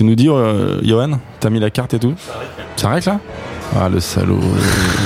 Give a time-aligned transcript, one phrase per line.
[0.00, 2.14] Tu nous dis, euh, Johan, t'as mis la carte et tout
[2.76, 3.20] Ça règle là
[3.78, 4.40] Ah, le salaud.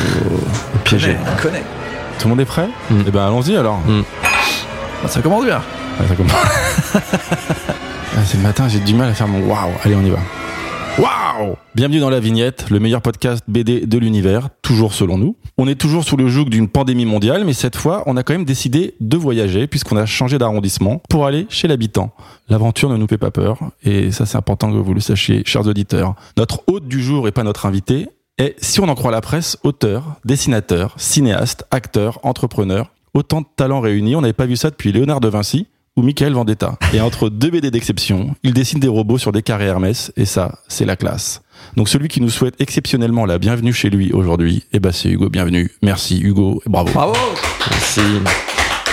[0.85, 1.17] Piégé.
[1.21, 1.65] On connaît.
[2.17, 3.03] Tout le monde est prêt Mm.
[3.05, 3.81] Eh ben, allons-y alors.
[3.89, 5.61] Bah, ça commence bien.
[5.99, 6.33] Ah, ça commence.
[8.17, 9.73] Ah, c'est le matin, j'ai du mal à faire mon waouh.
[9.85, 10.19] Allez, on y va.
[10.97, 15.37] Waouh Bienvenue dans la vignette, le meilleur podcast BD de l'univers, toujours selon nous.
[15.59, 18.33] On est toujours sous le joug d'une pandémie mondiale, mais cette fois, on a quand
[18.33, 22.15] même décidé de voyager puisqu'on a changé d'arrondissement pour aller chez l'habitant.
[22.49, 25.67] L'aventure ne nous fait pas peur, et ça c'est important que vous le sachiez, chers
[25.67, 26.15] auditeurs.
[26.37, 28.07] Notre hôte du jour et pas notre invité
[28.39, 32.93] est, si on en croit la presse, auteur, dessinateur, cinéaste, acteur, entrepreneur.
[33.15, 35.67] Autant de talents réunis, on n'avait pas vu ça depuis Léonard de Vinci
[35.97, 36.77] ou Michael Vendetta.
[36.93, 40.59] Et entre deux BD d'exception, il dessine des robots sur des carrés Hermès, et ça,
[40.69, 41.43] c'est la classe.
[41.77, 45.29] Donc celui qui nous souhaite exceptionnellement la bienvenue chez lui aujourd'hui, eh ben c'est Hugo,
[45.29, 45.71] bienvenue.
[45.83, 46.93] Merci Hugo, et bravo.
[46.93, 47.15] Bravo.
[47.71, 48.01] Merci.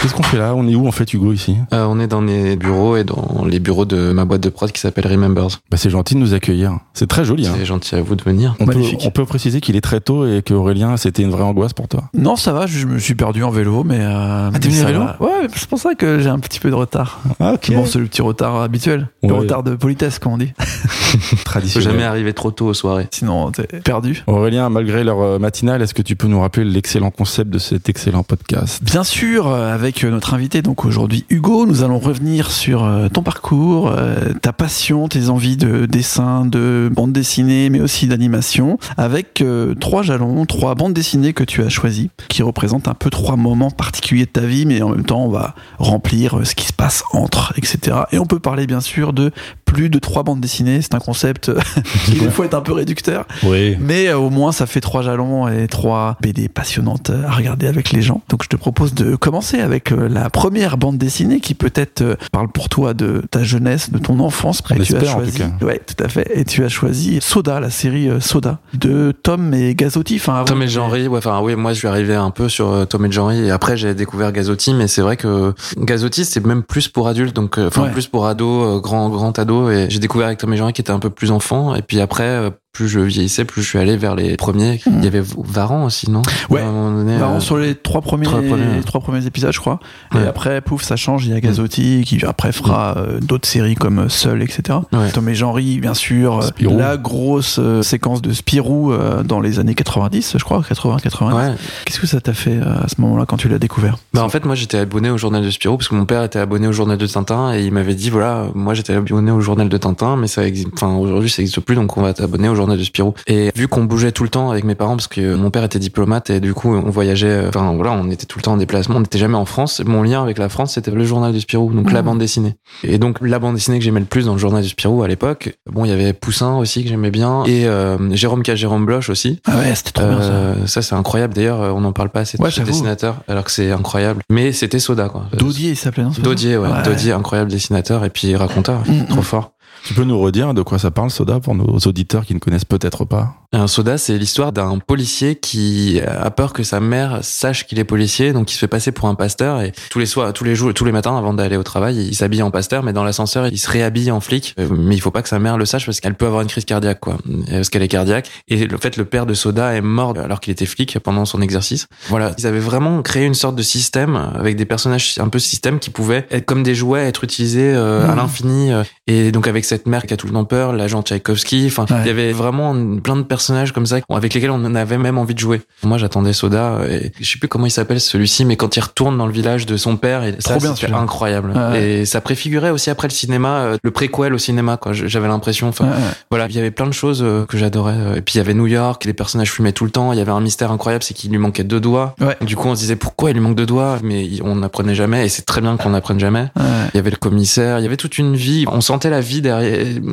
[0.02, 0.54] Qu'est-ce qu'on fait là?
[0.56, 1.56] On est où en fait Hugo ici?
[1.74, 4.72] Euh, on est dans les bureaux et dans les bureaux de ma boîte de prod
[4.72, 5.60] qui s'appelle Remembers.
[5.70, 6.80] bah, C'est gentil de nous accueillir.
[6.96, 7.46] C'est très joli.
[7.48, 7.54] Hein.
[7.56, 8.56] C'est gentil à vous de venir.
[8.60, 9.04] On peut, Magnifique.
[9.06, 11.88] on peut préciser qu'il est très tôt et que Aurélien, c'était une vraie angoisse pour
[11.88, 12.06] toi?
[12.16, 14.00] Non, ça va, je me suis perdu en vélo, mais.
[14.00, 15.00] Euh, Ah, t'es venu à ça vélo?
[15.02, 15.18] va.
[15.20, 17.22] Ouais, c'est pour ça que j'ai un petit peu de retard.
[17.40, 17.72] Ah, ok.
[17.74, 19.08] Bon, c'est le petit retard habituel.
[19.22, 19.40] Le Ouais.
[19.42, 20.52] retard de politesse, comme on dit.
[20.60, 21.92] Faut Traditionnel.
[21.92, 23.08] jamais arriver trop tôt aux soirées.
[23.12, 24.24] Sinon, t'es perdu.
[24.26, 27.88] Aurélien, malgré leur euh, matinale, est-ce que tu peux nous rappeler l'excellent concept de cet
[27.90, 28.84] excellent podcast?
[28.84, 33.10] Bien sûr, euh, avec euh, notre invité, donc aujourd'hui Hugo, nous allons revenir sur euh,
[33.10, 38.78] ton parcours, euh, ta passion, tes envies de dessin, de bande dessinée, mais aussi d'animation,
[38.96, 39.44] avec
[39.82, 43.72] trois jalons, trois bandes dessinées que tu as choisies, qui représentent un peu trois moments
[43.72, 47.04] particuliers de ta vie, mais en même temps, on va remplir ce qui se passe
[47.12, 47.98] entre, etc.
[48.14, 49.32] Et on peut parler bien sûr de
[49.66, 50.82] plus de trois bandes dessinées.
[50.82, 51.52] C'est un concept
[52.06, 53.26] qui des fois est un peu réducteur.
[53.44, 53.78] Oui.
[53.80, 58.02] Mais au moins, ça fait trois jalons et trois BD passionnantes à regarder avec les
[58.02, 58.22] gens.
[58.30, 62.16] Donc, je te propose de commencer avec euh, la première bande dessinée qui peut-être euh,
[62.32, 64.62] parle pour toi de ta jeunesse, de ton enfance.
[64.70, 65.66] On et tu as espère, en choisi, tout cas.
[65.66, 66.30] ouais, tout à fait.
[66.34, 70.16] Et tu as choisi Soda, la série euh, Soda de Tom et Gazotti.
[70.18, 73.06] Enfin, Tom et Jean-Ry, ouais, enfin, oui, moi, je suis arrivé un peu sur Tom
[73.06, 76.88] et Jean-Ry et après, j'ai découvert Gazotti, mais c'est vrai que Gazotti, c'est même plus
[76.90, 77.92] pour adultes, donc, enfin, Ouais.
[77.92, 80.92] plus pour ados, grand, grand ado, et j'ai découvert avec Tom et Jean-Ry qui était
[80.92, 84.16] un peu plus enfant, et puis après, plus je vieillissais, plus je suis allé vers
[84.16, 84.80] les premiers.
[84.86, 86.22] Il y avait Varan aussi, non?
[86.50, 86.62] Ouais.
[86.62, 88.82] À un moment donné, Vraiment euh, sur les trois premiers, trois premiers, ouais.
[88.86, 89.80] trois premiers épisodes, je crois.
[90.14, 90.24] Ouais.
[90.24, 91.26] Et après, pouf, ça change.
[91.26, 94.80] Il y a Gazotti qui après fera euh, d'autres séries comme euh, Seul, etc.
[94.94, 95.12] Ouais.
[95.12, 96.44] Tom et Jean-Ry, bien sûr.
[96.44, 96.78] Spirou.
[96.78, 101.36] La grosse euh, séquence de Spirou euh, dans les années 90, je crois, 80, 90.
[101.36, 101.56] Ouais.
[101.86, 103.98] Qu'est-ce que ça t'a fait euh, à ce moment-là quand tu l'as découvert?
[104.14, 106.40] Bah en fait moi j'étais abonné au journal de Spirou parce que mon père était
[106.40, 109.68] abonné au journal de Tintin et il m'avait dit voilà moi j'étais abonné au journal
[109.70, 112.56] de Tintin mais ça existe enfin aujourd'hui ça existe plus donc on va t'abonner au
[112.56, 113.14] journal de Spirou.
[113.28, 115.80] Et vu qu'on bougeait tout le temps avec mes parents parce que mon père était
[115.80, 118.58] diplomate et du coup on voyageait euh, enfin voilà on était tout le temps en
[118.58, 119.82] déplacement on n'était jamais en France.
[119.86, 122.06] Mon lien avec la France c'était le journal de Spirou donc la Mhm.
[122.06, 122.56] bande dessinée.
[122.84, 125.08] Et donc la bande dessinée que j'aimais le plus dans le journal de Spirou à
[125.08, 128.56] l'époque bon il y avait Poussin aussi que j'aimais bien et euh, Jérôme K.
[128.56, 129.40] Jérôme Bloch aussi.
[129.46, 130.28] Ah ouais, c'était trop bien ça.
[130.30, 131.34] euh, ça c'est incroyable.
[131.34, 134.22] D'ailleurs euh, on n'en parle pas assez de Ouais, ce dessinateur alors que c'est incroyable.
[134.32, 135.26] Mais c'était Soda quoi.
[135.38, 136.70] Dodier, il s'appelait, non Dodier ouais.
[136.84, 139.24] Dodier incroyable dessinateur et puis raconteur Mm, trop mm.
[139.24, 139.52] fort
[139.86, 142.66] Tu peux nous redire de quoi ça parle, Soda, pour nos auditeurs qui ne connaissent
[142.66, 147.68] peut-être pas un soda c'est l'histoire d'un policier qui a peur que sa mère sache
[147.68, 150.32] qu'il est policier donc il se fait passer pour un pasteur et tous les soirs
[150.32, 152.94] tous les jours tous les matins avant d'aller au travail il s'habille en pasteur mais
[152.94, 155.58] dans l'ascenseur il se réhabille en flic Euh, mais il faut pas que sa mère
[155.58, 157.18] le sache parce qu'elle peut avoir une crise cardiaque quoi
[157.50, 160.54] parce qu'elle est cardiaque et le fait le père de Soda est mort alors qu'il
[160.54, 164.56] était flic pendant son exercice Voilà, ils avaient vraiment créé une sorte de système avec
[164.56, 168.12] des personnages un peu système qui pouvaient être comme des jouets, être utilisés euh, à
[168.12, 168.16] Mhm.
[168.16, 168.72] l'infini.
[168.72, 171.86] euh, Et donc avec cette mère qui a tout le temps peur, l'agent Tchaïkovski, enfin,
[171.90, 172.02] Ouais.
[172.04, 175.34] il y avait vraiment plein de personnages comme ça avec lesquels on avait même envie
[175.34, 175.62] de jouer.
[175.84, 179.18] Moi, j'attendais Soda et je sais plus comment il s'appelle celui-ci, mais quand il retourne
[179.18, 181.54] dans le village de son père, et ça c'était incroyable.
[181.56, 181.84] Ouais.
[182.02, 184.92] Et ça préfigurait aussi après le cinéma, euh, le préquel au cinéma, quoi.
[184.94, 185.70] J'avais l'impression.
[185.70, 186.14] Enfin, Ouais, ouais.
[186.30, 187.96] voilà, il y avait plein de choses euh, que j'adorais.
[187.98, 190.12] euh, Et puis il y avait New York, les personnages fumaient tout le temps.
[190.14, 192.16] Il y avait un mystère incroyable, c'est qu'il lui manquait deux doigts.
[192.42, 195.26] Du coup, on se disait pourquoi il lui manque deux doigts, mais on n'apprenait jamais.
[195.26, 196.46] Et c'est très bien qu'on n'apprenne jamais.
[196.94, 198.66] Il y avait le commissaire, il y avait toute une vie.
[198.72, 199.61] On sentait la vie derrière.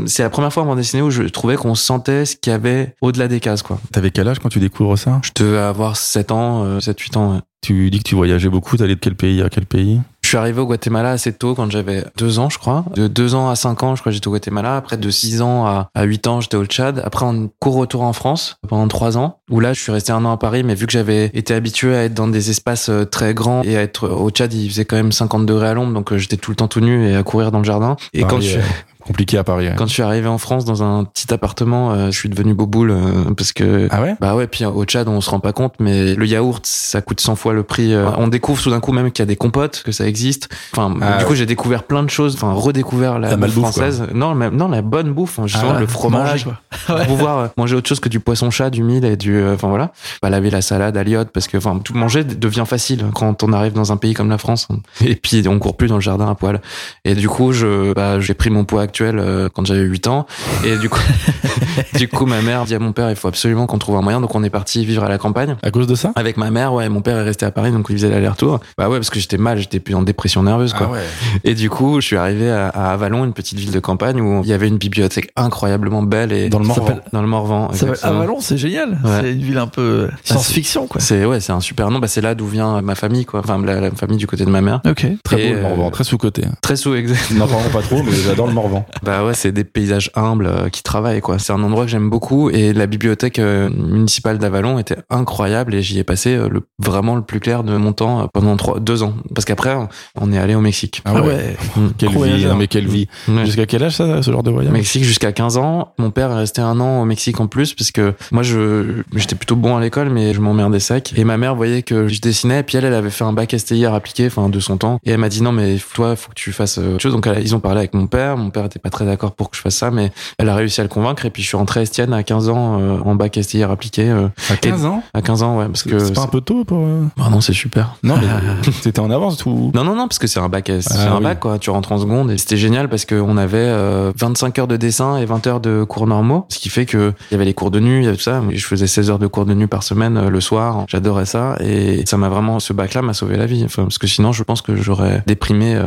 [0.06, 2.54] C'est la première fois en bande dessinée où je trouvais qu'on sentait ce qu'il y
[2.54, 3.78] avait au-delà des cases, quoi.
[3.92, 5.20] T'avais quel âge quand tu découvres ça?
[5.22, 7.32] Je devais avoir 7 ans, euh, 7-8 ans.
[7.34, 7.40] ouais.
[7.60, 10.00] Tu dis que tu voyageais beaucoup, t'allais de quel pays à quel pays?
[10.22, 12.84] Je suis arrivé au Guatemala assez tôt, quand j'avais deux ans, je crois.
[12.94, 14.76] De deux ans à cinq ans, je crois j'étais au Guatemala.
[14.76, 17.02] Après, de six ans à, à huit ans, j'étais au Tchad.
[17.04, 20.24] Après, en court retour en France pendant trois ans, où là, je suis resté un
[20.24, 23.06] an à Paris, mais vu que j'avais été habitué à être dans des espaces euh,
[23.06, 25.94] très grands et à être au Tchad, il faisait quand même 50 degrés à l'ombre,
[25.94, 27.96] donc euh, j'étais tout le temps tout nu et à courir dans le jardin.
[28.12, 28.58] Et quand je suis...
[29.08, 29.66] compliqué à Paris.
[29.68, 29.74] ouais.
[29.76, 32.90] Quand je suis arrivé en France dans un petit appartement, euh, je suis devenu boboule
[32.90, 34.14] euh, parce que Ah ouais?
[34.20, 37.20] Bah ouais, puis au Tchad on se rend pas compte, mais le yaourt ça coûte
[37.20, 37.92] 100 fois le prix.
[37.94, 40.48] euh, on découvre tout d'un coup même qu'il y a des compotes, que ça existe.
[40.72, 41.36] Enfin, Ah du coup ouais.
[41.36, 44.04] j'ai découvert plein de choses, enfin redécouvert la, La bouffe française.
[44.14, 46.46] Non, même, non la bonne bouffe, hein, justement Ah le fromage.
[46.46, 46.56] Manger,
[46.86, 49.54] Pour pouvoir euh, manger autre chose que du poisson chat, du mil et du, euh,
[49.54, 53.04] enfin voilà, pas laver la salade à l'iode parce que enfin tout manger devient facile
[53.14, 54.68] quand on arrive dans un pays comme la France.
[55.04, 56.60] Et puis on court plus dans le jardin à poil.
[57.04, 60.26] Et du coup je, bah, j'ai pris mon poids actuel euh, quand j'avais 8 ans.
[60.64, 61.00] Et du coup,
[61.96, 64.20] du coup ma mère dit à mon père il faut absolument qu'on trouve un moyen.
[64.20, 65.56] Donc on est parti vivre à la campagne.
[65.62, 66.12] À cause de ça?
[66.16, 68.60] Avec ma mère, ouais, mon père est resté à Paris, donc il faisait l'aller-retour.
[68.76, 70.88] Bah ouais, parce que j'étais mal, j'étais plus en dépression nerveuse, quoi.
[70.90, 71.04] Ah ouais.
[71.44, 74.42] Et du coup, je suis arrivé à, à Avalon, une petite ville de campagne où
[74.42, 77.00] il y avait une bibliothèque incroyablement belle et Dans le Morvan.
[77.12, 77.70] dans le Morvan.
[78.02, 78.98] Avalon, c'est génial.
[79.04, 79.20] Ouais.
[79.22, 81.00] C'est une ville un peu science-fiction, quoi.
[81.00, 81.98] C'est ouais, c'est un super nom.
[81.98, 83.40] Bah c'est là d'où vient ma famille, quoi.
[83.40, 84.80] Enfin la, la famille du côté de ma mère.
[84.86, 85.06] Ok.
[85.24, 86.42] Très Et, beau le euh, Morvan, très sous-côté.
[86.60, 87.30] Très sous exact.
[87.32, 88.86] N'en parlons pas trop, mais j'adore le Morvan.
[89.02, 91.38] Bah ouais, c'est des paysages humbles euh, qui travaillent, quoi.
[91.38, 95.82] C'est un endroit que j'aime beaucoup et la bibliothèque euh, municipale d'Avalon était incroyable et
[95.82, 99.02] j'y ai passé euh, le vraiment le plus clair de mon temps pendant trois, deux
[99.02, 99.14] ans.
[99.34, 99.74] Parce qu'après,
[100.20, 101.02] on est allé au Mexique.
[101.04, 101.56] Ah ouais.
[101.98, 103.08] Quelle vie, non, mais quelle vie.
[103.28, 103.44] Ouais.
[103.44, 104.72] Jusqu'à quel âge ça, ce genre de voyage?
[104.72, 105.92] Mexique jusqu'à 15 ans.
[105.98, 109.34] Mon père est resté un an au Mexique en plus parce que moi je j'étais
[109.34, 112.60] plutôt bon à l'école mais je m'emmerdais sec et ma mère voyait que je dessinais
[112.60, 115.10] et puis elle elle avait fait un bac STIR appliqué enfin de son temps et
[115.10, 117.54] elle m'a dit non mais toi faut que tu fasses autre chose donc elle- ils
[117.54, 119.74] ont parlé avec mon père mon père était pas très d'accord pour que je fasse
[119.76, 122.12] ça mais elle a réussi à le convaincre et puis je suis rentré à Estienne
[122.12, 125.58] à 15 ans euh, en bac STIR appliqué euh, À 15 ans à 15 ans
[125.58, 126.78] ouais parce que C'est pas un peu tôt pour.
[126.78, 128.26] euh, Bah non c'est super Non, mais
[128.82, 129.72] t'étais en avance tout.
[129.74, 131.24] non, non, non, parce que c'est un bac, c'est Ah un oui.
[131.24, 131.58] bac, quoi.
[131.58, 135.16] Tu rentres en seconde et c'était génial parce qu'on avait euh, 25 heures de dessin
[135.18, 137.70] et 20 heures de cours normaux, ce qui fait que il y avait les cours
[137.70, 138.42] de nuit, il y avait tout ça.
[138.50, 140.84] Je faisais 16 heures de cours de nuit par semaine euh, le soir.
[140.88, 143.62] J'adorais ça et ça m'a vraiment, ce bac-là m'a sauvé la vie.
[143.64, 145.80] Enfin, parce que sinon, je pense que j'aurais déprimé.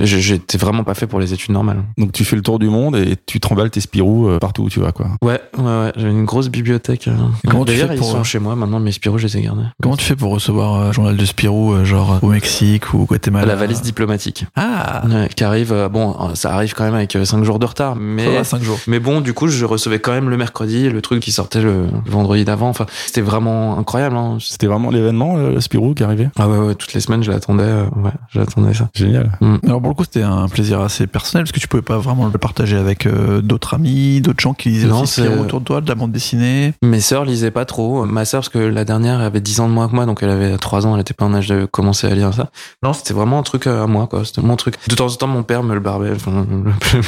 [0.00, 1.82] J'ai- J'étais vraiment pas fait pour les études normales.
[1.98, 4.68] Donc tu fais le tour du monde et tu tremballes tes Spirou euh, partout où
[4.68, 5.08] tu vas, quoi.
[5.22, 5.92] Ouais, ouais, ouais.
[5.96, 7.08] J'avais une grosse bibliothèque.
[7.08, 7.12] euh.
[7.48, 9.42] comment tu fais ils pour, sont euh, chez moi maintenant, mes Spirou, je les ai
[9.42, 9.62] gardés.
[9.82, 13.04] Comment tu fais pour recevoir un journal de Spirou, euh, genre au Mexique ou au
[13.04, 13.46] Guatemala?
[13.46, 14.46] La valise diplomatique.
[14.56, 17.96] Ah, Ouais, qui arrive, euh, bon, ça arrive quand même avec 5 jours de retard,
[17.96, 18.78] mais ça va, 5 jours.
[18.86, 21.86] Mais bon, du coup, je recevais quand même le mercredi le truc qui sortait le,
[22.06, 22.68] vendredi d'avant.
[22.68, 24.16] Enfin, c'était vraiment incroyable.
[24.16, 24.38] Hein.
[24.40, 26.28] C'était vraiment l'événement, le Spirou qui arrivait?
[26.38, 27.64] Ah ouais, ouais, toutes les semaines, je l'attendais.
[27.64, 28.88] euh, ouais, j'attendais ça.
[28.94, 29.38] Génial.
[29.66, 32.26] Alors pour le coup, c'était un plaisir assez personnel parce que tu pouvais pas vraiment
[32.26, 35.80] le partager avec euh, d'autres amis, d'autres gens qui lisaient Non, aussi autour de toi,
[35.80, 36.72] de la bande dessinée.
[36.82, 38.04] Mes sœurs lisaient pas trop.
[38.06, 40.30] Ma sœur, parce que la dernière avait 10 ans de moins que moi, donc elle
[40.30, 42.50] avait 3 ans, elle était pas en âge de commencer à lire ça.
[42.82, 44.24] Non, c'était vraiment un truc à moi, quoi.
[44.24, 44.76] C'était mon truc.
[44.88, 46.64] De temps en temps, mon père me le barbait, enfin, me, me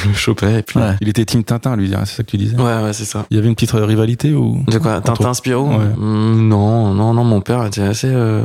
[0.07, 0.79] le chopait, et puis.
[0.79, 0.95] Ouais.
[1.01, 3.25] Il était Team Tintin, lui, c'est ça que tu disais Ouais, ouais, c'est ça.
[3.29, 4.63] Il y avait une petite rivalité ou?
[4.67, 4.97] De quoi?
[4.97, 5.69] Entre- Tintin Spirou?
[5.69, 5.85] Ouais.
[5.97, 8.09] Mm, Non, non, non, mon père était assez...
[8.11, 8.41] euh,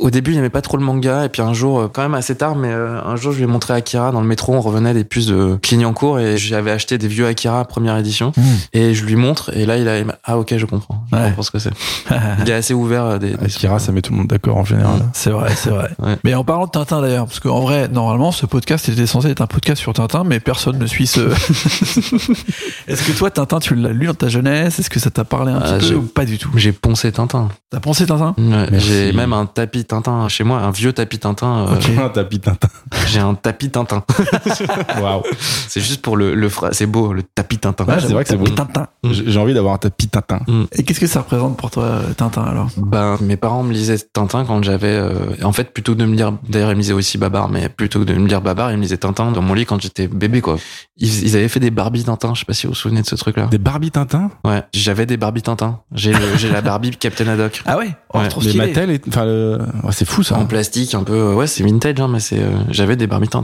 [0.00, 2.14] Au début, il aimait pas trop le manga, et puis un jour, euh, quand même
[2.14, 4.60] assez tard, mais euh, un jour, je lui ai montré Akira dans le métro, on
[4.60, 8.32] revenait des puces de Clignancourt, et j'avais acheté des vieux Akira première édition,
[8.74, 9.96] et je lui montre, et là, il a...
[10.24, 11.04] Ah ok, je comprends.
[11.10, 11.24] Je Ouais.
[11.28, 11.70] comprends ce que c'est.
[12.44, 13.30] Il est assez ouvert euh, des...
[13.30, 15.00] des- Akira, ça met tout le monde d'accord en général.
[15.14, 15.88] C'est vrai, c'est vrai.
[15.98, 16.16] Ouais.
[16.24, 19.40] Mais en parlant de Tintin d'ailleurs, parce qu'en vrai, normalement, ce podcast était censé être
[19.40, 21.20] un podcast sur Tintin, mais personne ne suit ce.
[22.88, 24.78] Est-ce que toi, Tintin, tu l'as lu dans ta jeunesse?
[24.78, 26.50] Est-ce que ça t'a parlé un petit j'ai- peu ou pas du tout?
[26.56, 27.48] J'ai poncé Tintin.
[27.70, 28.34] T'as pensé Tintin?
[28.38, 28.68] Ouais.
[28.78, 31.66] J'ai même un tapis Tintin chez moi, un vieux tapis Tintin.
[31.70, 32.04] euh.
[32.04, 32.68] Un tapis Tintin.
[33.06, 34.02] J'ai un tapis Tintin.
[35.00, 35.22] Waouh.
[35.68, 37.84] c'est juste pour le, le fra- C'est beau, le tapis Tintin.
[37.84, 38.46] Ouais, c'est vrai que c'est beau.
[38.48, 38.88] Tintin.
[39.04, 40.40] J'ai j'ai envie d'avoir un tapis Tintin.
[40.72, 42.68] Et qu'est-ce que ça représente pour toi, euh, Tintin alors?
[42.76, 45.12] Ben, mes parents me lisaient Tintin quand j'avais, euh,
[45.42, 48.00] en fait, plutôt que de me lire, d'ailleurs, ils me lisaient aussi Babar, mais plutôt
[48.00, 50.40] que de me lire Babar, ils me lisaient Tintin dans mon lit quand j'étais bébé,
[50.40, 50.56] quoi.
[50.96, 53.06] Ils, ils avaient fait des Barbie Tintin, je sais pas si vous vous souvenez de
[53.06, 53.46] ce truc-là.
[53.46, 54.30] Des Barbie Tintin?
[54.44, 55.80] Ouais, j'avais des Barbie Tintin.
[55.94, 57.62] J'ai j'ai la Barbie Captain Haddock.
[57.66, 58.28] Ah ouais, Oh, Ouais.
[58.28, 58.54] trop Les.
[58.54, 58.98] Mattel.
[59.08, 59.58] Enfin, le...
[59.82, 60.36] ouais, c'est fou ça.
[60.38, 63.28] En plastique, un peu, euh, ouais, c'est vintage, hein, mais c'est, euh, j'avais des Barbie
[63.28, 63.35] Tintin.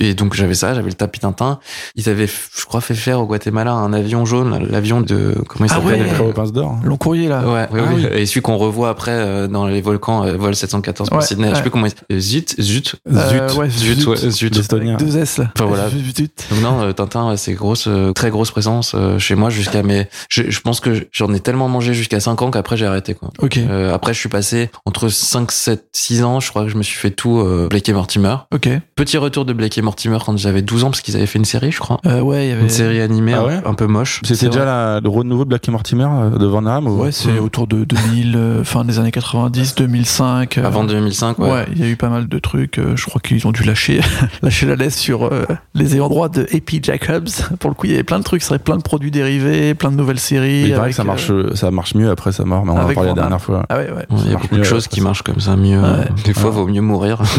[0.00, 1.58] Et donc, j'avais ça, j'avais le tapis Tintin.
[1.96, 5.70] Ils avaient, je crois, fait faire au Guatemala un avion jaune, l'avion de, comment il
[5.72, 6.02] Ah s'appelle?
[6.02, 6.08] ouais.
[6.14, 6.76] Creux aux pinces d'or.
[6.84, 7.40] Long courrier là.
[7.46, 8.06] Ouais, oui, Ah oui.
[8.12, 8.20] oui.
[8.20, 11.46] Et celui qu'on revoit après euh, dans les volcans, euh, vol 714 pour Ouais, Sydney.
[11.46, 11.56] Je ouais.
[11.56, 12.96] sais plus comment il Zut, zut.
[13.10, 13.56] Euh, Zut.
[13.58, 14.54] ouais, Zut, ouais, zut.
[14.56, 14.94] L'estonien.
[14.94, 15.50] Avec deux S là.
[15.56, 15.88] Enfin, voilà.
[15.88, 16.46] Zut, zut.
[16.50, 19.82] Donc non, euh, Tintin, ouais, c'est grosse, euh, très grosse présence euh, chez moi jusqu'à
[19.82, 20.06] mes.
[20.28, 23.30] Je, je pense que j'en ai tellement mangé jusqu'à 5 ans qu'après j'ai arrêté quoi.
[23.40, 23.56] Ok.
[23.58, 26.82] Euh, après je suis passé entre 5, 7, 6 ans, je crois que je me
[26.82, 28.36] suis fait tout euh, Blake et Mortimer.
[28.52, 28.68] Ok.
[28.96, 31.44] Petit retour de Blake et Mortimer quand j'avais 12 ans parce qu'ils avaient fait une
[31.44, 31.98] série, je crois.
[32.06, 32.62] Euh, ouais, il y avait.
[32.62, 34.20] Une série animée Ah un- ouais un, peu moche.
[34.22, 37.02] C'était C'est déjà la- le renouveau de Black et Mortimer euh, de Van Damme ou...
[37.02, 40.58] Ouais, c'est autour de 2000, euh, fin des années 90, 2005.
[40.58, 41.50] euh, Avant 2005, ouais.
[41.50, 42.78] Ouais, il y a eu pas mal de trucs.
[42.78, 44.00] euh, Je crois qu'ils ont dû lâcher,
[44.42, 46.80] lâcher la laisse sur euh, les ayants droit de A.P.
[46.82, 47.28] Jacobs.
[47.58, 49.74] Pour le coup, il y avait plein de trucs, ça serait plein de produits dérivés,
[49.74, 50.64] plein de nouvelles séries.
[50.68, 52.88] Il paraît que ça euh, marche, ça marche mieux après sa mort, mais on en
[52.88, 53.64] a parlé la dernière fois.
[53.68, 53.92] Ah ouais, ouais.
[54.10, 55.80] Ouais, Il y a beaucoup de choses qui marchent comme ça mieux.
[55.80, 56.08] Ouais.
[56.24, 56.56] Des fois, Ouais.
[56.56, 57.20] vaut mieux mourir.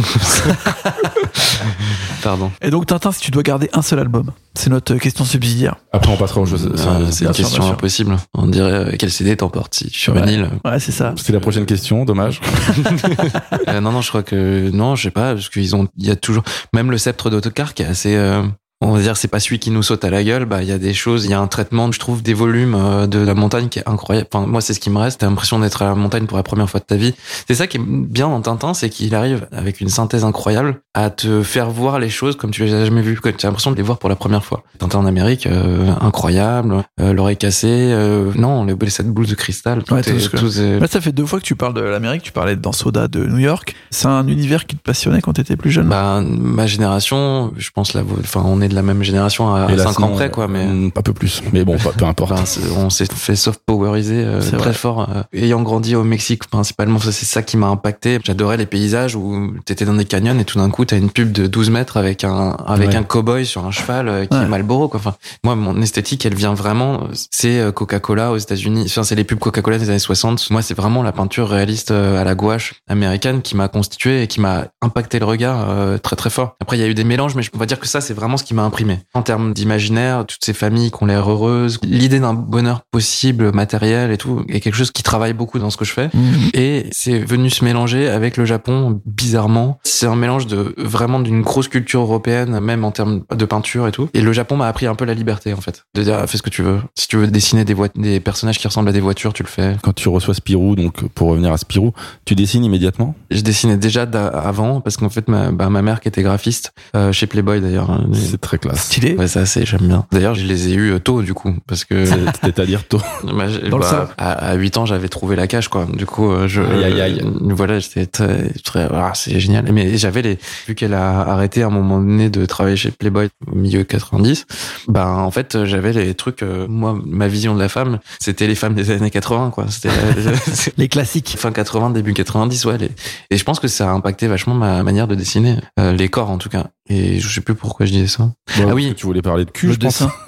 [2.24, 2.52] Pardon.
[2.62, 5.76] Et donc, Tintin, si tu dois garder un seul album C'est notre question subsidiaire.
[5.92, 6.70] Après, on passera aux choses.
[6.74, 8.18] Ah, c'est- c'est une bien question bien impossible.
[8.34, 10.34] On dirait euh, quel CD t'emportes si sur une Ouais.
[10.34, 10.50] île.
[10.66, 11.14] Ouais, c'est ça.
[11.18, 12.40] C'était la prochaine question, dommage.
[13.68, 16.12] Euh, non, non, je crois que non, je sais pas, parce qu'ils ont, il y
[16.12, 18.44] a toujours, même le sceptre d'autocar qui est assez, euh,
[18.84, 20.46] on va dire, c'est pas celui qui nous saute à la gueule.
[20.46, 22.76] Bah, il y a des choses, il y a un traitement, je trouve, des volumes
[22.76, 24.28] euh, de la montagne qui est incroyable.
[24.34, 25.20] Enfin, moi, c'est ce qui me reste.
[25.22, 27.14] T'as l'impression d'être à la montagne pour la première fois de ta vie.
[27.48, 31.10] C'est ça qui est bien dans Tintin, c'est qu'il arrive avec une synthèse incroyable à
[31.10, 33.72] te faire voir les choses comme tu les as jamais vues, que tu as l'impression
[33.72, 34.64] de les voir pour la première fois.
[34.80, 39.84] Tintin en Amérique, euh, incroyable, euh, l'oreille cassée, euh, non, les, cette boule de cristal,
[39.84, 42.24] tout Ouais, est- tout est- Là, ça fait deux fois que tu parles de l'Amérique.
[42.24, 43.76] Tu parlais dans Soda de New York.
[43.92, 45.88] C'est un univers qui te passionnait quand t'étais plus jeune?
[45.88, 49.76] Bah, ma génération, je pense la, enfin, on est de la même génération à Et
[49.76, 50.64] là, 5 ans près, quoi, mais.
[50.66, 51.42] Un peu plus.
[51.54, 52.34] Mais bon, pas- peu importe.
[52.78, 54.74] On s'est fait soft poweriser euh, C'est très vrai.
[54.74, 55.08] fort.
[55.10, 58.20] euh, ayant grandi au Mexique, principalement, ça, c'est ça qui m'a impacté.
[58.24, 61.32] J'adorais les paysages où t'étais dans des canyons et tout d'un coup t'as une pub
[61.32, 62.96] de 12 mètres avec un avec Ouais.
[62.96, 64.44] un cowboy sur un cheval euh, qui Ouais.
[64.44, 64.88] est Marlboro.
[64.88, 65.00] Quoi.
[65.00, 67.08] Enfin, moi, mon esthétique, elle vient vraiment.
[67.32, 68.84] C'est euh, Coca-Cola aux États-Unis.
[68.88, 70.50] Enfin, c'est les pubs Coca-Cola des années 60.
[70.50, 74.42] Moi, c'est vraiment la peinture réaliste à la gouache américaine qui m'a constitué et qui
[74.42, 76.56] m'a impacté le regard euh, très très fort.
[76.62, 78.38] Après, il y a eu des mélanges, mais on va dire que ça, c'est vraiment
[78.38, 79.00] ce qui m'a imprimé.
[79.14, 84.12] En termes d'imaginaire, toutes ces familles qui ont l'air heureuses, l'idée d'un bonheur possible, matériel
[84.12, 86.10] et tout, est quelque chose qui travaille beaucoup dans ce que je fais.
[86.14, 86.50] Mhm.
[86.54, 89.80] Et c'est venu se mélanger avec le Japon, bizarrement.
[89.84, 93.92] C'est un mélange de vraiment d'une grosse culture européenne, même en termes de peinture et
[93.92, 94.10] tout.
[94.14, 95.86] Et le Japon m'a appris un peu la liberté, en fait.
[95.96, 96.80] De dire, ah, fais ce que tu veux.
[96.96, 99.76] Si tu veux dessiner des, des personnages qui ressemblent à des voitures, tu le fais.
[99.82, 101.94] Quand tu reçois Spirou, donc pour revenir à Spirou,
[102.26, 103.16] tu dessines immédiatement?
[103.32, 107.12] Je dessinais déjà avant, parce qu'en fait, ma, bah, ma mère qui était graphiste, euh,
[107.12, 108.02] chez Playboy d'ailleurs.
[108.44, 108.84] Très classe.
[108.86, 109.16] Stylé.
[109.16, 110.06] Ouais, ça c'est, j'aime bien.
[110.12, 112.06] D'ailleurs, je les ai eus euh, tôt, du coup, parce que
[112.44, 113.02] C'est-à-dire tôt.
[113.24, 115.88] Bah, Dans le bah, à, à 8 ans, j'avais trouvé la cage, quoi.
[115.92, 117.22] Du coup, euh, je, Aïe, aïe, aïe.
[117.24, 119.66] euh, voilà, j'étais très, très, ah, c'est génial.
[119.72, 123.30] Mais j'avais les, vu qu'elle a arrêté à un moment donné de travailler chez Playboy
[123.52, 124.46] au milieu 90,
[124.88, 128.56] bah, en fait, j'avais les trucs, euh, moi, ma vision de la femme, c'était les
[128.56, 129.66] femmes des années 80, quoi.
[129.70, 129.90] C'était,
[130.78, 131.36] Les classiques.
[131.38, 132.78] fin 80, début 90, ouais.
[132.78, 132.92] les-
[133.32, 136.30] Et je pense que ça a impacté vachement ma manière de dessiner, euh, les corps,
[136.30, 136.68] en tout cas.
[136.90, 138.34] Et je sais plus pourquoi je disais ça.
[138.58, 138.84] Bon, Ah oui.
[138.84, 140.02] parce que Tu voulais parler de cul, Le je pense.
[140.02, 140.12] dessin.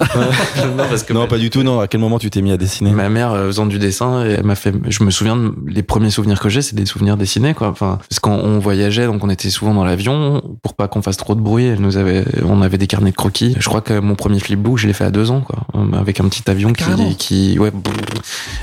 [0.76, 1.80] non, parce que Non, pas du tout, non.
[1.80, 4.42] À quel moment tu t'es mis à dessiner Ma mère euh, faisant du dessin, elle
[4.42, 4.72] m'a fait.
[4.88, 7.68] Je me souviens de, les premiers souvenirs que j'ai, c'est des souvenirs dessinés, quoi.
[7.68, 11.18] Enfin, parce qu'on on voyageait, donc on était souvent dans l'avion pour pas qu'on fasse
[11.18, 11.66] trop de bruit.
[11.66, 13.54] Elle nous avait, on avait des carnets de croquis.
[13.58, 16.20] Je crois que mon premier flipbook, je l'ai fait à deux ans, quoi, euh, avec
[16.20, 17.10] un petit avion Carrément.
[17.10, 17.16] qui,
[17.52, 17.70] qui, ouais,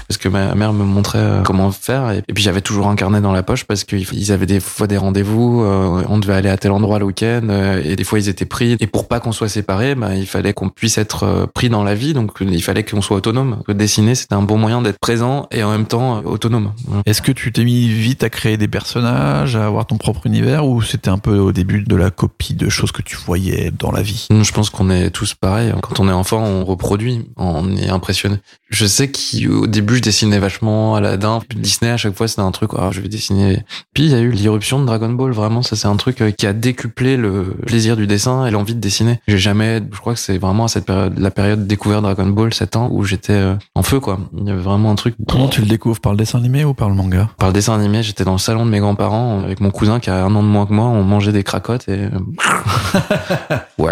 [0.08, 3.22] parce que ma mère me montrait euh, comment faire, et, puis j'avais toujours un carnet
[3.22, 6.72] dans la poche parce qu'ils avaient des fois des rendez-vous, on devait aller à tel
[6.72, 7.42] endroit le week-end,
[7.84, 8.76] et des fois ils étaient pris.
[8.80, 11.84] Et pour pas qu'on soit séparés, bah, il fallait qu'on puisse être euh, pris dans
[11.84, 13.62] la vie, donc il fallait qu'on soit autonome.
[13.70, 16.74] Dessiner, c'était un bon moyen d'être présent et en même temps euh, autonome.
[17.06, 20.66] Est-ce que tu t'es mis vite à créer des personnages, à avoir ton propre univers,
[20.66, 23.92] ou c'était un peu au début de la copie de choses que tu voyais dans
[23.92, 24.28] la vie?
[24.30, 25.74] Je pense qu'on est tous pareils.
[25.82, 28.38] Quand on est enfant, on reproduit, on est impressionné.
[28.70, 31.42] Je sais qu'au début, je dessinais vachement Aladdin.
[31.56, 33.64] Disney, à chaque fois, c'était un truc, ah, je vais dessiner.
[33.94, 35.62] Puis, il y a eu l'irruption de Dragon Ball, vraiment.
[35.62, 38.80] Ça, c'est un truc euh, qui a décuplé le plaisir du dessin et l'envie de
[38.80, 39.20] dessiner.
[39.28, 42.54] J'ai jamais, je crois que c'est vraiment à cette période, la période découverte Dragon Ball,
[42.54, 44.20] 7 ans, où j'étais euh, en feu, quoi.
[44.38, 45.16] Il y avait vraiment un truc.
[45.28, 46.00] Comment tu le découvres?
[46.00, 47.30] Par le dessin animé ou par le manga?
[47.40, 50.12] Par le dessin animé, j'étais dans le salon de mes grands-parents avec mon cousin qui
[50.12, 50.86] a un an de moins que moi.
[50.86, 52.10] On mangeait des cracottes et.
[53.80, 53.90] wow.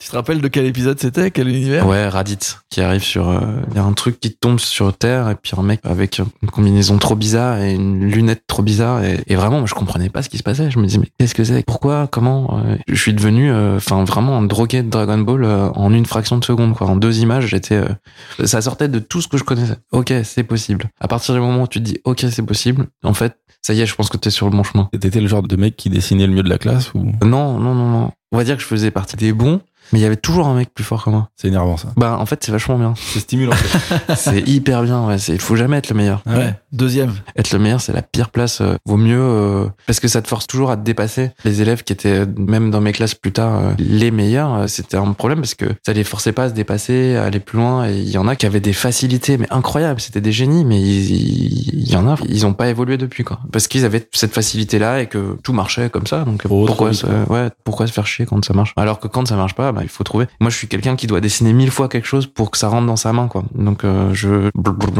[0.00, 1.86] Tu te rappelles de quel épisode c'était Quel univers?
[1.86, 3.28] Ouais, Raditz qui arrive sur.
[3.28, 6.18] euh, Il y a un truc qui tombe sur Terre et puis un mec avec
[6.18, 10.10] une combinaison trop bizarre et une lunette trop bizarre et, et vraiment, moi, je comprenais
[10.10, 10.70] pas ce qui se passait.
[10.70, 11.64] Je me disais mais qu'est-ce que c'est?
[11.64, 12.08] Pourquoi?
[12.10, 12.60] Comment?
[12.66, 16.06] Euh, Je suis devenu, euh, enfin vraiment un drogué de Dragon Ball euh, en une
[16.06, 16.88] fraction de seconde quoi.
[16.88, 17.76] En deux images, j'étais.
[17.76, 19.76] euh, ça sortait de tout ce que je connaissais.
[19.92, 20.90] Ok, c'est possible.
[21.00, 23.80] À partir du moment où tu te dis ok, c'est possible, en fait, ça y
[23.80, 24.90] est, je pense que t'es sur le bon chemin.
[25.00, 26.98] T'étais le genre de mec qui dessinait le mieux de la classe ou?
[27.24, 28.10] Non, non, non, non.
[28.32, 29.60] On va dire que je faisais partie des bons,
[29.92, 31.28] mais il y avait toujours un mec plus fort que moi.
[31.36, 31.88] C'est énervant ça.
[31.96, 32.94] Bah, en fait, c'est vachement bien.
[32.96, 33.52] C'est stimulant.
[34.16, 35.18] C'est hyper bien, ouais.
[35.18, 36.22] C'est, il faut jamais être le meilleur.
[36.26, 36.54] Ouais.
[36.74, 37.12] Deuxième.
[37.36, 38.60] Être le meilleur, c'est la pire place.
[38.60, 41.30] euh, vaut mieux, euh, parce que ça te force toujours à te dépasser.
[41.44, 44.66] Les élèves qui étaient, euh, même dans mes classes plus tard, euh, les meilleurs, euh,
[44.66, 47.58] c'était un problème parce que ça les forçait pas à se dépasser, à aller plus
[47.58, 47.88] loin.
[47.88, 50.00] Et il y en a qui avaient des facilités, mais incroyables.
[50.00, 53.38] C'était des génies, mais il, y en a, ils ont pas évolué depuis, quoi.
[53.52, 56.24] Parce qu'ils avaient cette facilité-là et que tout marchait comme ça.
[56.24, 58.72] Donc, Trop, pourquoi, se, ouais, pourquoi se faire chier quand ça marche?
[58.76, 60.26] Alors que quand ça marche pas, bah, il faut trouver.
[60.40, 62.86] Moi, je suis quelqu'un qui doit dessiner mille fois quelque chose pour que ça rentre
[62.86, 63.44] dans sa main, quoi.
[63.54, 64.50] Donc, euh, je,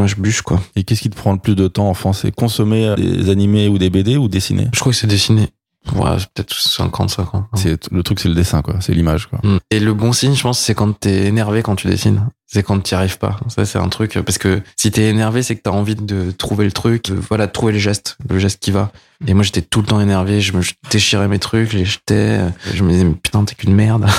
[0.06, 0.60] je bûche, quoi.
[0.76, 3.68] Et qu'est-ce qui te prend le plus de temps en France C'est consommer des animés
[3.68, 5.48] ou des BD ou dessiner Je crois que c'est dessiné.
[5.94, 7.44] Ouais, peut-être 50, 50.
[7.54, 8.76] C'est le truc, c'est le dessin quoi.
[8.80, 9.40] C'est l'image quoi.
[9.42, 9.58] Mm.
[9.70, 12.26] Et le bon signe, je pense, c'est quand t'es énervé quand tu dessines.
[12.46, 13.38] C'est quand tu n'y arrives pas.
[13.48, 14.18] Ça, c'est un truc.
[14.24, 17.46] Parce que si t'es énervé, c'est que t'as envie de trouver le truc, de, voilà,
[17.46, 18.92] de trouver le geste, le geste qui va.
[19.26, 20.40] Et moi, j'étais tout le temps énervé.
[20.40, 22.40] Je me je déchirais mes trucs, je les jetais.
[22.74, 24.06] Je me disais, mais putain, t'es qu'une merde.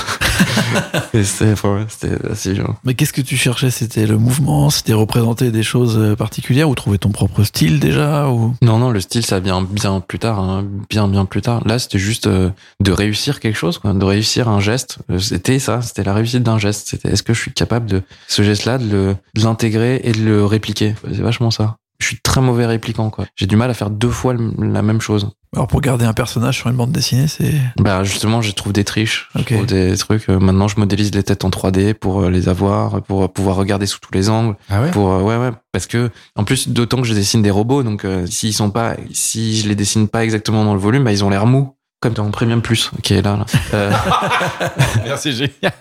[1.14, 2.76] Enfin, c'était assez genre.
[2.84, 3.72] Mais qu'est-ce que tu cherchais?
[3.72, 4.70] C'était le mouvement?
[4.70, 6.70] C'était représenter des choses euh, particulières?
[6.70, 8.54] Ou trouver ton propre style déjà ou...
[8.62, 11.66] Non, non, le style, ça vient bien plus tard, hein, bien, bien plus tard.
[11.66, 12.50] Là, c'était juste euh,
[12.82, 14.98] de réussir quelque chose, quoi, de réussir un geste.
[15.10, 16.90] Euh, C'était ça, c'était la réussite d'un geste.
[16.90, 20.22] C'était est-ce que je suis capable de ce geste-là, de le- de l'intégrer et de
[20.24, 20.96] le répliquer.
[21.12, 21.78] C'est vachement ça.
[22.00, 23.26] Je suis très mauvais répliquant, quoi.
[23.38, 25.30] J'ai du mal à faire deux fois le- la même chose.
[25.56, 27.54] Alors pour garder un personnage sur une bande dessinée, c'est...
[27.80, 29.54] Bah justement, je trouve des triches, je Ok.
[29.54, 30.28] trouve des trucs.
[30.30, 33.56] euh, maintenant, je modélise les têtes en 3D pour euh, les avoir, pour euh, pouvoir
[33.56, 34.58] regarder sous tous les angles.
[34.70, 34.92] Ah ouais?
[34.92, 38.26] Pour ouais ouais parce que en plus d'autant que je dessine des robots donc euh,
[38.28, 41.30] s'ils sont pas si je les dessine pas exactement dans le volume bah ils ont
[41.30, 43.46] l'air mous comme dans Premium Plus qui est là, là.
[43.74, 43.92] Euh,
[45.06, 45.74] Merci, génial.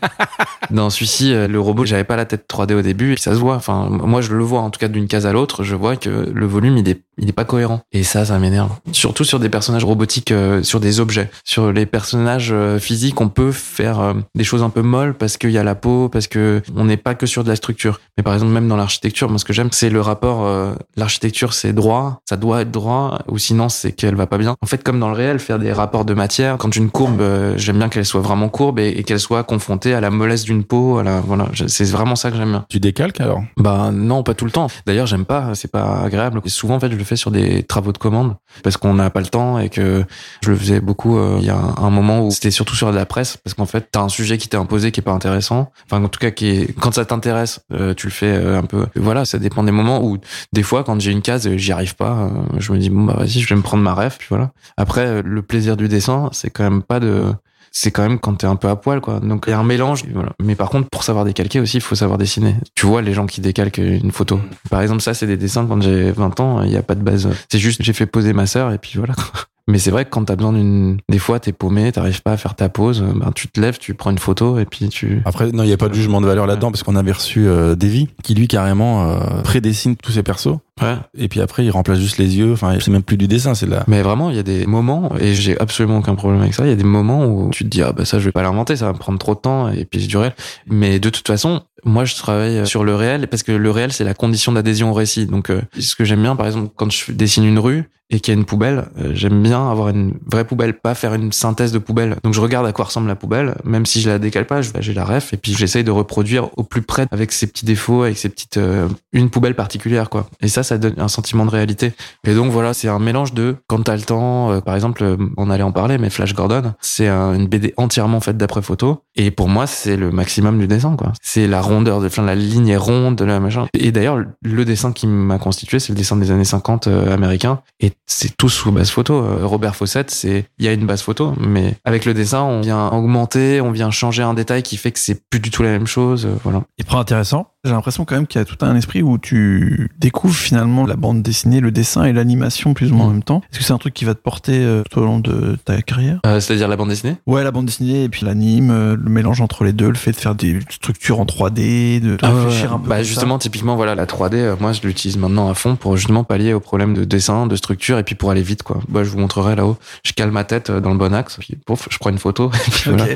[0.71, 3.39] dans celui-ci euh, le robot j'avais pas la tête 3D au début et ça se
[3.39, 5.97] voit enfin moi je le vois en tout cas d'une case à l'autre je vois
[5.97, 7.81] que le volume il est il est pas cohérent.
[7.93, 8.71] Et ça ça m'énerve.
[8.93, 11.31] Surtout sur des personnages robotiques euh, sur des objets.
[11.45, 15.37] Sur les personnages euh, physiques on peut faire euh, des choses un peu molles parce
[15.37, 18.01] qu'il y a la peau parce que on n'est pas que sur de la structure.
[18.17, 21.53] Mais par exemple même dans l'architecture moi ce que j'aime c'est le rapport euh, l'architecture
[21.53, 22.21] c'est droit.
[22.29, 24.57] Ça doit être droit ou sinon c'est qu'elle va pas bien.
[24.63, 27.55] En fait comme dans le réel faire des rapports de matière quand une courbe euh,
[27.57, 30.65] j'aime bien qu'elle soit vraiment courbe et, et qu'elle soit confrontée à la mollesse d'une
[30.65, 31.49] peau à la voilà.
[31.67, 32.65] C'est vraiment ça que j'aime bien.
[32.69, 33.43] Tu décalques alors?
[33.57, 34.69] Bah non, pas tout le temps.
[34.87, 36.41] D'ailleurs, j'aime pas, c'est pas agréable.
[36.47, 39.21] Souvent, en fait, je le fais sur des travaux de commande parce qu'on n'a pas
[39.21, 40.05] le temps et que
[40.43, 41.19] je le faisais beaucoup.
[41.19, 43.67] euh, Il y a un, moment où c'était surtout sur de la presse parce qu'en
[43.67, 45.71] fait, t'as un sujet qui t'est imposé qui est pas intéressant.
[45.87, 48.65] Enfin, en tout cas, qui est quand ça t'intéresse, euh, tu le fais euh, un
[48.65, 48.87] peu.
[48.97, 50.19] Voilà, ça dépend des moments où
[50.53, 52.31] des fois, quand j'ai une case, j'y arrive pas.
[52.59, 54.19] je me dis bon bah vas-y, je vais me prendre ma ref.
[54.19, 54.53] Puis voilà.
[54.77, 57.33] Après, le plaisir du dessin, c'est quand même pas de
[57.77, 59.19] c'est quand même quand t'es un peu à poil, quoi.
[59.19, 60.05] Donc il y a un mélange.
[60.15, 60.31] Voilà.
[60.41, 62.55] Mais par contre, pour savoir décalquer aussi, il faut savoir dessiner.
[62.77, 64.41] Tu vois les gens qui décalquent une photo.
[64.71, 67.03] Par exemple, ça, c'est des dessins quand j'ai 20 ans, il n'y a pas de
[67.03, 67.29] base.
[67.51, 69.15] C'est juste, j'ai fait poser ma sœur et puis voilà.
[69.67, 72.37] Mais c'est vrai que quand t'as besoin d'une, des fois t'es paumé, t'arrives pas à
[72.37, 75.23] faire ta pause, ben tu te lèves, tu prends une photo et puis tu.
[75.25, 77.47] Après, non, il n'y a pas de jugement de valeur là-dedans parce qu'on avait reçu
[77.47, 80.97] euh, Davy qui lui carrément euh, prédessine tous ses persos Ouais.
[81.17, 82.53] et puis après il remplace juste les yeux.
[82.53, 83.85] Enfin, c'est même plus du dessin, c'est de la.
[83.87, 86.71] Mais vraiment, il y a des moments, et j'ai absolument aucun problème avec ça, il
[86.71, 88.77] y a des moments où tu te dis, ah bah ça je vais pas l'inventer,
[88.77, 90.35] ça va me prendre trop de temps, et puis c'est du réel.
[90.67, 94.05] Mais de toute façon, moi je travaille sur le réel, parce que le réel c'est
[94.05, 95.27] la condition d'adhésion au récit.
[95.27, 98.35] Donc euh, ce que j'aime bien, par exemple, quand je dessine une rue, et qu'il
[98.35, 101.73] y a une poubelle, euh, j'aime bien avoir une vraie poubelle, pas faire une synthèse
[101.73, 102.17] de poubelle.
[102.23, 104.93] Donc je regarde à quoi ressemble la poubelle, même si je la décale pas, j'ai
[104.93, 108.19] la ref, et puis j'essaye de reproduire au plus près avec ses petits défauts, avec
[108.19, 110.29] ses petites, euh, une poubelle particulière, quoi.
[110.43, 111.93] Et ça, ça donne un sentiment de réalité.
[112.27, 115.17] Et donc voilà, c'est un mélange de quand t'as le temps, euh, par exemple, euh,
[115.37, 119.03] on allait en parler, mais Flash Gordon, c'est un- une BD entièrement faite d'après photo.
[119.17, 121.13] Et pour moi, c'est le maximum du dessin, quoi.
[121.23, 123.67] C'est la rondeur, de, enfin, la ligne est ronde, machin.
[123.75, 127.61] Et d'ailleurs, le dessin qui m'a constitué, c'est le dessin des années 50 euh, américain.
[127.81, 129.15] Et c'est tout sous base photo.
[129.23, 132.61] Euh, Robert Fawcett, c'est, il y a une base photo, mais avec le dessin, on
[132.61, 135.71] vient augmenter, on vient changer un détail qui fait que c'est plus du tout la
[135.71, 136.63] même chose, voilà.
[136.79, 137.49] Et pas intéressant.
[137.65, 140.97] J'ai l'impression quand même qu'il y a tout un esprit où tu découvres finalement la
[140.97, 143.43] bande dessinée, le dessin et l'animation plus ou moins en même temps.
[143.51, 145.81] Est-ce que c'est un truc qui va te porter euh, tout au long de ta
[145.83, 146.21] carrière?
[146.27, 147.17] Euh, c'est-à-dire la bande dessinée?
[147.27, 150.11] Ouais, la bande dessinée et puis l'anime, euh, le mélange entre les deux, le fait
[150.13, 152.77] de faire des structures en 3D, de, Ah réfléchir ouais.
[152.77, 152.89] un peu.
[152.89, 153.03] Bah ça.
[153.05, 156.53] justement, typiquement, voilà, la 3D, euh, moi, je l'utilise maintenant à fond pour justement pallier
[156.53, 158.81] au problème de dessin, de structure, et puis pour aller vite, quoi.
[158.89, 159.77] Bah, je vous montrerai là-haut.
[160.05, 162.51] Je cale ma tête dans le bon axe, puis pouf, je prends une photo.
[162.67, 162.97] Et puis Ok.
[162.99, 163.13] voilà.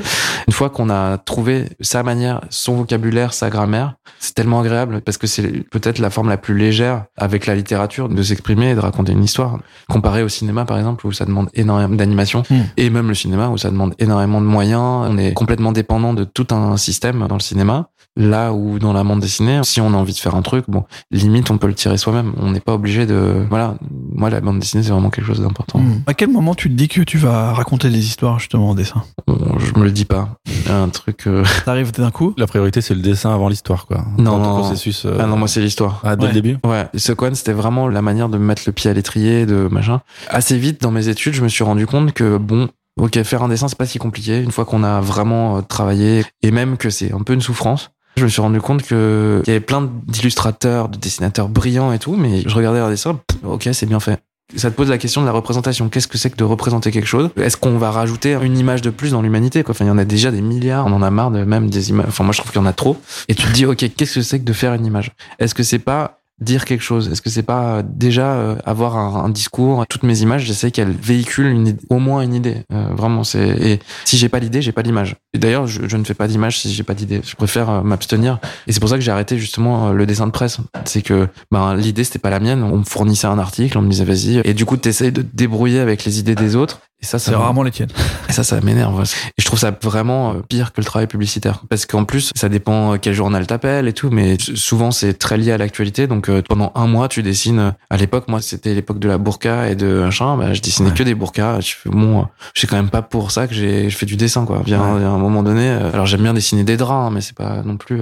[0.47, 3.95] Une fois qu'on a trouvé sa manière, son vocabulaire, sa grammaire,
[4.39, 8.23] tellement agréable parce que c'est peut-être la forme la plus légère avec la littérature de
[8.23, 9.59] s'exprimer et de raconter une histoire.
[9.89, 12.61] Comparé au cinéma, par exemple, où ça demande énormément d'animation, Hmm.
[12.77, 15.07] et même le cinéma où ça demande énormément de moyens.
[15.09, 17.89] On est complètement dépendant de tout un système dans le cinéma.
[18.21, 20.83] Là où dans la bande dessinée, si on a envie de faire un truc, bon,
[21.09, 22.33] limite on peut le tirer soi-même.
[22.37, 23.45] On n'est pas obligé de.
[23.49, 23.75] Voilà.
[24.13, 25.79] Moi, la bande dessinée, c'est vraiment quelque chose d'important.
[25.79, 26.01] Hmm.
[26.05, 29.03] À quel moment tu te dis que tu vas raconter des histoires justement en dessin?
[29.25, 30.29] Bon, je me le dis pas.
[30.69, 31.27] Un truc.
[31.27, 32.33] euh, T'arrives d'un coup?
[32.37, 34.03] La priorité, c'est le dessin avant l'histoire, quoi.
[34.17, 35.05] Non, Dans non, processus.
[35.05, 36.01] euh, Ah non, moi c'est l'histoire.
[36.03, 36.27] ah, dès Ouais.
[36.29, 36.57] le début?
[36.65, 39.69] Ouais, ce coin c'était vraiment la manière de me mettre le pied à l'étrier, de
[39.71, 40.01] machin.
[40.29, 42.67] Assez vite dans mes études, je me suis rendu compte que bon,
[42.99, 46.25] ok, faire un dessin c'est pas si compliqué une fois qu'on a vraiment euh, travaillé
[46.43, 47.91] et même que c'est un peu une souffrance.
[48.15, 51.99] Je me suis rendu compte que il y avait plein d'illustrateurs, de dessinateurs brillants et
[51.99, 54.19] tout, mais je regardais leurs dessins, pff, ok, c'est bien fait.
[54.55, 55.89] Ça te pose la question de la représentation.
[55.89, 57.29] Qu'est-ce que c'est que de représenter quelque chose?
[57.37, 60.05] Est-ce qu'on va rajouter une image de plus dans l'humanité Enfin, il y en a
[60.05, 60.87] déjà des milliards.
[60.87, 62.07] On en a marre de même des images.
[62.07, 62.97] Enfin, moi, je trouve qu'il y en a trop.
[63.27, 65.11] Et tu te dis, ok, qu'est-ce que c'est que de faire une image?
[65.37, 69.25] Est-ce que c'est pas dire quelque chose Est-ce que c'est pas déjà euh, avoir un,
[69.25, 72.63] un, discours Toutes mes images, j'essaie qu'elles véhiculent une, au moins une idée.
[72.71, 75.15] Euh, vraiment, c'est et si j'ai pas l'idée, j'ai pas l'image.
[75.35, 77.21] D'ailleurs, je, je, ne fais pas d'image si j'ai pas d'idée.
[77.23, 78.39] Je préfère euh, m'abstenir.
[78.67, 80.59] Et c'est pour ça que j'ai arrêté justement le dessin de presse.
[80.85, 82.63] C'est que ben l'idée c'était pas la mienne.
[82.63, 84.41] On me fournissait un article, on me disait vas-y.
[84.45, 86.81] Et du coup, t'essayes de te débrouiller avec les idées des autres.
[87.01, 87.91] Et ça, c'est rarement les tiennes.
[88.27, 89.01] Et ça, ça m'énerve.
[89.03, 91.63] Et je trouve ça vraiment pire que le travail publicitaire.
[91.69, 95.53] Parce qu'en plus, ça dépend quel journal t'appelle et tout, mais souvent c'est très lié
[95.53, 96.07] à l'actualité.
[96.07, 97.73] Donc pendant un mois, tu dessines.
[97.89, 100.35] À l'époque, moi, c'était l'époque de la burqa et de machin.
[100.35, 100.95] Bah, je dessinais ouais.
[100.95, 101.61] que des burqas.
[101.61, 104.17] Je fais bon, je sais quand même pas pour ça que j'ai, je fais du
[104.17, 104.61] dessin, quoi.
[104.65, 105.03] Bien, ouais.
[105.03, 105.69] à un moment donné.
[105.69, 108.01] Alors j'aime bien dessiner des draps, hein, mais c'est pas non plus.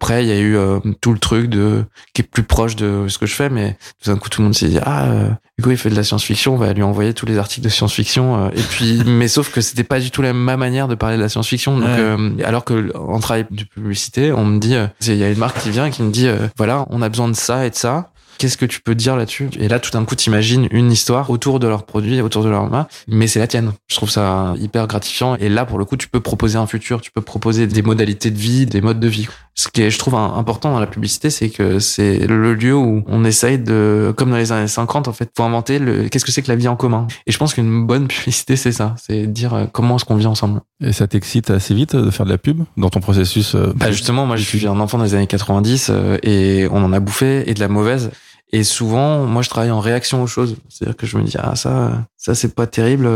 [0.00, 3.06] Après, il y a eu euh, tout le truc de qui est plus proche de
[3.06, 5.28] ce que je fais, mais tout d'un coup, tout le monde s'est dit ah euh,
[5.62, 8.46] Hugo il fait de la science-fiction, on va lui envoyer tous les articles de science-fiction.
[8.46, 11.16] Euh, et puis, mais sauf que c'était pas du tout la ma manière de parler
[11.16, 11.78] de la science-fiction.
[11.78, 12.44] Donc, ouais.
[12.44, 15.70] alors que en travail de publicité, on me dit il y a une marque qui
[15.70, 18.56] vient et qui me dit voilà, on a besoin de ça et de ça qu'est-ce
[18.56, 19.50] que tu peux dire là-dessus?
[19.60, 22.68] Et là, tout d'un coup, t'imagines une histoire autour de leurs produits, autour de leur
[22.68, 23.70] main, mais c'est la tienne.
[23.86, 25.36] Je trouve ça hyper gratifiant.
[25.36, 28.32] Et là, pour le coup, tu peux proposer un futur, tu peux proposer des modalités
[28.32, 29.28] de vie, des modes de vie.
[29.54, 33.04] Ce qui est, je trouve, important dans la publicité, c'est que c'est le lieu où
[33.06, 36.32] on essaye de, comme dans les années 50, en fait, pour inventer le, qu'est-ce que
[36.32, 37.06] c'est que la vie en commun.
[37.26, 38.94] Et je pense qu'une bonne publicité, c'est ça.
[38.98, 40.62] C'est dire comment est-ce qu'on vit ensemble.
[40.82, 44.26] Et ça t'excite assez vite de faire de la pub dans ton processus bah Justement,
[44.26, 47.60] moi, je suis un enfant des années 90 et on en a bouffé et de
[47.60, 48.10] la mauvaise.
[48.52, 50.56] Et souvent, moi, je travaille en réaction aux choses.
[50.68, 53.08] C'est-à-dire que je me dis, ah, ça, ça, c'est pas terrible.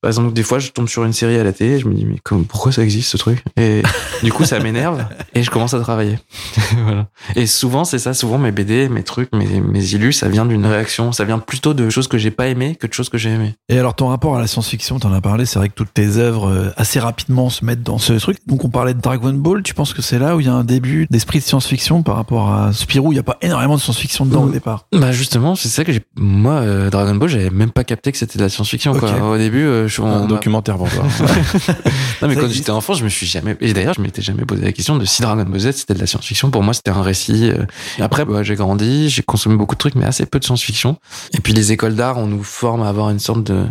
[0.00, 2.04] Par exemple, des fois, je tombe sur une série à la télé, je me dis,
[2.04, 3.42] mais comme, pourquoi ça existe, ce truc?
[3.56, 3.82] Et
[4.22, 6.18] du coup, ça m'énerve et je commence à travailler.
[6.84, 7.08] voilà.
[7.34, 8.14] Et souvent, c'est ça.
[8.14, 11.10] Souvent, mes BD, mes trucs, mes, mes illus, ça vient d'une réaction.
[11.10, 13.56] Ça vient plutôt de choses que j'ai pas aimées que de choses que j'ai aimées.
[13.68, 16.16] Et alors, ton rapport à la science-fiction, t'en as parlé, c'est vrai que toutes tes
[16.16, 18.38] œuvres, assez rapidement, se mettent dans ce truc.
[18.46, 19.64] Donc, on parlait de Dragon Ball.
[19.64, 22.14] Tu penses que c'est là où il y a un début d'esprit de science-fiction par
[22.14, 23.10] rapport à Spirou?
[23.10, 24.86] Il n'y a pas énormément de science-fiction dedans au départ.
[24.92, 28.18] Bah, justement, c'est ça que j'ai, moi, euh, Dragon Ball, j'avais même pas capté que
[28.18, 29.00] c'était de la science-fiction, okay.
[29.00, 29.30] quoi.
[29.30, 31.04] Au début, euh, je suis un documentaire pour toi.
[32.22, 34.64] non, mais quand j'étais enfant, je me suis jamais, et d'ailleurs, je m'étais jamais posé
[34.64, 36.50] la question de si Dragon Ball Z c'était de la science-fiction.
[36.50, 37.50] Pour moi, c'était un récit.
[37.50, 37.64] euh.
[37.98, 40.96] Et après, bah, j'ai grandi, j'ai consommé beaucoup de trucs, mais assez peu de science-fiction.
[41.32, 43.66] Et puis, les écoles d'art, on nous forme à avoir une sorte de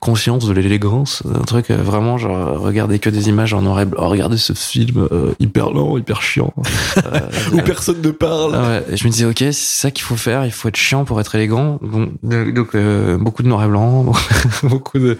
[0.00, 3.84] conscience de l'élégance, un truc euh, vraiment genre regarder que des images en noir et
[3.84, 6.52] blanc, regarder ce film euh, hyper lent, hyper chiant,
[6.96, 7.20] euh,
[7.52, 8.52] où personne ne parle.
[8.52, 8.84] Ouais.
[8.90, 10.44] Et je me disais, ok, c'est ça qu'il faut faire.
[10.44, 11.78] Il faut être chiant pour être élégant.
[11.82, 14.12] Donc, donc euh, beaucoup de noir et blanc,
[14.62, 15.18] beaucoup de.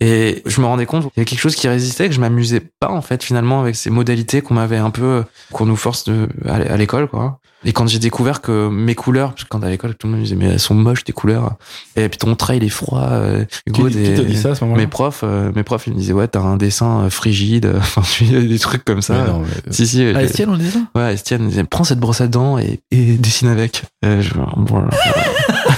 [0.00, 2.60] Et je me rendais compte qu'il y avait quelque chose qui résistait, que je m'amusais
[2.80, 6.28] pas en fait finalement avec ces modalités qu'on m'avait un peu, qu'on nous force de,
[6.46, 7.40] à l'école quoi.
[7.64, 10.20] Et quand j'ai découvert que mes couleurs, parce que quand à l'école tout le monde
[10.20, 11.54] me disait mais elles sont moches tes couleurs,
[11.96, 13.08] et puis ton trait il est froid.
[13.10, 14.82] Euh, Hugo, qui, des, qui te dit ça à ce moment-là?
[14.82, 18.58] Mes profs, euh, mes profs ils me disaient ouais t'as un dessin frigide, enfin des
[18.58, 19.14] trucs comme ça.
[19.14, 19.72] Mais non, mais...
[19.72, 20.04] Si si.
[20.14, 20.80] Ah, Estienne on ça?
[20.94, 23.84] Ouais Estienne disait prends cette brosse à dents et, et dessine avec.
[24.04, 24.84] Euh, je, bon,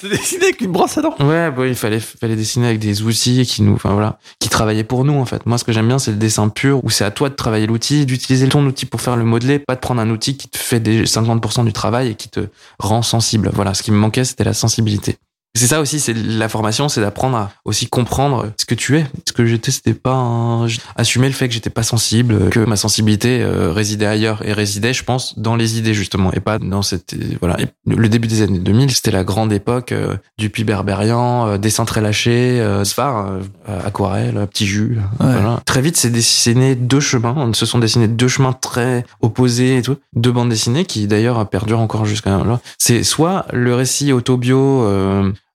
[0.00, 1.16] C'est dessiné avec une brosse à dents.
[1.18, 4.84] Ouais, bah, il fallait, fallait dessiner avec des outils qui nous, enfin voilà, qui travaillaient
[4.84, 5.44] pour nous en fait.
[5.44, 7.66] Moi, ce que j'aime bien, c'est le dessin pur où c'est à toi de travailler
[7.66, 10.56] l'outil, d'utiliser ton outil pour faire le modeler, pas de prendre un outil qui te
[10.56, 12.46] fait des 50% du travail et qui te
[12.78, 13.50] rend sensible.
[13.52, 15.16] Voilà, ce qui me manquait, c'était la sensibilité.
[15.58, 19.06] C'est ça aussi, c'est la formation, c'est d'apprendre à aussi comprendre ce que tu es.
[19.26, 20.66] Ce que j'étais, c'était pas un...
[20.96, 24.92] assumer le fait que j'étais pas sensible, que ma sensibilité euh, résidait ailleurs et résidait,
[24.92, 27.60] je pense, dans les idées justement et pas dans cette voilà.
[27.60, 31.58] Et le début des années 2000, c'était la grande époque euh, du puits berbérian, euh,
[31.58, 33.38] dessin très lâché, euh, sphare,
[33.84, 34.98] aquarelle, petit jus.
[35.20, 35.26] Ouais.
[35.32, 35.60] Voilà.
[35.64, 37.50] Très vite, c'est dessiné deux chemins.
[37.52, 39.96] Se sont dessinés deux chemins très opposés et tout.
[40.14, 42.60] Deux bandes dessinées qui d'ailleurs perdurent encore jusqu'à là.
[42.78, 44.86] C'est soit le récit autobio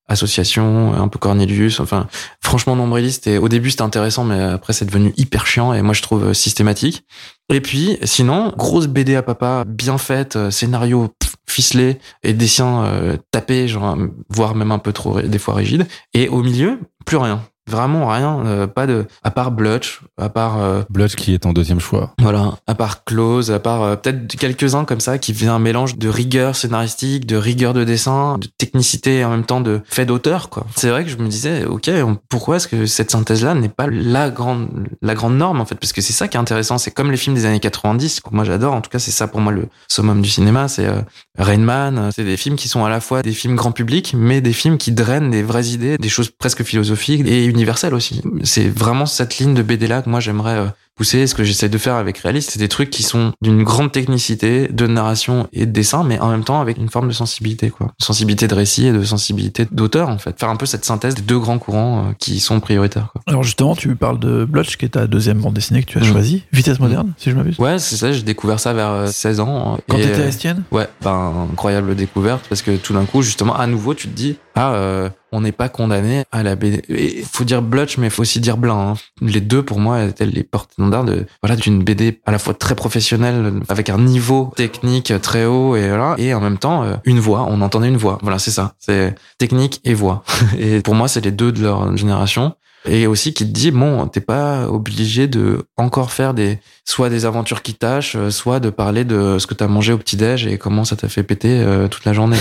[0.07, 2.07] association, un peu Cornelius, enfin
[2.41, 5.93] franchement nombriliste et au début c'était intéressant mais après c'est devenu hyper chiant et moi
[5.93, 7.05] je trouve systématique.
[7.49, 13.17] Et puis sinon, grosse BD à papa, bien faite, scénario pff, ficelé et dessins euh,
[13.31, 13.97] tapés, genre
[14.29, 17.43] voire même un peu trop des fois rigides et au milieu, plus rien.
[17.69, 21.53] Vraiment rien, euh, pas de, à part Blutch, à part euh, Blutch qui est ton
[21.53, 22.13] deuxième choix.
[22.19, 25.59] Voilà, à part Close, à part euh, peut-être quelques uns comme ça qui faisaient un
[25.59, 29.81] mélange de rigueur scénaristique, de rigueur de dessin, de technicité et en même temps de
[29.85, 30.65] fait d'auteur quoi.
[30.75, 33.87] C'est vrai que je me disais, ok, on, pourquoi est-ce que cette synthèse-là n'est pas
[33.87, 36.77] la grande, la grande norme en fait, parce que c'est ça qui est intéressant.
[36.77, 38.73] C'est comme les films des années 90 que moi j'adore.
[38.73, 40.67] En tout cas, c'est ça pour moi le summum du cinéma.
[40.67, 41.01] C'est euh,
[41.37, 42.09] Rain Man.
[42.13, 44.77] C'est des films qui sont à la fois des films grand public, mais des films
[44.77, 48.21] qui drainent des vraies idées, des choses presque philosophiques et universel aussi.
[48.43, 51.25] C'est vraiment cette ligne de BD là que moi j'aimerais poussé.
[51.25, 54.67] Ce que j'essaie de faire avec Réaliste, c'est des trucs qui sont d'une grande technicité
[54.67, 57.87] de narration et de dessin, mais en même temps avec une forme de sensibilité, quoi.
[57.99, 60.39] Sensibilité de récit et de sensibilité d'auteur, en fait.
[60.39, 63.21] Faire un peu cette synthèse des deux grands courants euh, qui sont prioritaires, quoi.
[63.25, 66.01] Alors justement, tu parles de Blotch, qui est ta deuxième bande dessinée que tu as
[66.01, 66.11] Mm.
[66.11, 66.43] choisie.
[66.51, 67.57] Vitesse moderne, si je m'abuse.
[67.59, 69.79] Ouais, c'est ça, j'ai découvert ça vers euh, 16 ans.
[69.89, 70.63] Quand t'étais à euh, Estienne?
[70.71, 74.37] Ouais, ben, incroyable découverte parce que tout d'un coup, justement, à nouveau, tu te dis,
[74.55, 76.83] ah, euh, on n'est pas condamné à la BD.
[76.89, 78.93] Il faut dire Blutch, mais il faut aussi dire Blanc.
[78.93, 78.93] hein.
[79.21, 82.75] Les deux, pour moi, étaient les porte-étendards de, voilà, d'une BD à la fois très
[82.75, 87.19] professionnelle, avec un niveau technique très haut et voilà, et en même temps, euh, une
[87.19, 87.47] voix.
[87.49, 88.19] On entendait une voix.
[88.21, 88.73] Voilà, c'est ça.
[88.79, 90.23] C'est technique et voix.
[90.59, 92.53] et pour moi, c'est les deux de leur génération.
[92.85, 97.25] Et aussi qui te dit bon t'es pas obligé de encore faire des soit des
[97.25, 100.47] aventures qui tâchent euh, soit de parler de ce que t'as mangé au petit déj
[100.47, 102.37] et comment ça t'a fait péter euh, toute la journée.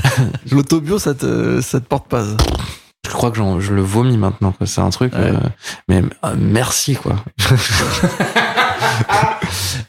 [0.50, 2.24] L'autobio, ça te, ça te porte pas.
[3.06, 4.66] Je crois que j'en- je le vomis maintenant quoi.
[4.66, 5.20] c'est un truc Ouais.
[5.20, 5.36] euh,
[5.88, 7.16] mais euh, merci quoi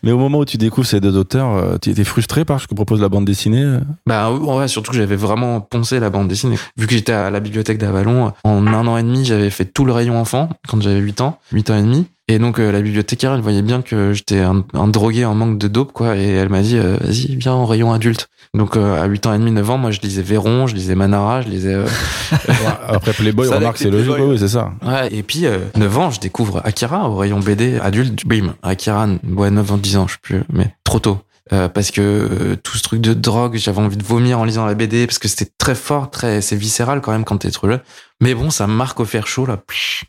[0.03, 2.67] Mais au moment où tu découvres ces deux auteurs, euh, tu étais frustré par ce
[2.67, 6.57] que propose la bande dessinée bah ouais surtout que j'avais vraiment poncé la bande dessinée
[6.77, 9.85] vu que j'étais à la bibliothèque d'Avalon en un an et demi j'avais fait tout
[9.85, 12.81] le rayon enfant quand j'avais 8 ans 8 ans et demi et donc euh, la
[12.81, 16.27] bibliothécaire elle voyait bien que j'étais un, un drogué en manque de dope quoi et
[16.27, 19.37] elle m'a dit euh, vas-y viens au rayon adulte donc euh, à 8 ans et
[19.37, 21.85] demi 9 ans moi je lisais Véron je lisais Manara je lisais euh,
[22.87, 24.71] Après Playboy, Ça on remarque c'est logique, oui, oui, c'est ça.
[24.85, 28.25] Ouais, et puis euh, 9 ans, je découvre Akira au rayon BD adulte.
[28.25, 31.19] Bim, Akira, ouais, 9 ans, 10 ans, je sais plus, mais trop tôt.
[31.53, 34.65] Euh, parce que euh, tout ce truc de drogue, j'avais envie de vomir en lisant
[34.65, 37.69] la BD parce que c'était très fort, très c'est viscéral quand même quand t'es trop
[37.69, 37.81] jeune.
[38.21, 39.61] Mais bon, ça marque au fer chaud là,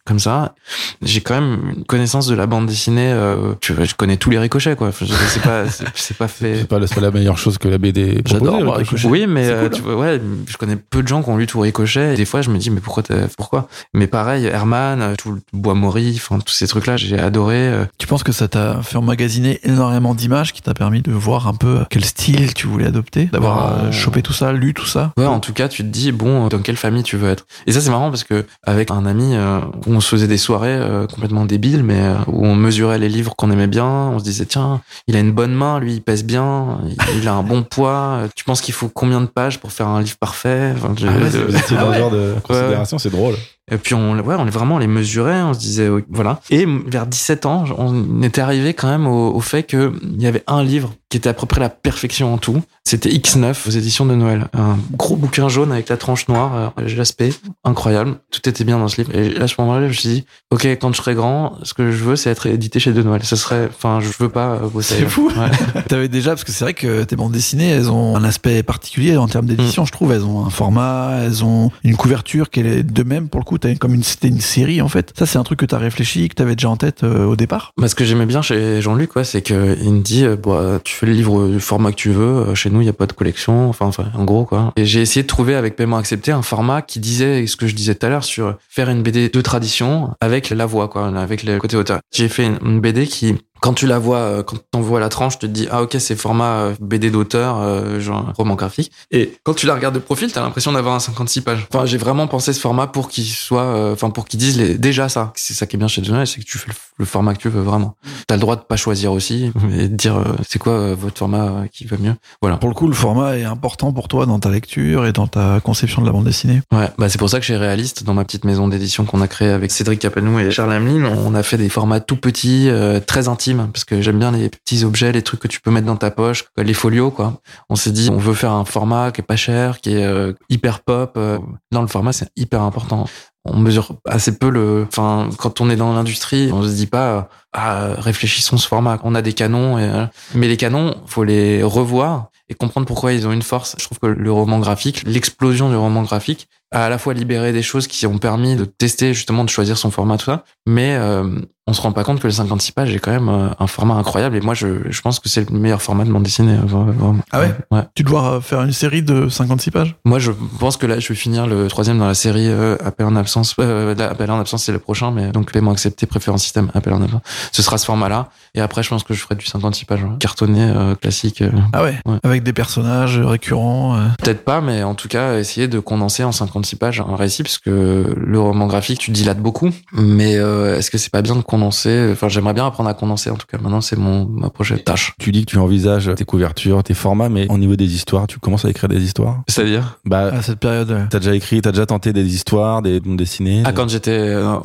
[0.05, 0.55] comme ça.
[1.03, 3.11] J'ai quand même une connaissance de la bande dessinée.
[3.13, 4.93] Euh, tu vois, je connais tous les ricochets quoi.
[4.93, 6.59] C'est pas, c'est pas fait.
[6.61, 9.09] C'est pas, la meilleure chose que la BD J'adore, Ricochet.
[9.09, 11.49] Oui, mais euh, cool, tu vois, ouais, je connais peu de gens qui ont lu
[11.49, 12.15] tout Ricochet.
[12.15, 13.03] Et des fois, je me dis, mais pourquoi,
[13.37, 13.67] pourquoi?
[13.93, 17.73] Mais pareil, Herman, euh, tout le Bois Mori, enfin tous ces trucs-là, j'ai adoré.
[17.99, 21.55] Tu penses que ça t'a fait emmagasiner énormément d'images qui t'a permis de voir un
[21.55, 25.27] peu quel style tu voulais adopter, d'avoir euh, chopé tout ça, lu tout ça Ouais,
[25.27, 27.81] en tout cas, tu te dis, bon, dans quelle famille tu veux être Et ça,
[27.81, 29.59] c'est marrant parce que avec un ami, euh,
[29.89, 33.35] on se faisait des soirées euh, complètement débiles, mais euh, où on mesurait les livres
[33.37, 33.85] qu'on aimait bien.
[33.87, 37.27] On se disait, tiens, il a une bonne main, lui, il pèse bien, il, il
[37.29, 38.21] a un bon poids.
[38.37, 40.73] Tu penses qu'il faut combien de pages pour faire un livre parfait?
[40.77, 43.35] Enfin, Ah ouais, de- genre de considération, c'est drôle.
[43.71, 46.41] Et puis on, ouais, on vraiment on les mesurait, on se disait voilà.
[46.51, 50.27] Et vers 17 ans, on était arrivé quand même au, au fait que il y
[50.29, 52.63] avait un livre qui était à peu près la perfection en tout.
[52.89, 56.89] C'était X9 aux éditions de Noël, un gros bouquin jaune avec la tranche noire, euh,
[56.97, 57.31] l'aspect
[57.65, 58.15] incroyable.
[58.31, 59.13] Tout était bien dans ce livre.
[59.13, 61.91] Et à ce moment-là, je me suis dit, ok, quand je serai grand, ce que
[61.91, 63.25] je veux, c'est être édité chez De Noël.
[63.25, 64.95] Ce serait, enfin, je veux pas euh, bosser.
[65.01, 65.29] C'est fou.
[65.37, 65.83] Ouais.
[65.89, 69.17] T'avais déjà, parce que c'est vrai que tes bandes dessinées, elles ont un aspect particulier
[69.17, 70.13] en termes d'édition, je trouve.
[70.13, 73.59] Elles ont un format, elles ont une couverture qui est de même, pour le coup,
[73.59, 75.13] t'as comme une, c'était une série, en fait.
[75.19, 77.73] Ça, c'est un truc que t'as réfléchi, que t'avais déjà en tête euh, au départ?
[77.81, 80.79] Bah, ce que j'aimais bien chez Jean-Luc, ouais, c'est que il me dit, euh, bah,
[80.85, 82.23] tu fais le livre du format que tu veux.
[82.51, 83.69] euh, Chez il y a pas de collection.
[83.69, 84.73] Enfin, enfin, en gros, quoi.
[84.77, 87.75] Et j'ai essayé de trouver avec paiement accepté un format qui disait ce que je
[87.75, 91.43] disais tout à l'heure sur faire une BD de tradition avec la voix, quoi, avec
[91.43, 92.01] le côté auteur.
[92.13, 95.47] J'ai fait une BD qui quand tu la vois, euh, quand t'envoies la tranche, tu
[95.47, 98.93] te dis ah ok c'est format euh, BD d'auteur, euh, genre roman graphique.
[99.11, 101.67] Et quand tu la regardes de profil, t'as l'impression d'avoir un 56 pages.
[101.73, 105.09] Enfin j'ai vraiment pensé ce format pour qu'il soit, enfin pour qu'ils disent les, déjà
[105.09, 105.33] ça.
[105.37, 107.49] C'est ça qui est bien chez Journal, c'est que tu fais le, format que tu
[107.49, 107.97] veux vraiment.
[108.27, 111.85] T'as le droit de pas choisir aussi et de dire c'est quoi votre format qui
[111.87, 112.15] va mieux.
[112.41, 112.57] Voilà.
[112.57, 115.61] Pour le coup, le format est important pour toi dans ta lecture et dans ta
[115.61, 116.63] conception de la bande dessinée.
[116.73, 119.29] Ouais, bah c'est pour ça que chez Réaliste, dans ma petite maison d'édition qu'on a
[119.29, 123.01] créée avec Cédric Capenou et Charles Hamelin, on a fait des formats tout petits, euh,
[123.01, 125.87] très intimes, parce que j'aime bien les petits objets, les trucs que tu peux mettre
[125.87, 127.41] dans ta poche, les folios, quoi.
[127.69, 130.33] On s'est dit, on veut faire un format qui est pas cher, qui est euh,
[130.49, 131.13] hyper pop.
[131.17, 131.39] euh.
[131.71, 133.07] Dans le format, c'est hyper important.
[133.45, 137.11] On mesure assez peu le, enfin, quand on est dans l'industrie, on se dit pas,
[137.13, 138.99] euh, ah, réfléchissons ce format.
[139.05, 143.27] On a des canons, euh, mais les canons, faut les revoir et comprendre pourquoi ils
[143.27, 143.77] ont une force.
[143.79, 147.63] Je trouve que le roman graphique, l'explosion du roman graphique, à la fois libéré des
[147.63, 151.39] choses qui ont permis de tester justement de choisir son format tout ça, mais euh,
[151.69, 153.95] on se rend pas compte que le 56 pages est quand même euh, un format
[153.95, 156.57] incroyable et moi je, je pense que c'est le meilleur format de bande dessinée.
[156.65, 157.17] vraiment.
[157.33, 157.55] Ah ouais?
[157.73, 157.83] Ouais.
[157.95, 159.97] Tu dois faire une série de 56 pages?
[160.05, 163.07] Moi je pense que là je vais finir le troisième dans la série euh, Appel
[163.07, 163.55] en absence.
[163.61, 166.93] Euh, là, Appel en absence c'est le prochain, mais donc paiement accepté, préférence système, Appel
[166.93, 167.23] en absence.
[167.53, 170.11] Ce sera ce format-là et après je pense que je ferai du 56 pages ouais.
[170.21, 171.43] cartonné euh, classique.
[171.43, 171.51] euh.
[171.73, 172.19] Ah ouais, Ouais.
[172.23, 173.99] Avec des personnages récurrents.
[174.23, 177.43] Peut-être pas, mais en tout cas essayer de condenser en 56 56 pages un récit
[177.43, 179.71] parce que le roman graphique tu dilates beaucoup.
[179.93, 182.09] Mais euh, est-ce que c'est pas bien de condenser?
[182.13, 183.59] Enfin j'aimerais bien apprendre à condenser en tout cas.
[183.59, 185.13] Maintenant c'est mon ma prochaine tâche.
[185.19, 188.39] Tu dis que tu envisages tes couvertures, tes formats, mais au niveau des histoires, tu
[188.39, 189.43] commences à écrire des histoires?
[189.49, 189.99] C'est-à-dire?
[190.05, 190.91] Bah, À cette période.
[190.91, 191.05] ouais.
[191.11, 194.19] t'as déjà écrit, t'as déjà tenté des histoires, des bandes dessinées ah des- quand j'étais
[194.19, 194.57] euh,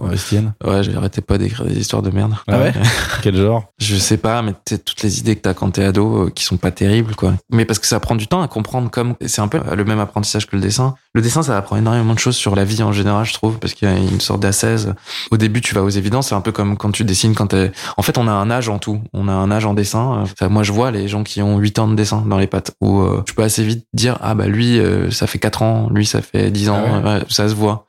[0.65, 2.33] ouais, j'arrêtais pas d'écrire des histoires de merde.
[2.47, 2.73] Ah ouais.
[3.21, 3.65] Quel genre?
[3.79, 6.29] Je sais pas, mais tu sais, toutes les idées que t'as quand t'es ado, euh,
[6.29, 7.33] qui sont pas terribles, quoi.
[7.51, 9.99] Mais parce que ça prend du temps à comprendre comme, c'est un peu le même
[9.99, 10.95] apprentissage que le dessin.
[11.13, 13.73] Le dessin, ça apprend énormément de choses sur la vie en général, je trouve, parce
[13.73, 14.93] qu'il y a une sorte d'assaise.
[15.31, 17.71] Au début, tu vas aux évidences, c'est un peu comme quand tu dessines quand t'es,
[17.97, 19.01] en fait, on a un âge en tout.
[19.13, 20.23] On a un âge en dessin.
[20.23, 22.71] Enfin, moi, je vois les gens qui ont 8 ans de dessin dans les pattes,
[22.81, 25.89] où euh, je peux assez vite dire, ah bah lui, euh, ça fait 4 ans,
[25.91, 27.87] lui, ça fait 10 ans, Ah ouais, ça se voit.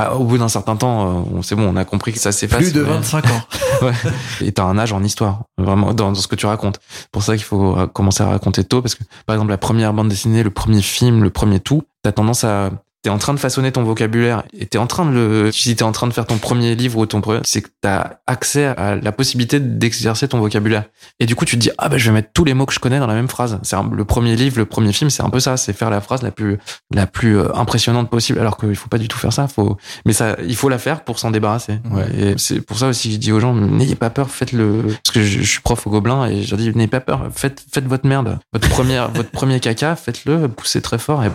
[0.00, 2.58] Ah, au bout d'un certain temps, euh, c'est bon, on a compris que ça s'efface.
[2.58, 3.40] Plus de mais- 25 ans.
[3.82, 3.92] Ouais.
[4.40, 6.80] Et t'as un âge en histoire, vraiment, dans, dans ce que tu racontes.
[6.88, 9.58] C'est pour ça qu'il faut euh, commencer à raconter tôt, parce que, par exemple, la
[9.58, 12.70] première bande dessinée, le premier film, le premier tout, t'as tendance à...
[13.02, 15.84] T'es en train de façonner ton vocabulaire et t'es en train de le, si t'es
[15.84, 18.96] en train de faire ton premier livre ou ton premier, c'est que t'as accès à
[18.96, 20.84] la possibilité d'exercer ton vocabulaire.
[21.20, 22.74] Et du coup, tu te dis, ah ben, je vais mettre tous les mots que
[22.74, 23.60] je connais dans la même phrase.
[23.62, 25.56] C'est le premier livre, le premier film, c'est un peu ça.
[25.56, 26.58] C'est faire la phrase la plus,
[26.92, 28.40] la plus euh, impressionnante possible.
[28.40, 29.46] Alors qu'il faut pas du tout faire ça.
[29.46, 31.78] Faut, mais ça, il faut la faire pour s'en débarrasser.
[31.92, 32.06] Ouais.
[32.18, 34.82] Et c'est pour ça aussi que je dis aux gens, n'ayez pas peur, faites-le.
[35.04, 37.28] Parce que je, je suis prof au Gobelin et je leur dis, n'ayez pas peur,
[37.32, 38.38] faites, faites votre merde.
[38.52, 41.30] Votre première, votre premier caca, faites-le, poussez très fort et,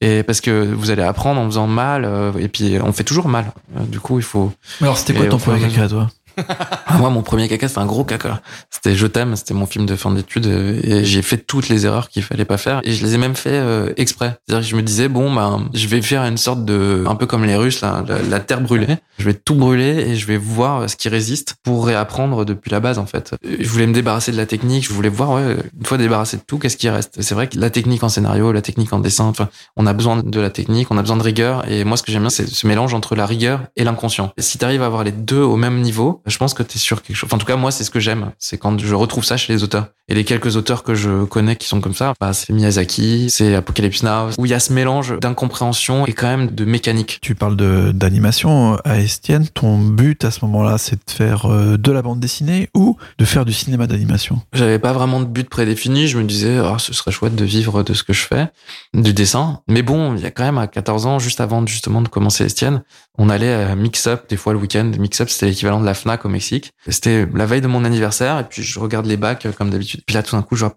[0.00, 2.04] et parce que vous allez apprendre en faisant mal.
[2.04, 3.52] euh, Et puis, on fait toujours mal.
[3.76, 6.08] Euh, Du coup, il faut, Alors, c'était quoi ton premier caca, toi?
[6.98, 8.40] moi, mon premier caca, c'était un gros caca.
[8.70, 11.86] C'était Je t'aime, c'était mon film de fin d'études euh, et j'ai fait toutes les
[11.86, 14.38] erreurs qu'il fallait pas faire et je les ai même fait euh, exprès.
[14.46, 17.26] C'est-à-dire que je me disais bon ben je vais faire une sorte de un peu
[17.26, 18.96] comme les Russes là, la, terre brûlée.
[19.18, 22.80] Je vais tout brûler et je vais voir ce qui résiste pour réapprendre depuis la
[22.80, 23.34] base en fait.
[23.44, 26.42] Je voulais me débarrasser de la technique, je voulais voir ouais, une fois débarrassé de
[26.42, 27.20] tout, qu'est-ce qui reste.
[27.20, 30.22] C'est vrai que la technique en scénario, la technique en dessin, enfin on a besoin
[30.22, 32.48] de la technique, on a besoin de rigueur et moi ce que j'aime bien c'est
[32.48, 34.32] ce mélange entre la rigueur et l'inconscient.
[34.38, 36.78] Si tu arrives à avoir les deux au même niveau, je pense que tu es
[36.78, 37.28] sur quelque chose.
[37.28, 38.32] Enfin, en tout cas, moi, c'est ce que j'aime.
[38.38, 39.88] C'est quand je retrouve ça chez les auteurs.
[40.08, 43.54] Et les quelques auteurs que je connais qui sont comme ça, bah, c'est Miyazaki, c'est
[43.54, 47.18] Apocalypse Now, où il y a ce mélange d'incompréhension et quand même de mécanique.
[47.22, 49.48] Tu parles de d'animation à Estienne.
[49.48, 53.24] Ton but à ce moment-là, c'est de faire euh, de la bande dessinée ou de
[53.24, 54.42] faire du cinéma d'animation?
[54.52, 56.06] J'avais pas vraiment de but prédéfini.
[56.06, 58.48] Je me disais, oh, ce serait chouette de vivre de ce que je fais,
[58.92, 59.60] du dessin.
[59.68, 62.44] Mais bon, il y a quand même à 14 ans, juste avant justement de commencer
[62.44, 62.82] Estienne,
[63.16, 64.90] on allait à Mix Up des fois le week-end.
[64.98, 66.72] Mix Up, c'était l'équivalent de la Fnac au Mexique.
[66.88, 70.02] C'était la veille de mon anniversaire et puis je regarde les bacs euh, comme d'habitude.
[70.06, 70.74] Puis là, tout d'un coup, je vois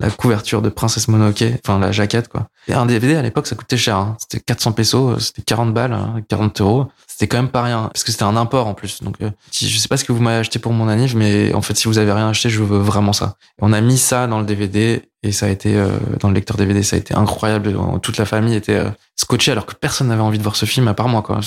[0.00, 2.48] la couverture de Princesse Mononoke, enfin la jaquette quoi.
[2.68, 3.96] Et un DVD à l'époque, ça coûtait cher.
[3.96, 4.16] hein.
[4.20, 6.86] C'était 400 pesos, euh, c'était 40 balles, hein, 40 euros.
[7.06, 9.02] C'était quand même pas rien parce que c'était un import en plus.
[9.02, 11.62] Donc, euh, je sais pas ce que vous m'avez acheté pour mon anniv, mais en
[11.62, 13.36] fait, si vous avez rien acheté, je veux vraiment ça.
[13.60, 15.88] On a mis ça dans le DVD et ça a été euh,
[16.20, 17.76] dans le lecteur DVD, ça a été incroyable.
[18.02, 20.86] Toute la famille était euh, scotchée alors que personne n'avait envie de voir ce film
[20.86, 21.40] à part moi quoi.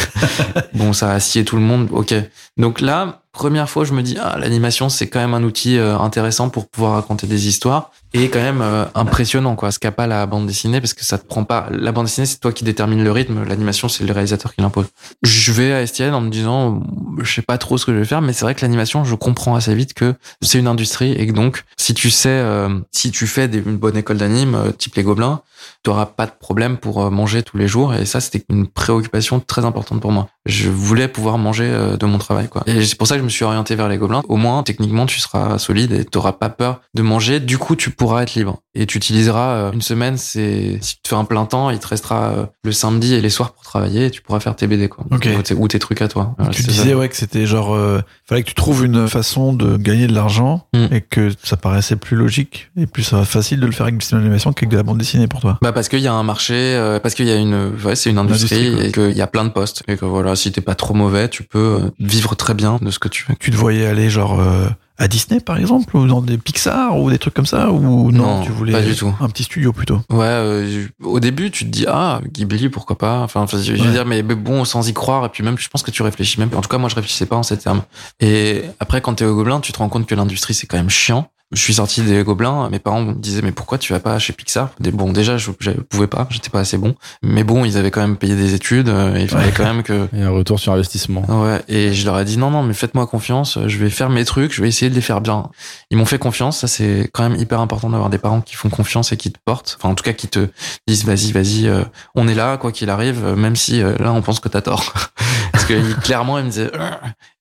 [0.74, 1.88] Bon, ça a scié tout le monde.
[1.90, 2.14] Ok.
[2.56, 5.98] Donc là, première fois, je me dis ah l'animation c'est quand même un outil euh,
[5.98, 9.70] intéressant pour pouvoir raconter des histoires et quand même euh, impressionnant quoi.
[9.70, 11.68] Ce qu'a pas la bande dessinée parce que ça te prend pas.
[11.70, 13.44] La bande dessinée c'est toi qui détermine le rythme.
[13.44, 14.86] L'animation c'est le réalisateur qui l'impose.
[15.22, 16.82] Je vais à Estienne en me disant
[17.22, 19.14] je sais pas trop ce que je vais faire, mais c'est vrai que l'animation je
[19.14, 23.10] comprends assez vite que c'est une industrie et que donc si tu sais euh, si
[23.12, 25.42] tu fais des- une bonne école d'anime euh, type les Gobelins
[25.84, 28.66] tu auras pas de problème pour euh, manger tous les jours et ça c'était une
[28.66, 30.28] préoccupation très importante pour moi.
[30.46, 32.62] Je voulais pouvoir manger euh, de mon travail quoi.
[32.66, 34.22] Et c'est pour ça que je me suis orienté vers les gobelins.
[34.28, 37.40] Au moins techniquement tu seras solide et t'auras pas peur de manger.
[37.40, 41.02] Du coup tu pourras être libre et tu utiliseras euh, une semaine c'est si tu
[41.02, 43.62] te fais un plein temps il te restera euh, le samedi et les soirs pour
[43.64, 45.04] travailler et tu pourras faire tes BD quoi.
[45.10, 45.28] Ok.
[45.38, 46.34] Ou, tes, ou tes trucs à toi.
[46.52, 46.72] Tu ça.
[46.72, 50.14] disais ouais que c'était genre, euh, fallait que tu trouves une façon de gagner de
[50.14, 50.86] l'argent Mm.
[50.92, 54.04] et que ça paraissait plus logique et plus euh, facile de le faire avec du
[54.04, 55.58] cinéma d'animation qu'avec de la bande dessinée pour toi.
[55.62, 58.10] Bah parce qu'il y a un marché, euh, parce qu'il y a une, ouais, c'est
[58.10, 60.60] une industrie, Industrie, et qu'il y a plein de postes et que voilà, si t'es
[60.60, 64.08] pas trop mauvais, tu peux vivre très bien de ce que tu te voyais aller
[64.10, 64.68] genre euh,
[64.98, 68.38] à Disney par exemple ou dans des Pixar ou des trucs comme ça ou non,
[68.38, 69.12] Non, tu voulais pas du tout.
[69.20, 69.96] un petit studio plutôt?
[70.10, 73.20] Ouais, euh, au début tu te dis ah Ghibli pourquoi pas?
[73.20, 73.90] Enfin, je veux Ouais.
[73.92, 76.38] dire mais, mais bon sans y croire et puis même je pense que tu réfléchis
[76.40, 76.50] même.
[76.54, 77.82] En tout cas moi je réfléchissais pas en ces termes.
[78.20, 80.90] Et après quand t'es au Gobelin tu te rends compte que l'industrie c'est quand même
[80.90, 81.30] chiant.
[81.52, 84.32] Je suis sorti des Gobelins, mes parents me disaient mais pourquoi tu vas pas chez
[84.32, 84.70] Pixar?
[84.78, 86.94] Bon déjà je, je pouvais pas, j'étais pas assez bon.
[87.24, 89.52] Mais bon ils avaient quand même payé des études, euh, et il fallait Ouais.
[89.56, 91.24] quand même que Et un retour sur investissement.
[91.28, 94.24] Ouais, et je leur ai dit non, non, mais faites-moi confiance, je vais faire mes
[94.24, 95.48] trucs, je vais essayer de les faire bien.
[95.90, 98.68] Ils m'ont fait confiance, ça c'est quand même hyper important d'avoir des parents qui font
[98.70, 100.48] confiance et qui te portent, enfin en tout cas qui te
[100.86, 101.82] disent vas-y, vas-y, euh,
[102.14, 104.60] on est là, quoi qu'il arrive, euh, même si euh, là on pense que t'as
[104.62, 104.92] tort.
[105.70, 106.70] Que clairement, il me disait,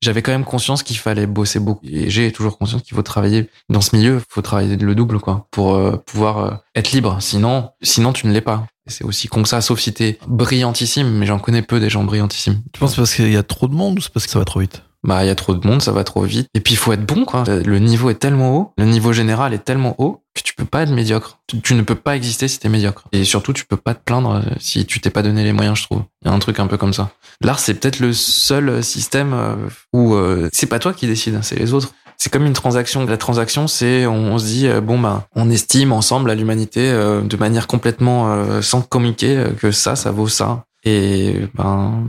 [0.02, 1.86] j'avais quand même conscience qu'il fallait bosser beaucoup.
[1.86, 5.20] Et j'ai toujours conscience qu'il faut travailler dans ce milieu, il faut travailler le double,
[5.20, 7.18] quoi, pour euh, pouvoir euh, être libre.
[7.20, 8.68] Sinon, sinon tu ne l'es pas.
[8.88, 12.04] C'est aussi con que ça, sauf si t'es brillantissime, mais j'en connais peu des gens
[12.04, 12.62] brillantissimes.
[12.74, 14.46] Tu penses parce qu'il y a trop de monde ou c'est parce que ça va
[14.46, 14.82] trop vite?
[15.03, 16.47] Bah il y a trop de monde, ça va trop vite.
[16.53, 17.43] Et puis il faut être bon quoi.
[17.47, 20.81] Le niveau est tellement haut, le niveau général est tellement haut que tu peux pas
[20.83, 21.39] être médiocre.
[21.63, 23.05] Tu, ne peux pas exister si t'es médiocre.
[23.12, 25.77] Et surtout tu peux pas te plaindre euh, si tu t'es pas donné les moyens,
[25.77, 26.03] je trouve.
[26.21, 27.12] Il y a un truc un peu comme ça.
[27.41, 29.55] L'art c'est peut-être le seul système euh,
[29.93, 31.93] où euh, c'est pas toi qui décides, c'est les autres.
[32.17, 33.05] C'est comme une transaction.
[33.05, 37.65] La transaction, c'est on, se dit bon bah on estime ensemble à l'humanité de manière
[37.65, 40.65] complètement sans communiquer que ça, ça vaut ça.
[40.89, 42.04] Et ben,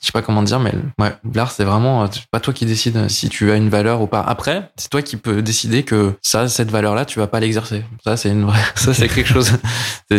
[0.00, 3.28] je sais pas comment dire, mais ouais, l'art c'est vraiment pas toi qui décide si
[3.28, 4.20] tu as une valeur ou pas.
[4.20, 7.84] Après, c'est toi qui peux décider que ça, cette valeur-là, tu vas pas l'exercer.
[8.02, 9.52] Ça, c'est une vraie, ça c'est quelque chose.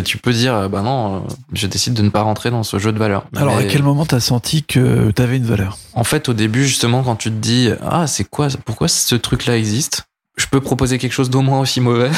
[0.06, 3.00] tu peux dire, bah non, je décide de ne pas rentrer dans ce jeu de
[3.00, 3.26] valeur.
[3.36, 5.78] Alors, à quel moment t'as senti que t'avais une valeur?
[5.94, 9.58] En fait, au début, justement, quand tu te dis, ah, c'est quoi, pourquoi ce truc-là
[9.58, 10.08] existe?
[10.38, 12.12] Je peux proposer quelque chose d'au moins aussi mauvais.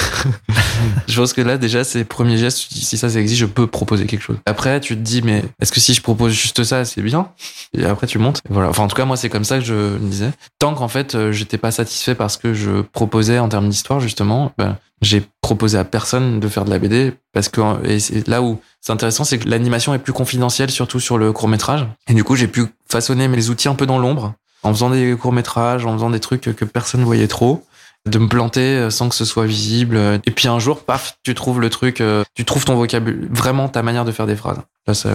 [1.07, 2.67] je pense que là, déjà, c'est le premier geste.
[2.71, 4.37] Si ça, ça existe, je peux proposer quelque chose.
[4.45, 7.29] Après, tu te dis, mais est-ce que si je propose juste ça, c'est bien?
[7.73, 8.41] Et après, tu montes.
[8.49, 8.69] voilà.
[8.69, 10.31] Enfin, en tout cas, moi, c'est comme ça que je me disais.
[10.59, 14.51] Tant qu'en fait, euh, j'étais pas satisfait parce que je proposais en termes d'histoire, justement,
[14.57, 18.41] ben, j'ai proposé à personne de faire de la BD parce que et c'est là
[18.41, 21.87] où c'est intéressant, c'est que l'animation est plus confidentielle, surtout sur le court métrage.
[22.09, 25.15] Et du coup, j'ai pu façonner mes outils un peu dans l'ombre en faisant des
[25.15, 27.63] courts métrages, en faisant des trucs que personne voyait trop
[28.07, 29.97] de me planter euh, sans que ce soit visible.
[30.25, 33.69] Et puis un jour, paf, tu trouves le truc, euh, tu trouves ton vocabulaire, vraiment
[33.69, 34.59] ta manière de faire des phrases.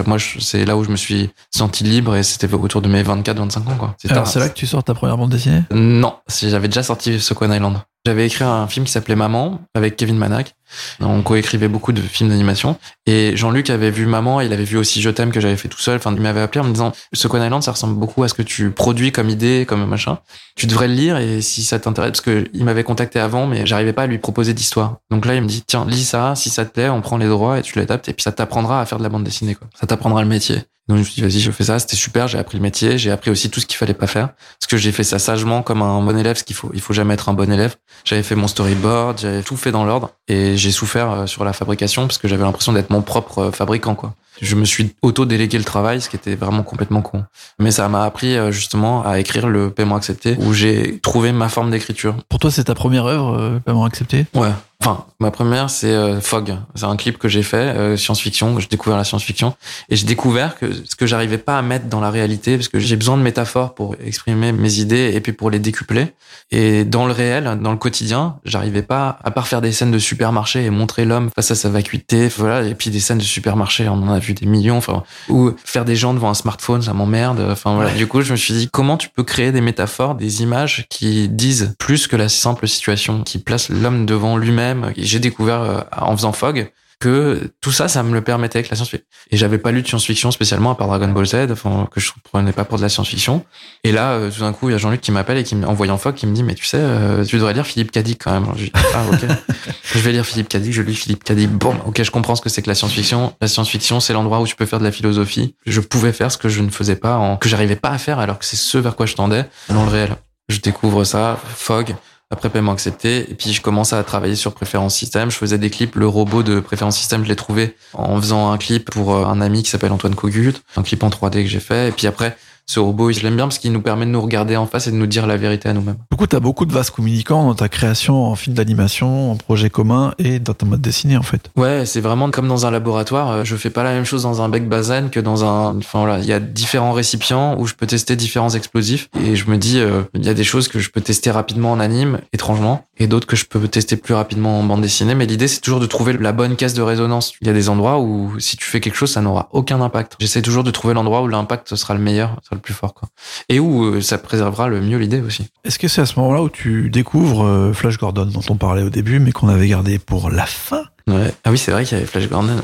[0.05, 3.57] Moi, c'est là où je me suis senti libre et c'était autour de mes 24-25
[3.57, 3.95] ans, quoi.
[4.09, 5.63] Alors, c'est là que tu sors ta première bande dessinée?
[5.71, 7.79] Non, j'avais déjà sorti Second Island.
[8.05, 10.53] J'avais écrit un film qui s'appelait Maman avec Kevin Manac.
[10.99, 12.77] On coécrivait beaucoup de films d'animation.
[13.07, 15.79] Et Jean-Luc avait vu Maman, il avait vu aussi Je t'aime que j'avais fait tout
[15.79, 15.95] seul.
[15.95, 18.43] Enfin, il m'avait appelé en me disant Second Island, ça ressemble beaucoup à ce que
[18.43, 20.19] tu produis comme idée, comme machin.
[20.55, 23.65] Tu devrais le lire et si ça t'intéresse, parce que il m'avait contacté avant, mais
[23.65, 24.97] j'arrivais pas à lui proposer d'histoire.
[25.09, 27.27] Donc là, il me dit Tiens, lis ça, si ça te plaît, on prend les
[27.27, 29.64] droits et tu l'adaptes et puis ça t'apprendra à faire de la bande dessinée, quoi.
[29.73, 30.63] Ça t'apprendra le métier.
[30.87, 31.79] Donc je me suis dit, vas-y, je fais ça.
[31.79, 32.27] C'était super.
[32.27, 32.97] J'ai appris le métier.
[32.97, 34.29] J'ai appris aussi tout ce qu'il fallait pas faire.
[34.59, 36.37] Parce que j'ai fait ça sagement comme un bon élève.
[36.37, 37.75] Ce qu'il faut, il faut jamais être un bon élève.
[38.03, 39.19] J'avais fait mon storyboard.
[39.19, 40.11] J'avais tout fait dans l'ordre.
[40.27, 43.51] Et j'ai souffert euh, sur la fabrication parce que j'avais l'impression d'être mon propre euh,
[43.51, 44.13] fabricant, quoi.
[44.41, 47.23] Je me suis auto-délégué le travail, ce qui était vraiment complètement con.
[47.57, 51.47] Mais ça m'a appris euh, justement à écrire le paiement accepté, où j'ai trouvé ma
[51.47, 52.17] forme d'écriture.
[52.27, 54.25] Pour toi, c'est ta première œuvre, paiement accepté?
[54.33, 56.57] Ouais, Enfin, ma première, c'est Fog.
[56.75, 58.59] C'est un clip que j'ai fait, euh, science-fiction.
[58.59, 59.55] J'ai découvert la science-fiction.
[59.89, 62.79] Et j'ai découvert que ce que j'arrivais pas à mettre dans la réalité, parce que
[62.79, 66.13] j'ai besoin de métaphores pour exprimer mes idées et puis pour les décupler.
[66.51, 69.99] Et dans le réel, dans le quotidien, j'arrivais pas, à part faire des scènes de
[69.99, 72.63] supermarché et montrer l'homme face à sa vacuité, voilà.
[72.63, 74.77] Et puis des scènes de supermarché, on en a vu des millions.
[74.77, 77.45] Enfin, ou faire des gens devant un smartphone, ça m'emmerde.
[77.49, 77.91] Enfin voilà.
[77.91, 81.29] Du coup, je me suis dit, comment tu peux créer des métaphores, des images qui
[81.29, 84.91] disent plus que la simple situation, qui place l'homme devant lui-même?
[84.97, 88.75] J'ai découvert euh, en faisant Fog que tout ça, ça me le permettait avec la
[88.75, 89.07] science-fiction.
[89.31, 92.11] Et j'avais pas lu de science-fiction spécialement à part Dragon Ball Z, enfin, que je
[92.23, 93.45] prenais pas pour de la science-fiction.
[93.83, 95.73] Et là, euh, tout d'un coup, il y a Jean-Luc qui m'appelle et qui, en
[95.73, 98.31] voyant Fog, qui me dit, mais tu sais, euh, tu devrais lire Philippe Cadic quand
[98.31, 98.45] même.
[98.55, 99.25] Je dis, ah, ok.
[99.93, 101.49] je vais lire Philippe Cadic, je lis Philippe Cadic.
[101.49, 103.33] Bon, ok, je comprends ce que c'est que la science-fiction.
[103.41, 105.55] La science-fiction, c'est l'endroit où tu peux faire de la philosophie.
[105.65, 108.19] Je pouvais faire ce que je ne faisais pas, en, que j'arrivais pas à faire,
[108.19, 110.15] alors que c'est ce vers quoi je tendais dans le réel.
[110.47, 111.95] Je découvre ça, Fog
[112.31, 113.29] après paiement accepté.
[113.29, 115.31] Et puis je commence à travailler sur préférence système.
[115.31, 115.95] Je faisais des clips.
[115.95, 119.41] Le robot de préférence système, je l'ai trouvé en faisant un clip pour euh, un
[119.41, 121.89] ami qui s'appelle Antoine Cogut, un clip en 3D que j'ai fait.
[121.89, 122.35] Et puis après,
[122.67, 124.91] ce robot, je l'aime bien parce qu'il nous permet de nous regarder en face et
[124.91, 125.97] de nous dire la vérité à nous-mêmes.
[126.11, 129.35] Du coup, tu as beaucoup de vases communicants dans ta création en film d'animation, en
[129.35, 131.51] projet commun et dans ta mode dessinée en fait.
[131.55, 133.31] Ouais, c'est vraiment comme dans un laboratoire.
[133.31, 135.77] Euh, je fais pas la même chose dans un bec bazen que dans un.
[135.77, 139.49] Enfin voilà, il y a différents récipients où je peux tester différents explosifs et je
[139.49, 142.19] me dis, euh, il y a des choses que je peux tester rapidement en anime,
[142.33, 145.13] étrangement, et d'autres que je peux tester plus rapidement en bande dessinée.
[145.13, 147.33] Mais l'idée, c'est toujours de trouver la bonne caisse de résonance.
[147.41, 150.15] Il y a des endroits où si tu fais quelque chose, ça n'aura aucun impact.
[150.19, 153.09] J'essaie toujours de trouver l'endroit où l'impact sera le meilleur le plus fort, quoi.
[153.49, 155.47] Et où euh, ça préservera le mieux l'idée aussi.
[155.63, 158.83] Est-ce que c'est à ce moment-là où tu découvres euh, Flash Gordon, dont on parlait
[158.83, 160.83] au début, mais qu'on avait gardé pour la fin?
[161.07, 161.31] Ouais.
[161.43, 162.57] Ah oui, c'est vrai qu'il y avait Flash Gordon.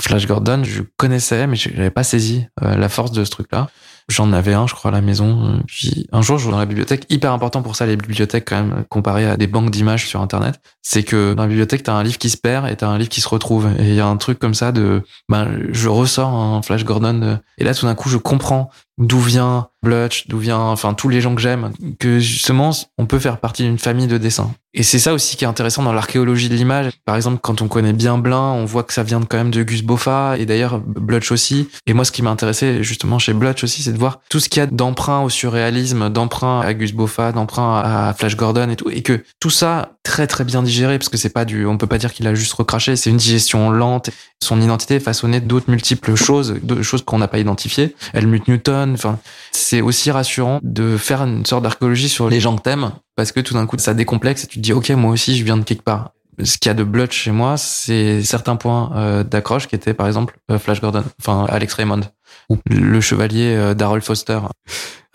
[0.00, 3.68] Flash Gordon, je connaissais, mais je n'avais pas saisi euh, la force de ce truc-là.
[4.08, 5.62] J'en avais un, je crois, à la maison.
[5.66, 7.06] Puis un jour, je vais dans la bibliothèque.
[7.08, 10.60] Hyper important pour ça, les bibliothèques, quand même, comparé à des banques d'images sur Internet.
[10.82, 13.08] C'est que dans la bibliothèque, t'as un livre qui se perd et t'as un livre
[13.08, 13.66] qui se retrouve.
[13.78, 17.38] Et il y a un truc comme ça de, ben, je ressors un Flash Gordon.
[17.56, 18.68] Et là, tout d'un coup, je comprends
[18.98, 23.18] d'où vient Blutch, d'où vient, enfin, tous les gens que j'aime, que justement, on peut
[23.18, 24.52] faire partie d'une famille de dessins.
[24.72, 26.90] Et c'est ça aussi qui est intéressant dans l'archéologie de l'image.
[27.04, 29.62] Par exemple, quand on connaît bien Blin, on voit que ça vient quand même de
[29.62, 31.68] Gus Boffa et d'ailleurs Blutch aussi.
[31.86, 34.48] Et moi, ce qui m'a intéressé justement chez Blutch aussi, c'est de voir tout ce
[34.48, 38.76] qu'il y a d'emprunt au surréalisme, d'emprunt à Gus Boffa, d'emprunt à Flash Gordon et
[38.76, 38.90] tout.
[38.90, 41.88] Et que tout ça, très très bien digéré, parce que c'est pas du, on peut
[41.88, 44.10] pas dire qu'il a juste recraché, c'est une digestion lente.
[44.42, 47.96] Son identité est façonnée d'autres multiples choses, de choses qu'on n'a pas identifiées.
[48.12, 49.18] Helmut Newton, enfin,
[49.50, 53.40] c'est aussi rassurant de faire une sorte d'archéologie sur les gens que t'aimes, parce que
[53.40, 55.64] tout d'un coup, ça décomplexe et tu te dis, ok, moi aussi, je viens de
[55.64, 56.12] quelque part.
[56.42, 59.94] Ce qu'il y a de blutch chez moi, c'est certains points euh, d'accroche qui étaient,
[59.94, 62.00] par exemple, euh, Flash Gordon, enfin Alex Raymond,
[62.70, 64.38] le chevalier euh, d'Harold Foster.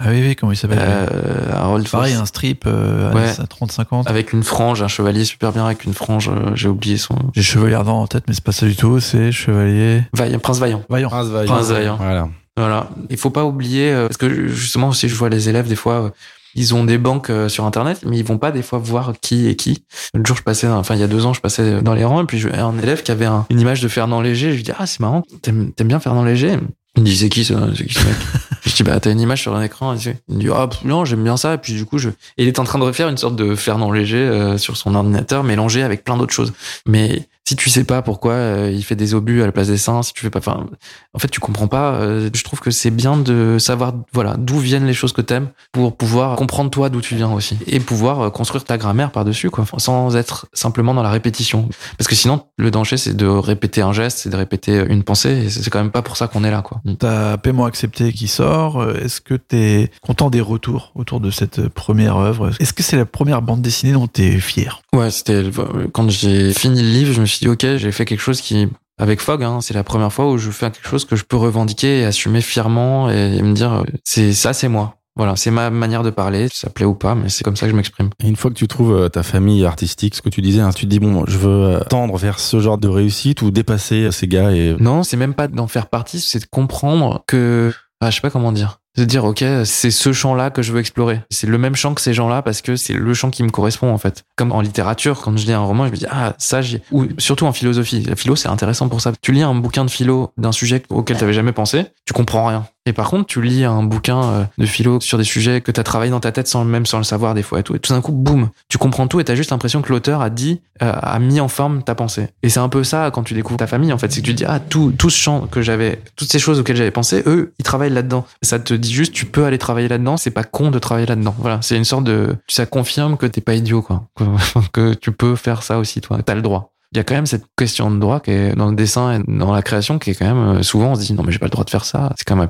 [0.02, 2.22] Ah oui, oui, comment il s'appelle Euh, Harold Pareil, Foster.
[2.22, 3.30] un strip euh, Ouais.
[3.38, 4.08] à 30-50.
[4.08, 7.16] Avec une frange, un chevalier super bien avec une frange, euh, j'ai oublié son.
[7.36, 10.60] J'ai Chevalier Ardent en tête, mais c'est pas ça du tout, c'est Chevalier Vaillant, Prince
[10.60, 10.84] Vaillant.
[10.90, 11.10] Vaillant.
[11.10, 11.54] Prince Vaillant.
[11.54, 11.98] Prince Vaillant.
[11.98, 12.30] Voilà.
[12.58, 12.90] Voilà.
[13.10, 16.12] Il faut pas oublier, euh, parce que justement aussi je vois les élèves des fois,
[16.56, 19.56] ils ont des banques sur internet, mais ils vont pas des fois voir qui est
[19.56, 19.84] qui.
[20.14, 22.22] Le jour je passais, enfin il y a deux ans je passais dans les rangs
[22.24, 24.52] et puis un élève qui avait un- une image de Fernand Léger.
[24.52, 26.58] Je lui dis ah c'est marrant, t'aimes bien Fernand Léger?
[26.96, 28.16] Il me dit c'est qui ça, c'est qui ce mec
[28.66, 29.96] Je dis bah t'as une image sur un écran.
[29.96, 32.48] Il me dit ah non j'aime bien ça et puis du coup je, et il
[32.48, 35.84] est en train de refaire une sorte de Fernand Léger euh, sur son ordinateur mélangé
[35.84, 36.54] avec plein d'autres choses.
[36.86, 39.78] Mais si tu sais pas pourquoi euh, il fait des obus à la place des
[39.78, 40.68] seins, si tu fais pas, enfin,
[41.16, 41.94] en fait, tu comprends pas.
[41.94, 45.48] euh, je trouve que c'est bien de savoir, voilà, d'où viennent les choses que t'aimes
[45.72, 49.26] pour pouvoir comprendre toi d'où tu viens aussi et pouvoir euh, construire ta grammaire par
[49.26, 51.68] dessus, quoi, sans être simplement dans la répétition.
[51.98, 55.46] Parce que sinon, le danger, c'est de répéter un geste, c'est de répéter une pensée.
[55.46, 56.82] Et c'est quand même pas pour ça qu'on est là, quoi.
[57.00, 58.88] T'as Paiement accepté qui sort.
[58.92, 62.52] Est-ce que t'es content des retours autour de cette première œuvre?
[62.60, 64.84] Est-ce que c'est la première bande dessinée dont t'es fier?
[64.94, 65.46] Ouais, c'était
[65.94, 68.68] quand j'ai fini le livre, je me suis dit ok, j'ai fait quelque chose qui
[69.00, 71.38] avec Fogg, hein, c'est la première fois où je fais quelque chose que je peux
[71.38, 74.96] revendiquer et assumer fièrement et, me dire euh, c'est ça, c'est moi.
[75.16, 77.72] Voilà, c'est ma manière de parler, ça plaît ou pas, mais c'est comme ça que
[77.72, 78.10] je m'exprime.
[78.24, 80.72] Et une fois que tu trouves euh, ta famille artistique, ce que tu disais, hein,
[80.72, 84.12] tu te dis bon, je veux euh, tendre vers ce genre de réussite ou dépasser
[84.12, 88.10] ces gars et Non, c'est même pas d'en faire partie, c'est de comprendre que, ah,
[88.10, 88.80] je sais pas comment dire.
[89.00, 91.22] De dire, ok, c'est ce champ-là que je veux explorer.
[91.30, 93.94] C'est le même champ que ces gens-là parce que c'est le champ qui me correspond,
[93.94, 94.26] en fait.
[94.36, 96.82] Comme en littérature, quand je lis un roman, je me dis, ah, ça, j'y...
[96.92, 98.04] Ou surtout en philosophie.
[98.04, 99.14] La philo, c'est intéressant pour ça.
[99.22, 102.68] Tu lis un bouquin de philo d'un sujet auquel t'avais jamais pensé, tu comprends rien.
[102.90, 105.84] Et par contre, tu lis un bouquin euh, de philo sur des sujets que t'as
[105.84, 107.76] travaillé dans ta tête sans même sans le savoir des fois et tout.
[107.76, 110.32] Et tout d'un coup, boum, tu comprends tout et t'as juste l'impression que l'auteur a
[110.32, 112.30] dit, euh, a mis en forme ta pensée.
[112.42, 114.12] Et c'est un peu ça quand tu découvres ta famille, en fait.
[114.12, 116.78] C'est que tu dis, ah, tout, tout ce champ que j'avais, toutes ces choses auxquelles
[116.78, 118.26] j'avais pensé, eux, ils travaillent là-dedans.
[118.42, 120.18] Ça te dit juste, tu peux aller travailler là-dedans.
[120.18, 121.36] C'est pas con de travailler là-dedans.
[121.40, 121.60] Voilà.
[121.62, 124.08] C'est une sorte de, ça confirme que t'es pas idiot, quoi.
[124.74, 126.20] Que tu peux faire ça aussi, toi.
[126.24, 128.68] T'as le droit il y a quand même cette question de droit qui est dans
[128.70, 131.14] le dessin et dans la création qui est quand même euh, souvent on se dit
[131.14, 132.12] non mais j'ai pas le droit de faire ça.
[132.18, 132.48] C'est quand même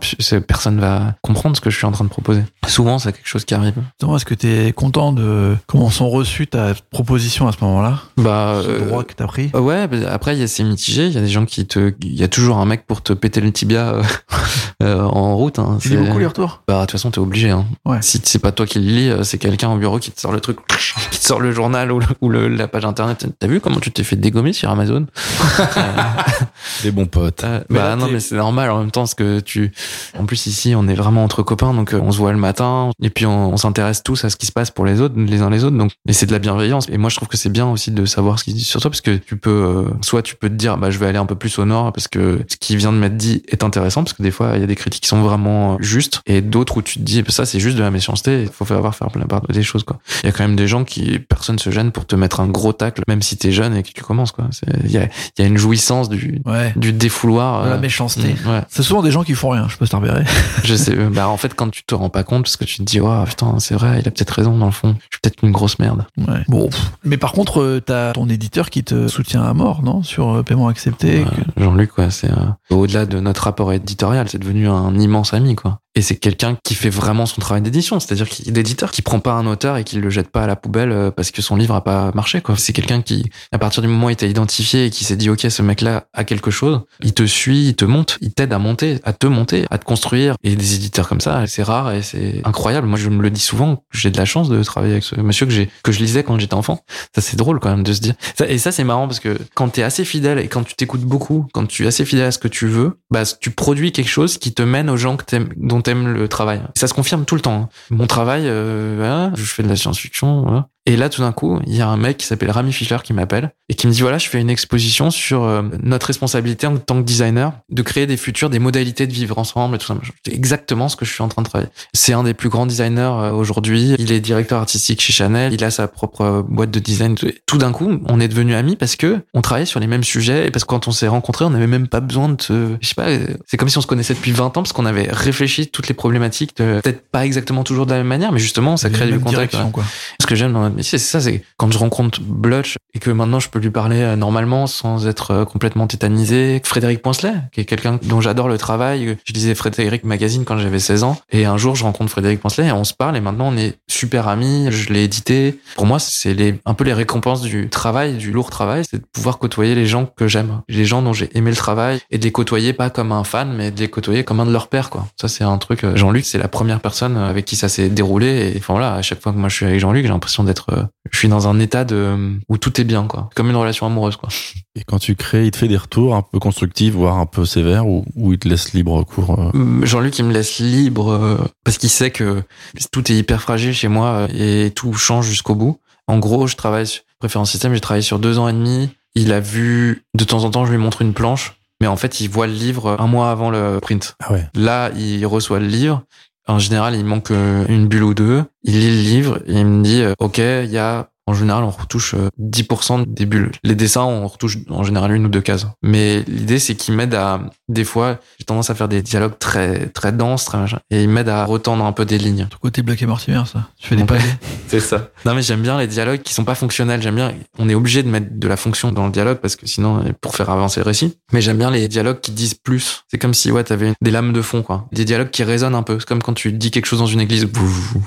[0.47, 2.43] personne va comprendre ce que je suis en train de proposer.
[2.67, 3.73] Souvent c'est quelque chose qui arrive.
[4.01, 7.99] Est-ce que t'es content de comment sont reçues ta proposition à ce moment-là?
[8.17, 9.49] Bah Ce euh, droit que t'as pris?
[9.53, 11.07] ouais bah, après il y a c'est mitigé.
[11.07, 13.11] Il y a des gens qui te il y a toujours un mec pour te
[13.13, 14.03] péter le tibia euh,
[14.83, 15.77] euh, en route hein.
[15.81, 16.61] Tu lis C'est- beaucoup les retours?
[16.67, 17.65] Bah de toute façon t'es obligé hein.
[17.85, 17.97] Ouais.
[18.01, 20.31] si c'est pas toi qui le lis euh, c'est quelqu'un au bureau qui te sort
[20.31, 20.57] le truc
[21.11, 23.27] qui te sort le journal ou, le- ou le- la page internet.
[23.39, 25.07] T'as vu comment tu t'es fait dégommer sur Amazon
[26.83, 27.43] des bons potes.
[27.43, 29.71] Euh, Mais bah là, non, mais c'est normal en même temps, parce que tu.
[30.17, 32.91] En plus ici, on est vraiment entre copains, donc euh, on se voit le matin,
[33.01, 35.41] et puis on, on s'intéresse tous à ce qui se passe pour les autres, les
[35.41, 35.77] uns les autres.
[35.77, 36.87] Donc, et c'est de la bienveillance.
[36.89, 38.91] Et moi, je trouve que c'est bien aussi de savoir ce qu'ils disent sur toi,
[38.91, 41.25] parce que tu peux, euh, soit tu peux te dire, bah je vais aller un
[41.25, 44.13] peu plus au nord, parce que ce qui vient de m'être dit est intéressant, parce
[44.13, 46.81] que des fois, il y a des critiques qui sont vraiment justes, et d'autres où
[46.81, 48.43] tu te dis, bah, ça c'est juste de la méchanceté.
[48.43, 49.99] Il faut faire faire plein part des choses, quoi.
[50.23, 52.47] Il y a quand même des gens qui, personne se gêne pour te mettre un
[52.47, 54.45] gros tacle, même si t'es jeune et que tu commences, quoi.
[54.83, 55.03] Il y a,
[55.37, 56.73] il y a une jouissance du, Ouais.
[56.75, 57.63] du défouloir.
[57.63, 58.35] De la euh, méchanceté.
[58.45, 60.23] Mm, ouais, C'est souvent des gens qui font rien, je t'as repéré.
[60.63, 60.95] je sais.
[60.95, 62.99] euh, Bah en fait, quand tu te rends pas compte, parce que tu te dis,
[62.99, 64.95] oh putain, c'est vrai, il a peut-être raison dans le fond.
[65.09, 66.05] Je suis peut-être une grosse merde.
[66.17, 66.43] Ouais.
[66.47, 66.69] Bon.
[67.03, 70.67] Mais par contre, euh, t'as ton éditeur qui te soutient à mort, non Sur paiement
[70.67, 71.21] accepté.
[71.21, 72.35] Euh, que- Jean-Luc, quoi, c'est euh,
[72.69, 75.79] au-delà de notre rapport éditorial, c'est devenu un immense ami, quoi.
[75.95, 79.33] Et c'est quelqu'un qui fait vraiment son travail d'édition, c'est-à-dire qu'il d'éditeur, qui prend pas
[79.33, 81.73] un auteur et qui le jette pas à la poubelle euh, parce que son livre
[81.75, 82.55] a pas marché, quoi.
[82.57, 85.29] C'est quelqu'un qui, à partir du moment où il t'a identifié et qui s'est dit,
[85.29, 88.59] ok, ce mec-là a quelque chose, il te suit, il te monte, il t'aide à
[88.59, 90.35] monter, à te monter, à te construire.
[90.43, 92.87] Et des éditeurs comme ça, c'est rare et c'est incroyable.
[92.87, 95.47] Moi, je me le dis souvent, j'ai de la chance de travailler avec ce monsieur
[95.47, 96.83] que j'ai, que je lisais quand j'étais enfant.
[97.15, 98.13] Ça, c'est drôle quand même de se dire.
[98.47, 101.47] Et ça, c'est marrant parce que quand t'es assez fidèle et quand tu t'écoutes beaucoup,
[101.53, 104.37] quand tu es assez fidèle à ce que tu veux, bah, tu produis quelque chose
[104.37, 106.61] qui te mène aux gens que t'aimes, dont t'aimes le travail.
[106.75, 107.61] Ça se confirme tout le temps.
[107.63, 107.69] hein.
[107.89, 110.67] Mon travail, euh, je fais de la science-fiction, voilà.
[110.89, 113.13] Et là, tout d'un coup, il y a un mec qui s'appelle Rami Fischer qui
[113.13, 116.77] m'appelle et qui me dit voilà, je fais une exposition sur euh, notre responsabilité en
[116.77, 119.95] tant que designer de créer des futurs, des modalités de vivre ensemble et tout ça.
[120.25, 121.69] C'est exactement ce que je suis en train de travailler.
[121.93, 123.93] C'est un des plus grands designers euh, aujourd'hui.
[123.99, 125.53] Il est directeur artistique chez Chanel.
[125.53, 127.13] Il a sa propre boîte de design.
[127.45, 130.47] Tout d'un coup, on est devenus amis parce que on travaillait sur les mêmes sujets
[130.47, 132.87] et parce que quand on s'est rencontrés, on n'avait même pas besoin de se, je
[132.87, 133.09] sais pas,
[133.45, 135.93] c'est comme si on se connaissait depuis 20 ans parce qu'on avait réfléchi toutes les
[135.93, 139.19] problématiques de, peut-être pas exactement toujours de la même manière, mais justement, ça crée du
[139.19, 139.55] contact.
[139.71, 139.83] Quoi.
[140.19, 143.39] Ce que j'aime dans métier, c'est ça, c'est quand je rencontre Blutch et que maintenant
[143.39, 146.61] je peux lui parler euh, normalement sans être euh, complètement tétanisé.
[146.63, 149.17] Frédéric Poncelet, qui est quelqu'un dont j'adore le travail.
[149.25, 152.67] Je lisais Frédéric Magazine quand j'avais 16 ans et un jour je rencontre Frédéric Poncelet
[152.67, 154.67] et on se parle et maintenant on est super amis.
[154.71, 155.59] Je l'ai édité.
[155.75, 159.05] Pour moi, c'est les, un peu les récompenses du travail, du lourd travail, c'est de
[159.05, 162.23] pouvoir côtoyer les gens que j'aime, les gens dont j'ai aimé le travail et de
[162.23, 164.89] les côtoyer pas comme un fan, mais de les côtoyer comme un de leurs pères,
[164.89, 165.07] quoi.
[165.19, 165.83] Ça, c'est un truc.
[165.83, 169.01] Euh, Jean-Luc, c'est la première personne avec qui ça s'est déroulé et enfin voilà, à
[169.01, 170.68] chaque fois que moi je suis avec Jean-Luc, j'ai l'impression d'être,
[171.11, 173.29] je suis dans un état de où tout est bien, quoi.
[173.35, 174.29] Comme une relation amoureuse, quoi.
[174.75, 177.45] Et quand tu crées, il te fait des retours un peu constructifs, voire un peu
[177.45, 181.37] sévères, ou, ou il te laisse libre cours euh Jean-Luc, il me laisse libre euh,
[181.63, 182.43] parce qu'il sait que
[182.91, 185.79] tout est hyper fragile chez moi et tout change jusqu'au bout.
[186.07, 188.89] En gros, je travaille sur préférence système, j'ai travaillé sur deux ans et demi.
[189.15, 192.19] Il a vu, de temps en temps, je lui montre une planche, mais en fait,
[192.21, 194.15] il voit le livre un mois avant le print.
[194.21, 194.47] Ah ouais.
[194.55, 196.03] Là, il reçoit le livre.
[196.49, 198.43] En général, il manque une bulle ou deux.
[198.63, 201.69] Il lit le livre et il me dit, OK, il y a en général, on
[201.69, 203.51] retouche 10% des bulles.
[203.63, 205.67] Les dessins, on retouche en général une ou deux cases.
[205.83, 209.89] Mais l'idée, c'est qu'il m'aide à, des fois, j'ai tendance à faire des dialogues très,
[209.89, 210.79] très denses, très machin.
[210.89, 212.47] Et il m'aide à retendre un peu des lignes.
[212.49, 213.69] Ton côté Black et Mortimer, ça.
[213.77, 214.23] Tu fais des pavés.
[214.67, 215.09] c'est ça.
[215.23, 217.03] Non, mais j'aime bien les dialogues qui sont pas fonctionnels.
[217.03, 219.67] J'aime bien, on est obligé de mettre de la fonction dans le dialogue parce que
[219.67, 221.19] sinon, pour faire avancer le récit.
[221.31, 223.03] Mais j'aime bien les dialogues qui disent plus.
[223.07, 224.87] C'est comme si, ouais, t'avais des lames de fond, quoi.
[224.91, 225.99] Des dialogues qui résonnent un peu.
[225.99, 227.47] C'est comme quand tu dis quelque chose dans une église.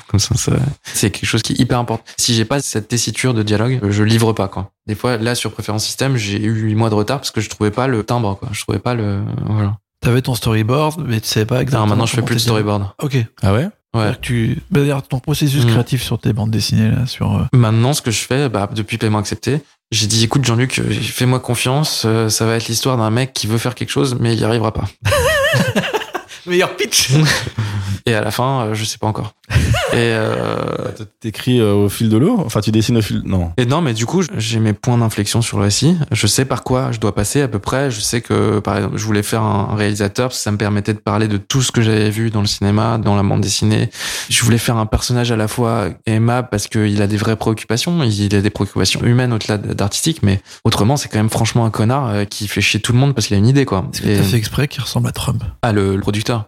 [0.09, 0.53] Comme ça, ça.
[0.83, 2.05] C'est quelque chose qui est hyper important.
[2.17, 4.71] Si j'ai pas cette tessiture de dialogue, je livre pas quoi.
[4.87, 7.49] Des fois, là sur préférence système, j'ai eu 8 mois de retard parce que je
[7.51, 8.49] trouvais pas le timbre quoi.
[8.53, 9.77] Je trouvais pas le voilà.
[10.01, 11.83] T'avais ton storyboard, mais tu savais pas exactement.
[11.85, 12.87] Non, maintenant je fais plus de storyboard.
[13.03, 13.17] Ok.
[13.43, 13.69] Ah ouais?
[13.95, 14.13] Ouais.
[14.23, 15.69] Tu, bah, d'ailleurs, ton processus Mm.
[15.71, 17.37] créatif sur tes bandes dessinées là, sur.
[17.37, 19.61] euh, Maintenant, ce que je fais, bah, depuis paiement accepté,
[19.93, 23.47] j'ai dit, écoute, Jean-Luc, euh, fais-moi confiance, euh, ça va être l'histoire d'un mec qui
[23.47, 24.85] veut faire quelque chose, mais il y arrivera pas.
[26.47, 27.11] Meilleur pitch.
[28.07, 29.35] Et à la fin, euh, je sais pas encore.
[29.93, 30.57] Et, euh,
[31.21, 33.23] T'écris euh, au fil de l'eau Enfin, tu dessines au fil.
[33.25, 33.53] Non.
[33.57, 35.97] et non, mais du coup, j'ai mes points d'inflexion sur le récit.
[36.11, 37.93] Je sais par quoi je dois passer à peu près.
[37.93, 40.95] Je sais que, par exemple, je voulais faire un réalisateur parce que ça me permettait
[40.95, 43.89] de parler de tout ce que j'avais vu dans le cinéma, dans la bande dessinée.
[44.29, 48.03] Je voulais faire un personnage à la fois aimable parce qu'il a des vraies préoccupations.
[48.03, 52.09] Il a des préoccupations humaines au-delà d'artistique, mais autrement, c'est quand même franchement un connard
[52.09, 53.87] euh, qui fait chier tout le monde parce qu'il a une idée, quoi.
[53.93, 55.45] Que Et- fait exprès qu'il ressemble à Trump?
[55.63, 56.03] Ah, le, le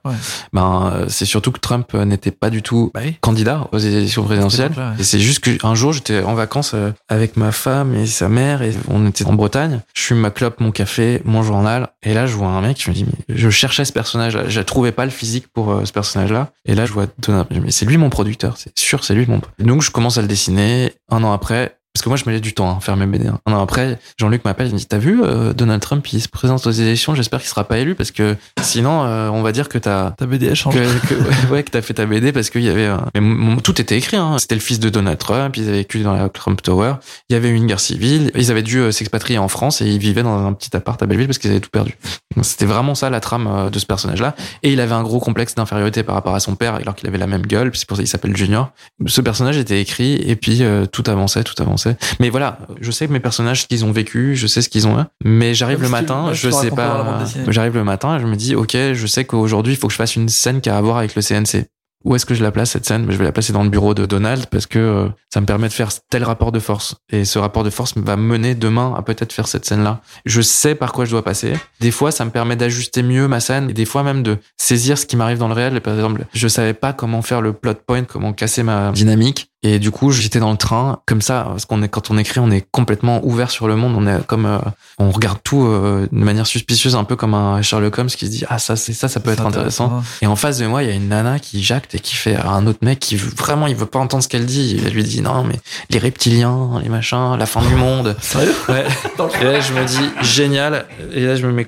[0.05, 0.13] Ouais.
[0.53, 3.17] Ben, euh, c'est surtout que Trump euh, n'était pas du tout Bah oui.
[3.21, 4.73] candidat aux élections présidentielles.
[4.99, 8.63] Et c'est juste qu'un jour, j'étais en vacances euh, avec ma femme et sa mère
[8.63, 9.81] et on était en Bretagne.
[9.95, 11.89] Je fume ma clope, mon café, mon journal.
[12.03, 14.49] Et là, je vois un mec, je me dis, mais je cherchais ce personnage-là.
[14.49, 16.51] Je trouvais pas le physique pour euh, ce personnage-là.
[16.67, 17.47] Et là, je vois Donald.
[17.51, 18.57] Je me dis, Mais c'est lui mon producteur.
[18.59, 19.41] C'est sûr, c'est lui mon.
[19.59, 20.93] Et donc, je commence à le dessiner.
[21.11, 23.29] Un an après, parce que moi, je me laisse du temps à faire mes BD.
[23.29, 23.39] hein.
[23.47, 26.29] Un an après, Jean-Luc m'appelle, il me dit T'as vu, euh, Donald Trump, il se
[26.29, 29.69] présente aux élections, j'espère qu'il sera pas élu parce que sinon, euh, on va dire
[29.69, 30.11] que t'as.
[30.11, 30.81] Ta BD a changé.
[30.81, 31.15] Que, que-
[31.49, 32.87] ouais, ouais, que t'as fait ta BD parce qu'il y avait.
[32.87, 34.37] un- Mais mon- tout était écrit, hein.
[34.41, 36.95] C'était le fils de Donald Trump, ils avaient vécu dans la Trump Tower,
[37.31, 39.87] il y avait eu une guerre civile, ils avaient dû euh, s'expatrier en France et
[39.87, 41.97] ils vivaient dans un petit appart à Belleville parce qu'ils avaient tout perdu.
[42.43, 44.35] C'était vraiment ça la trame euh, de ce personnage-là.
[44.65, 47.19] Et il avait un gros complexe d'infériorité par rapport à son père alors qu'il avait
[47.19, 48.71] la même gueule, puis c'est pour ça qu'il s'appelle Junior.
[49.07, 51.84] Ce personnage était écrit et puis euh, tout avançait, tout avançait.
[52.21, 54.87] Mais voilà, je sais que mes personnages, ce qu'ils ont vécu, je sais ce qu'ils
[54.87, 57.25] ont, mais j'arrive le matin, je sais pas.
[57.49, 59.99] J'arrive le matin et je me dis, ok, je sais qu'aujourd'hui, il faut que je
[59.99, 61.67] fasse une scène qui a à voir avec le CNC.
[62.05, 63.07] Où est-ce que je la place cette scène?
[63.11, 65.69] Je vais la placer dans le bureau de Donald parce que euh, ça me permet
[65.69, 66.97] de faire tel rapport de force.
[67.11, 70.03] Et ce rapport de force va mener demain à peut-être faire cette scène-là.
[70.27, 71.55] Je sais par quoi je dois passer.
[71.81, 74.99] Des fois, ça me permet d'ajuster mieux ma scène et des fois même de saisir
[74.99, 75.81] ce qui m'arrive dans le réel.
[75.81, 79.51] Par exemple, je savais pas comment faire le plot point, comment casser ma dynamique.
[79.67, 82.39] Et du coup, j'étais dans le train, comme ça, parce qu'on est, quand on écrit,
[82.39, 83.95] on est complètement ouvert sur le monde.
[83.97, 84.59] On est comme, euh,
[84.99, 88.31] on regarde tout euh, de manière suspicieuse, un peu comme un Sherlock Holmes qui se
[88.31, 90.03] dit, ah, ça, c'est ça, ça peut être intéressant.
[90.21, 92.37] Et en face de moi, il y a une nana qui jacte et qui fait
[92.37, 94.79] à un autre mec qui vraiment, il veut pas entendre ce qu'elle dit.
[94.85, 95.59] Elle lui dit, non, mais
[95.89, 98.17] les reptiliens, les machins, la fin du monde.
[98.21, 98.55] Sérieux?
[98.69, 98.85] Ouais.
[99.41, 100.85] Et là, je me dis, génial.
[101.15, 101.67] Et là, je me mets,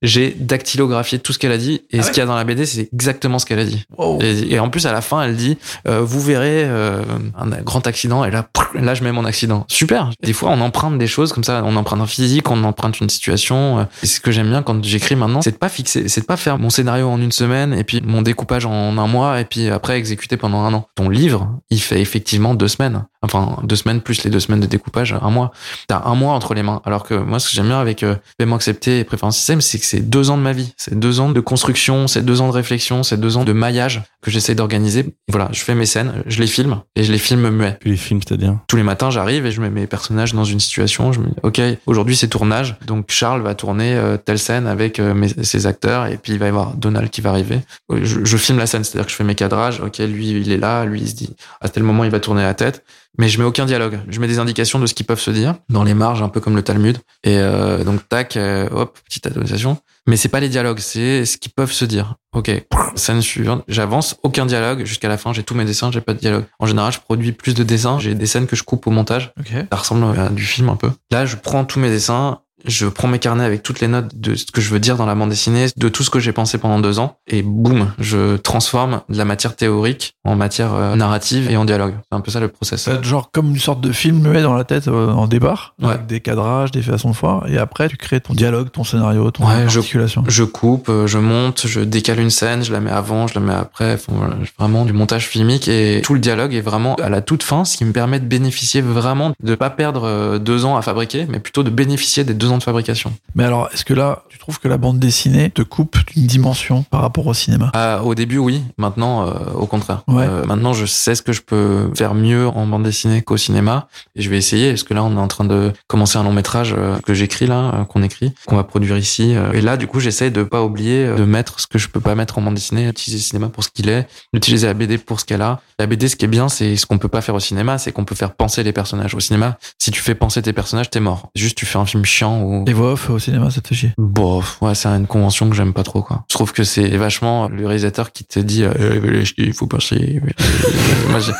[0.00, 1.82] j'ai dactylographié tout ce qu'elle a dit.
[1.90, 3.84] Et Ah ce qu'il y a dans la BD, c'est exactement ce qu'elle a dit.
[3.98, 4.22] Wow.
[4.22, 6.93] Et, et en plus, à la fin, elle dit, euh, vous verrez euh,
[7.38, 8.24] un grand accident.
[8.24, 9.64] Et là, là, je mets mon accident.
[9.68, 10.10] Super.
[10.22, 11.62] Des fois, on emprunte des choses comme ça.
[11.64, 13.78] On emprunte un physique, on emprunte une situation.
[13.80, 13.84] euh.
[14.02, 16.36] Et ce que j'aime bien quand j'écris maintenant, c'est de pas fixer, c'est de pas
[16.36, 19.68] faire mon scénario en une semaine et puis mon découpage en un mois et puis
[19.68, 20.88] après exécuter pendant un an.
[20.94, 23.04] Ton livre, il fait effectivement deux semaines.
[23.24, 25.52] Enfin, deux semaines plus les deux semaines de découpage, un mois.
[25.88, 26.82] T'as un mois entre les mains.
[26.84, 29.78] Alors que moi, ce que j'aime bien avec euh, paiement accepté et préférence système, c'est
[29.78, 30.74] que c'est deux ans de ma vie.
[30.76, 34.02] C'est deux ans de construction, c'est deux ans de réflexion, c'est deux ans de maillage
[34.22, 35.14] que j'essaie d'organiser.
[35.28, 37.78] Voilà, je fais mes scènes, je les filme et je les filme muets.
[37.84, 41.12] les films, c'est-à-dire Tous les matins, j'arrive et je mets mes personnages dans une situation.
[41.12, 44.98] Je me dis, ok, aujourd'hui c'est tournage, donc Charles va tourner euh, telle scène avec
[44.98, 47.60] euh, mes, ses acteurs et puis il va y avoir Donald qui va arriver.
[47.90, 49.80] Je, je filme la scène, c'est-à-dire que je fais mes cadrages.
[49.80, 52.42] Ok, lui il est là, lui il se dit à tel moment il va tourner
[52.42, 52.84] la tête
[53.18, 54.00] mais je mets aucun dialogue.
[54.08, 56.40] Je mets des indications de ce qu'ils peuvent se dire dans les marges, un peu
[56.40, 56.98] comme le Talmud.
[57.22, 59.78] Et euh, donc tac, euh, hop, petite association.
[60.06, 62.16] Mais c'est pas les dialogues, c'est ce qu'ils peuvent se dire.
[62.34, 62.50] Ok,
[62.94, 63.64] scène suivante.
[63.68, 65.32] J'avance, aucun dialogue jusqu'à la fin.
[65.32, 66.44] J'ai tous mes dessins, j'ai pas de dialogue.
[66.58, 67.98] En général, je produis plus de dessins.
[67.98, 69.32] J'ai des scènes que je coupe au montage.
[69.38, 69.52] Ok.
[69.70, 70.90] Ça ressemble à du film un peu.
[71.10, 74.34] Là, je prends tous mes dessins je prends mes carnets avec toutes les notes de
[74.34, 76.58] ce que je veux dire dans la bande dessinée, de tout ce que j'ai pensé
[76.58, 81.50] pendant deux ans, et boum, je transforme de la matière théorique en matière euh, narrative
[81.50, 81.94] et en dialogue.
[82.10, 82.82] C'est un peu ça le process.
[82.82, 85.90] C'est genre comme une sorte de film muet dans la tête euh, en départ, Ouais.
[85.94, 89.30] avec des cadrages, des façons de voir, et après tu crées ton dialogue, ton scénario,
[89.30, 90.24] ton Ouais, je- articulation.
[90.26, 93.40] Je coupe, euh, je monte, je décale une scène, je la mets avant, je la
[93.40, 93.94] mets après.
[93.94, 97.42] Enfin, voilà, vraiment du montage filmique et tout le dialogue est vraiment à la toute
[97.42, 100.82] fin, ce qui me permet de bénéficier vraiment de pas perdre euh, deux ans à
[100.82, 103.12] fabriquer, mais plutôt de bénéficier des deux ans de fabrication.
[103.34, 106.82] Mais alors, est-ce que là, tu trouves que la bande dessinée te coupe d'une dimension
[106.84, 107.70] par rapport au cinéma?
[107.74, 108.62] Ah, au début, oui.
[108.78, 110.02] Maintenant, euh, au contraire.
[110.08, 110.26] Ouais.
[110.28, 113.88] Euh, maintenant, je sais ce que je peux faire mieux en bande dessinée qu'au cinéma.
[114.14, 116.32] Et je vais essayer, parce que là, on est en train de commencer un long
[116.32, 119.34] métrage euh, que j'écris là, qu'on écrit, qu'on va produire ici.
[119.52, 122.14] Et là, du coup, j'essaie de pas oublier de mettre ce que je peux pas
[122.14, 125.20] mettre en bande dessinée, utiliser le cinéma pour ce qu'il est, d'utiliser la BD pour
[125.20, 125.60] ce qu'elle a.
[125.78, 127.92] La BD, ce qui est bien, c'est ce qu'on peut pas faire au cinéma, c'est
[127.92, 129.14] qu'on peut faire penser les personnages.
[129.14, 131.30] Au cinéma, si tu fais penser tes personnages, t'es mort.
[131.34, 133.74] Juste, tu fais un film chiant ou Les voix off au cinéma, ça te fait
[133.74, 133.92] chier.
[133.98, 136.24] Bof, ouais, c'est une convention que j'aime pas trop, quoi.
[136.30, 140.20] Je trouve que c'est vachement le réalisateur qui te dit, euh, il faut passer.
[141.10, 141.32] moi, j'ai-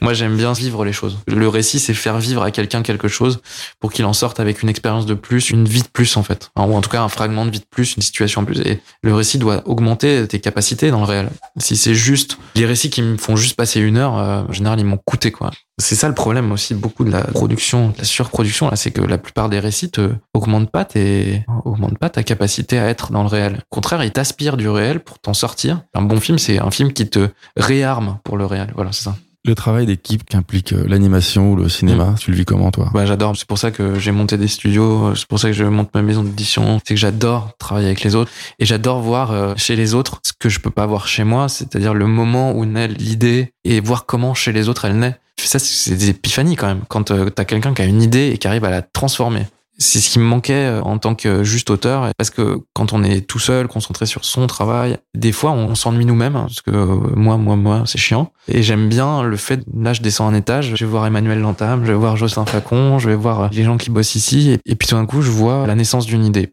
[0.00, 1.18] moi, j'aime bien vivre les choses.
[1.26, 3.40] Le récit, c'est faire vivre à quelqu'un quelque chose
[3.80, 6.50] pour qu'il en sorte avec une expérience de plus, une vie de plus, en fait.
[6.56, 8.60] Ou en tout cas, un fragment de vie de plus, une situation en plus.
[8.60, 11.30] Et le récit doit augmenter tes capacités dans le réel.
[11.58, 14.80] Si c'est juste, les récits qui me font juste passer une heure, euh, en général,
[14.80, 15.50] ils m'ont coûté, quoi.
[15.78, 19.00] C'est ça le problème aussi beaucoup de la production, de la surproduction là, c'est que
[19.00, 23.22] la plupart des récits te augmentent pas tes, augmentent pas ta capacité à être dans
[23.22, 23.54] le réel.
[23.70, 25.82] Au contraire, ils t'aspirent du réel pour t'en sortir.
[25.94, 28.72] Un bon film, c'est un film qui te réarme pour le réel.
[28.74, 29.16] Voilà, c'est ça.
[29.44, 32.90] Le travail d'équipe qu'implique euh, l'animation ou le cinéma, tu le vis comment toi?
[32.94, 33.34] Bah, j'adore.
[33.36, 35.16] C'est pour ça que j'ai monté des studios.
[35.16, 36.78] C'est pour ça que je monte ma maison d'édition.
[36.84, 40.32] C'est que j'adore travailler avec les autres et j'adore voir euh, chez les autres ce
[40.38, 44.06] que je peux pas voir chez moi, c'est-à-dire le moment où naît l'idée et voir
[44.06, 45.16] comment chez les autres elle naît.
[45.40, 46.84] Ça, c'est des épiphanies quand même.
[46.88, 49.46] Quand euh, t'as quelqu'un qui a une idée et qui arrive à la transformer.
[49.82, 53.02] C'est ce qui me manquait euh, en tant que juste auteur, parce que quand on
[53.02, 56.70] est tout seul, concentré sur son travail, des fois on s'ennuie nous-mêmes, hein, parce que
[56.70, 58.30] euh, moi, moi, moi, c'est chiant.
[58.46, 61.84] Et j'aime bien le fait, là je descends un étage, je vais voir Emmanuel Lantame,
[61.84, 64.74] je vais voir Jocelyn Facon, je vais voir euh, les gens qui bossent ici, et,
[64.76, 66.52] puis tout d'un coup je vois la naissance d'une idée.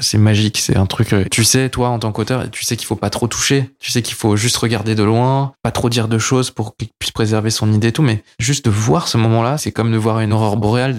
[0.00, 1.14] C'est magique, c'est un truc.
[1.30, 4.00] Tu sais, toi en tant qu'auteur, tu sais qu'il faut pas trop toucher, tu sais
[4.00, 7.50] qu'il faut juste regarder de loin, pas trop dire de choses pour qu'il puisse préserver
[7.50, 10.32] son idée et tout, mais juste de voir ce moment-là, c'est comme de voir une
[10.32, 10.96] aurore boréale.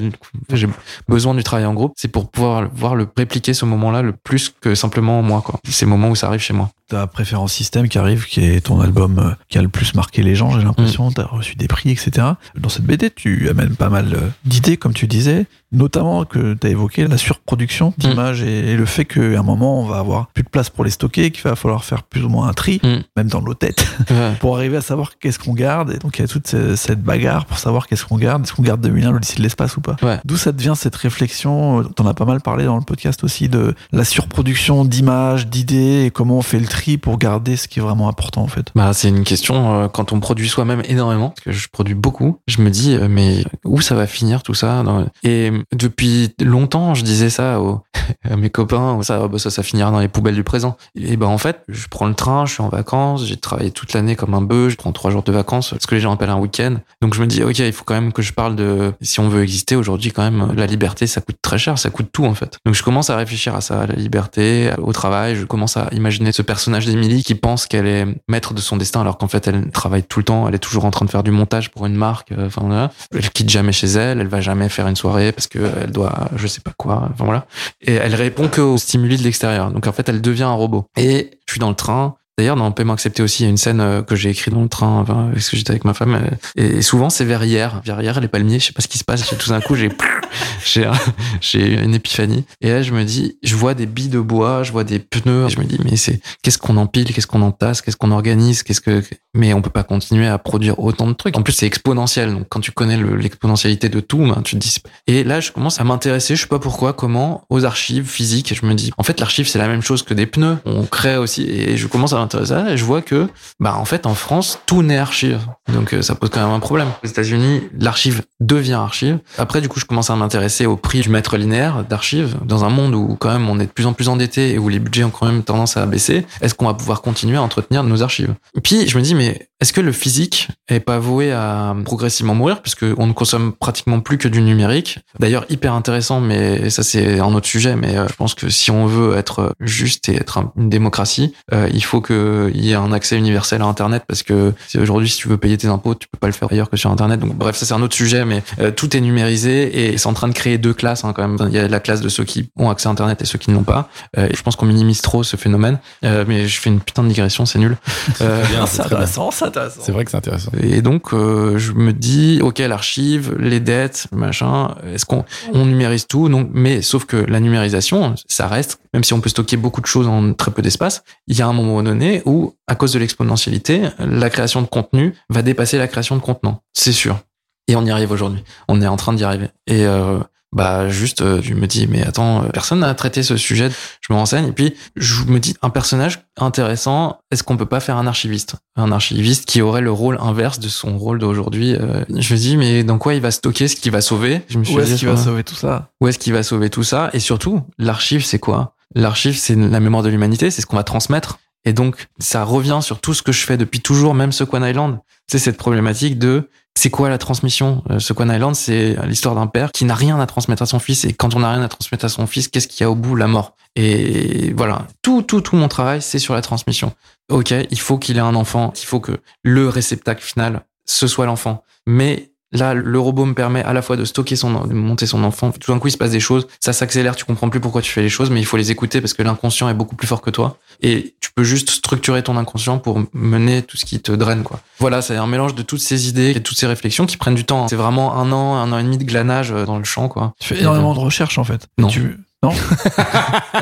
[0.54, 0.68] J'ai
[1.08, 4.76] besoin du travail en c'est pour pouvoir voir le répliquer ce moment-là le plus que
[4.76, 5.60] simplement moi, quoi.
[5.68, 6.70] Ces moments où ça arrive chez moi.
[6.92, 10.24] Ta préférence système qui arrive, qui est ton album euh, qui a le plus marqué
[10.24, 11.10] les gens, j'ai l'impression.
[11.10, 12.28] T'as reçu des prix, etc.
[12.60, 16.68] Dans cette BD, tu amènes pas mal euh, d'idées, comme tu disais, notamment que tu
[16.68, 20.44] as évoqué la surproduction d'images et, le fait qu'à un moment, on va avoir plus
[20.44, 22.98] de place pour les stocker, qu'il va falloir faire plus ou moins un tri, Mm.
[23.16, 23.86] même dans nos têtes,
[24.42, 25.92] pour arriver à savoir qu'est-ce qu'on garde.
[25.92, 28.44] Et donc, il y a toute ce- cette bagarre pour savoir qu'est-ce qu'on garde.
[28.44, 29.96] Est-ce qu'on garde 2001, l'Odyssée de l'espace ou pas?
[30.02, 30.20] Ouais.
[30.26, 33.48] D'où ça devient cette réflexion, euh, t'en as pas mal parlé dans le podcast aussi,
[33.48, 36.68] de la surproduction d'images, d'idées, et comment on fait le
[37.02, 38.72] pour garder ce qui est vraiment important en fait.
[38.76, 42.40] Bah, c'est une question, euh, quand on produit soi-même énormément, parce que je produis beaucoup,
[42.48, 44.84] je me dis, euh, mais où ça va finir tout ça
[45.24, 47.60] Et depuis longtemps, je disais ça
[48.30, 50.78] à mes copains, ça, bah, ça, ça finira dans les poubelles du présent.
[50.96, 53.94] Et ben en fait, je prends le train, je suis en vacances, j'ai travaillé toute
[53.94, 56.30] l'année comme un bœuf, je prends trois jours de vacances, ce que les gens appellent
[56.30, 56.76] un week-end.
[57.02, 59.30] Donc je me dis, ok, il faut quand même que je parle de, si on
[59.30, 62.34] veut exister aujourd'hui, quand même, la liberté, ça coûte très cher, ça coûte tout en
[62.34, 62.58] fait.
[62.66, 65.90] Donc je commence à réfléchir à ça, à la liberté, au travail, je commence à
[65.92, 69.48] imaginer ce personnage d'Émilie qui pense qu'elle est maître de son destin alors qu'en fait
[69.48, 71.86] elle travaille tout le temps, elle est toujours en train de faire du montage pour
[71.86, 72.92] une marque, euh, enfin voilà.
[73.14, 76.30] Elle quitte jamais chez elle, elle va jamais faire une soirée parce que elle doit,
[76.36, 77.46] je sais pas quoi, enfin voilà.
[77.82, 79.72] Et elle répond que aux stimuli de l'extérieur.
[79.72, 80.86] Donc en fait elle devient un robot.
[80.98, 83.58] Et je suis dans le train, D'ailleurs, dans Paiement accepté aussi, il y a une
[83.58, 86.16] scène euh, que j'ai écrite dans le train, parce que j'étais avec ma femme.
[86.16, 87.24] euh, Et souvent, c'est.
[87.24, 87.82] Vers hier,
[88.20, 89.22] les palmiers, je sais pas ce qui se passe.
[89.38, 89.90] Tout d'un coup, j'ai,
[90.66, 90.86] j'ai,
[91.84, 92.46] une épiphanie.
[92.62, 95.46] Et là, je me dis, je vois des billes de bois, je vois des pneus.
[95.48, 98.64] Et je me dis, mais c'est, qu'est-ce qu'on empile, qu'est-ce qu'on entasse, qu'est-ce qu'on organise,
[98.64, 101.38] qu'est-ce que, mais on peut pas continuer à produire autant de trucs.
[101.38, 102.34] En plus, c'est exponentiel.
[102.34, 104.76] Donc, quand tu connais le- l'exponentialité de tout, ben, tu te dis,
[105.08, 108.52] et là, je commence à m'intéresser, je sais pas pourquoi, comment, aux archives physiques.
[108.52, 110.58] Et je me dis, en fait, l'archive, c'est la même chose que des pneus.
[110.66, 113.28] On crée aussi, et je commence à et je vois que,
[113.60, 115.40] bah, en fait, en France, tout n'est archive.
[115.74, 116.90] Donc, euh, ça pose quand même un problème.
[117.04, 119.20] Aux États-Unis, l'archive devient archive.
[119.38, 122.70] Après, du coup, je commence à m'intéresser au prix du mètre linéaire d'archives dans un
[122.70, 125.04] monde où, quand même, on est de plus en plus endetté et où les budgets
[125.04, 126.26] ont quand même tendance à baisser.
[126.42, 128.34] Est-ce qu'on va pouvoir continuer à entretenir nos archives?
[128.64, 132.62] Puis, je me dis, mais est-ce que le physique est pas voué à progressivement mourir
[132.62, 135.00] puisque on ne consomme pratiquement plus que du numérique?
[135.20, 137.76] D'ailleurs, hyper intéressant, mais ça c'est un autre sujet.
[137.76, 141.34] Mais euh, je pense que si on veut être juste et être un- une démocratie,
[141.54, 145.10] euh, il faut qu'il y ait un accès universel à Internet parce que si aujourd'hui,
[145.10, 147.20] si tu veux payer tes impôts, tu peux pas le faire ailleurs que sur Internet.
[147.20, 150.14] Donc bref, ça c'est un autre sujet, mais euh, tout est numérisé et c'est en
[150.14, 151.38] train de créer deux classes hein, quand même.
[151.50, 153.52] Il y a la classe de ceux qui ont accès à Internet et ceux qui
[153.52, 153.90] ne l'ont pas.
[154.18, 155.80] Euh, et je pense qu'on minimise trop ce phénomène.
[156.04, 157.78] Euh, mais je fais une putain de digression, c'est nul.
[158.22, 159.82] Euh, Bien, c'est intéressant, c'est intéressant.
[159.84, 160.52] C'est vrai que c'est intéressant.
[160.60, 166.08] et donc, euh, je me dis, ok, l'archive, les dettes, machin, est-ce qu'on on numérise
[166.08, 166.30] tout?
[166.30, 169.86] Donc, Mais sauf que la numérisation, ça reste, même si on peut stocker beaucoup de
[169.86, 173.00] choses en très peu d'espace, il y a un moment donné où, à cause de
[173.00, 176.62] l'exponentialité, la création de contenu va dépasser la création de contenant.
[176.74, 177.20] C'est sûr.
[177.68, 178.44] Et on y arrive aujourd'hui.
[178.68, 179.48] On est en train d'y arriver.
[179.68, 180.20] Et euh,
[180.54, 183.70] bah juste, euh, je me dis, mais attends, euh, personne n'a traité ce sujet.
[184.02, 187.80] Je me renseigne et puis je me dis, un personnage intéressant, est-ce qu'on peut pas
[187.80, 188.56] faire un archiviste?
[188.76, 191.76] Un archiviste qui aurait le rôle inverse de son rôle d'aujourd'hui.
[191.76, 194.42] euh, je me dis, mais dans quoi il va stocker ce qu'il va sauver?
[194.50, 195.24] Je me suis Où est-ce qu'il va ouais.
[195.24, 195.90] sauver tout ça?
[196.02, 197.10] Où est-ce qu'il va sauver tout ça?
[197.14, 198.76] Et surtout, l'archive, c'est quoi?
[198.94, 201.40] L'archive, c'est la mémoire de l'humanité, c'est ce qu'on va transmettre.
[201.64, 204.98] Et donc, ça revient sur tout ce que je fais depuis toujours, même Sequan Island.
[205.28, 209.72] C'est cette problématique de c'est quoi la transmission Euh, Sequan Island, c'est l'histoire d'un père
[209.72, 211.06] qui n'a rien à transmettre à son fils.
[211.06, 212.96] Et quand on n'a rien à transmettre à son fils, qu'est-ce qu'il y a au
[212.96, 213.16] bout?
[213.16, 213.56] La mort.
[213.76, 216.94] Et voilà, tout, tout, tout mon travail, c'est sur la transmission.
[217.30, 221.26] Ok, il faut qu'il ait un enfant, il faut que le réceptacle final, ce soit
[221.26, 221.64] l'enfant.
[221.88, 225.24] Mais Là, le robot me permet à la fois de stocker son, de monter son
[225.24, 225.52] enfant.
[225.52, 226.48] Tout d'un coup, il se passe des choses.
[226.60, 227.16] Ça s'accélère.
[227.16, 229.24] Tu comprends plus pourquoi tu fais les choses, mais il faut les écouter parce que
[229.24, 230.58] l'inconscient est beaucoup plus fort que toi.
[230.82, 234.60] Et tu peux juste structurer ton inconscient pour mener tout ce qui te draine, quoi.
[234.80, 237.36] Voilà, c'est un mélange de toutes ces idées et de toutes ces réflexions qui prennent
[237.36, 237.68] du temps.
[237.68, 240.34] C'est vraiment un an, un an et demi de glanage euh, dans le champ, quoi.
[240.40, 241.68] Tu fais énormément de recherches en fait.
[241.78, 241.88] Non.
[241.88, 242.18] Tu...
[242.44, 242.52] Non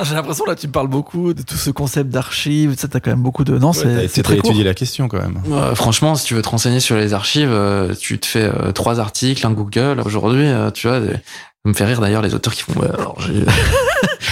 [0.03, 2.99] J'ai l'impression là tu me parles beaucoup de tout ce concept d'archives, tu sais, t'as
[3.01, 3.57] quand même beaucoup de...
[3.57, 5.41] Non, Ouais, c'est essayé c'est de très étudier la question quand même.
[5.51, 8.71] Euh, franchement, si tu veux te renseigner sur les archives, euh, tu te fais euh,
[8.71, 10.01] trois articles, un Google.
[10.05, 11.17] Aujourd'hui, euh, tu vois, des-
[11.69, 12.79] me fait rire d'ailleurs les auteurs qui font.
[12.79, 13.43] Ouais, alors j'ai.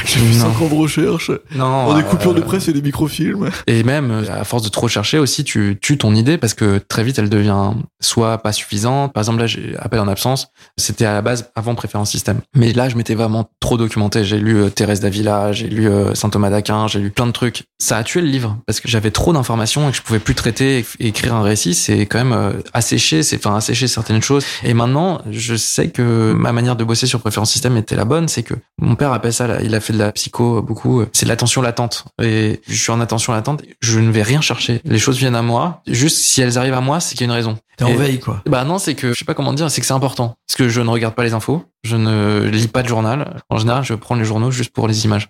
[0.05, 0.53] J'ai fait Non.
[0.53, 1.65] 5 ans de recherche, Non.
[1.65, 3.49] en des euh, coupures de presse et des microfilms.
[3.67, 6.77] Et même, euh, à force de trop chercher aussi, tu tues ton idée parce que
[6.77, 9.13] très vite, elle devient soit pas suffisante.
[9.13, 10.47] Par exemple, là, j'ai appel en absence.
[10.77, 12.39] C'était à la base avant préférence système.
[12.55, 14.23] Mais là, je m'étais vraiment trop documenté.
[14.23, 17.31] J'ai lu euh, Thérèse d'Avila, j'ai lu euh, Saint Thomas d'Aquin, j'ai lu plein de
[17.31, 17.63] trucs.
[17.79, 20.35] Ça a tué le livre parce que j'avais trop d'informations et que je pouvais plus
[20.35, 21.73] traiter et écrire un récit.
[21.73, 24.45] C'est quand même euh, assécher, c'est enfin assécher certaines choses.
[24.63, 28.27] Et maintenant, je sais que ma manière de bosser sur préférence système était la bonne.
[28.27, 31.03] C'est que mon père appelle ça, là, il a fait de la psycho beaucoup.
[31.13, 32.05] C'est l'attention latente.
[32.21, 33.63] Et je suis en attention latente.
[33.81, 34.81] Je ne vais rien chercher.
[34.85, 35.81] Les choses viennent à moi.
[35.87, 37.57] Juste si elles arrivent à moi, c'est qu'il y a une raison.
[37.77, 38.41] T'es en veille quoi.
[38.47, 40.35] bah non, c'est que je sais pas comment dire, c'est que c'est important.
[40.47, 43.39] Parce que je ne regarde pas les infos, je ne lis pas de journal.
[43.49, 45.29] En général, je prends les journaux juste pour les images.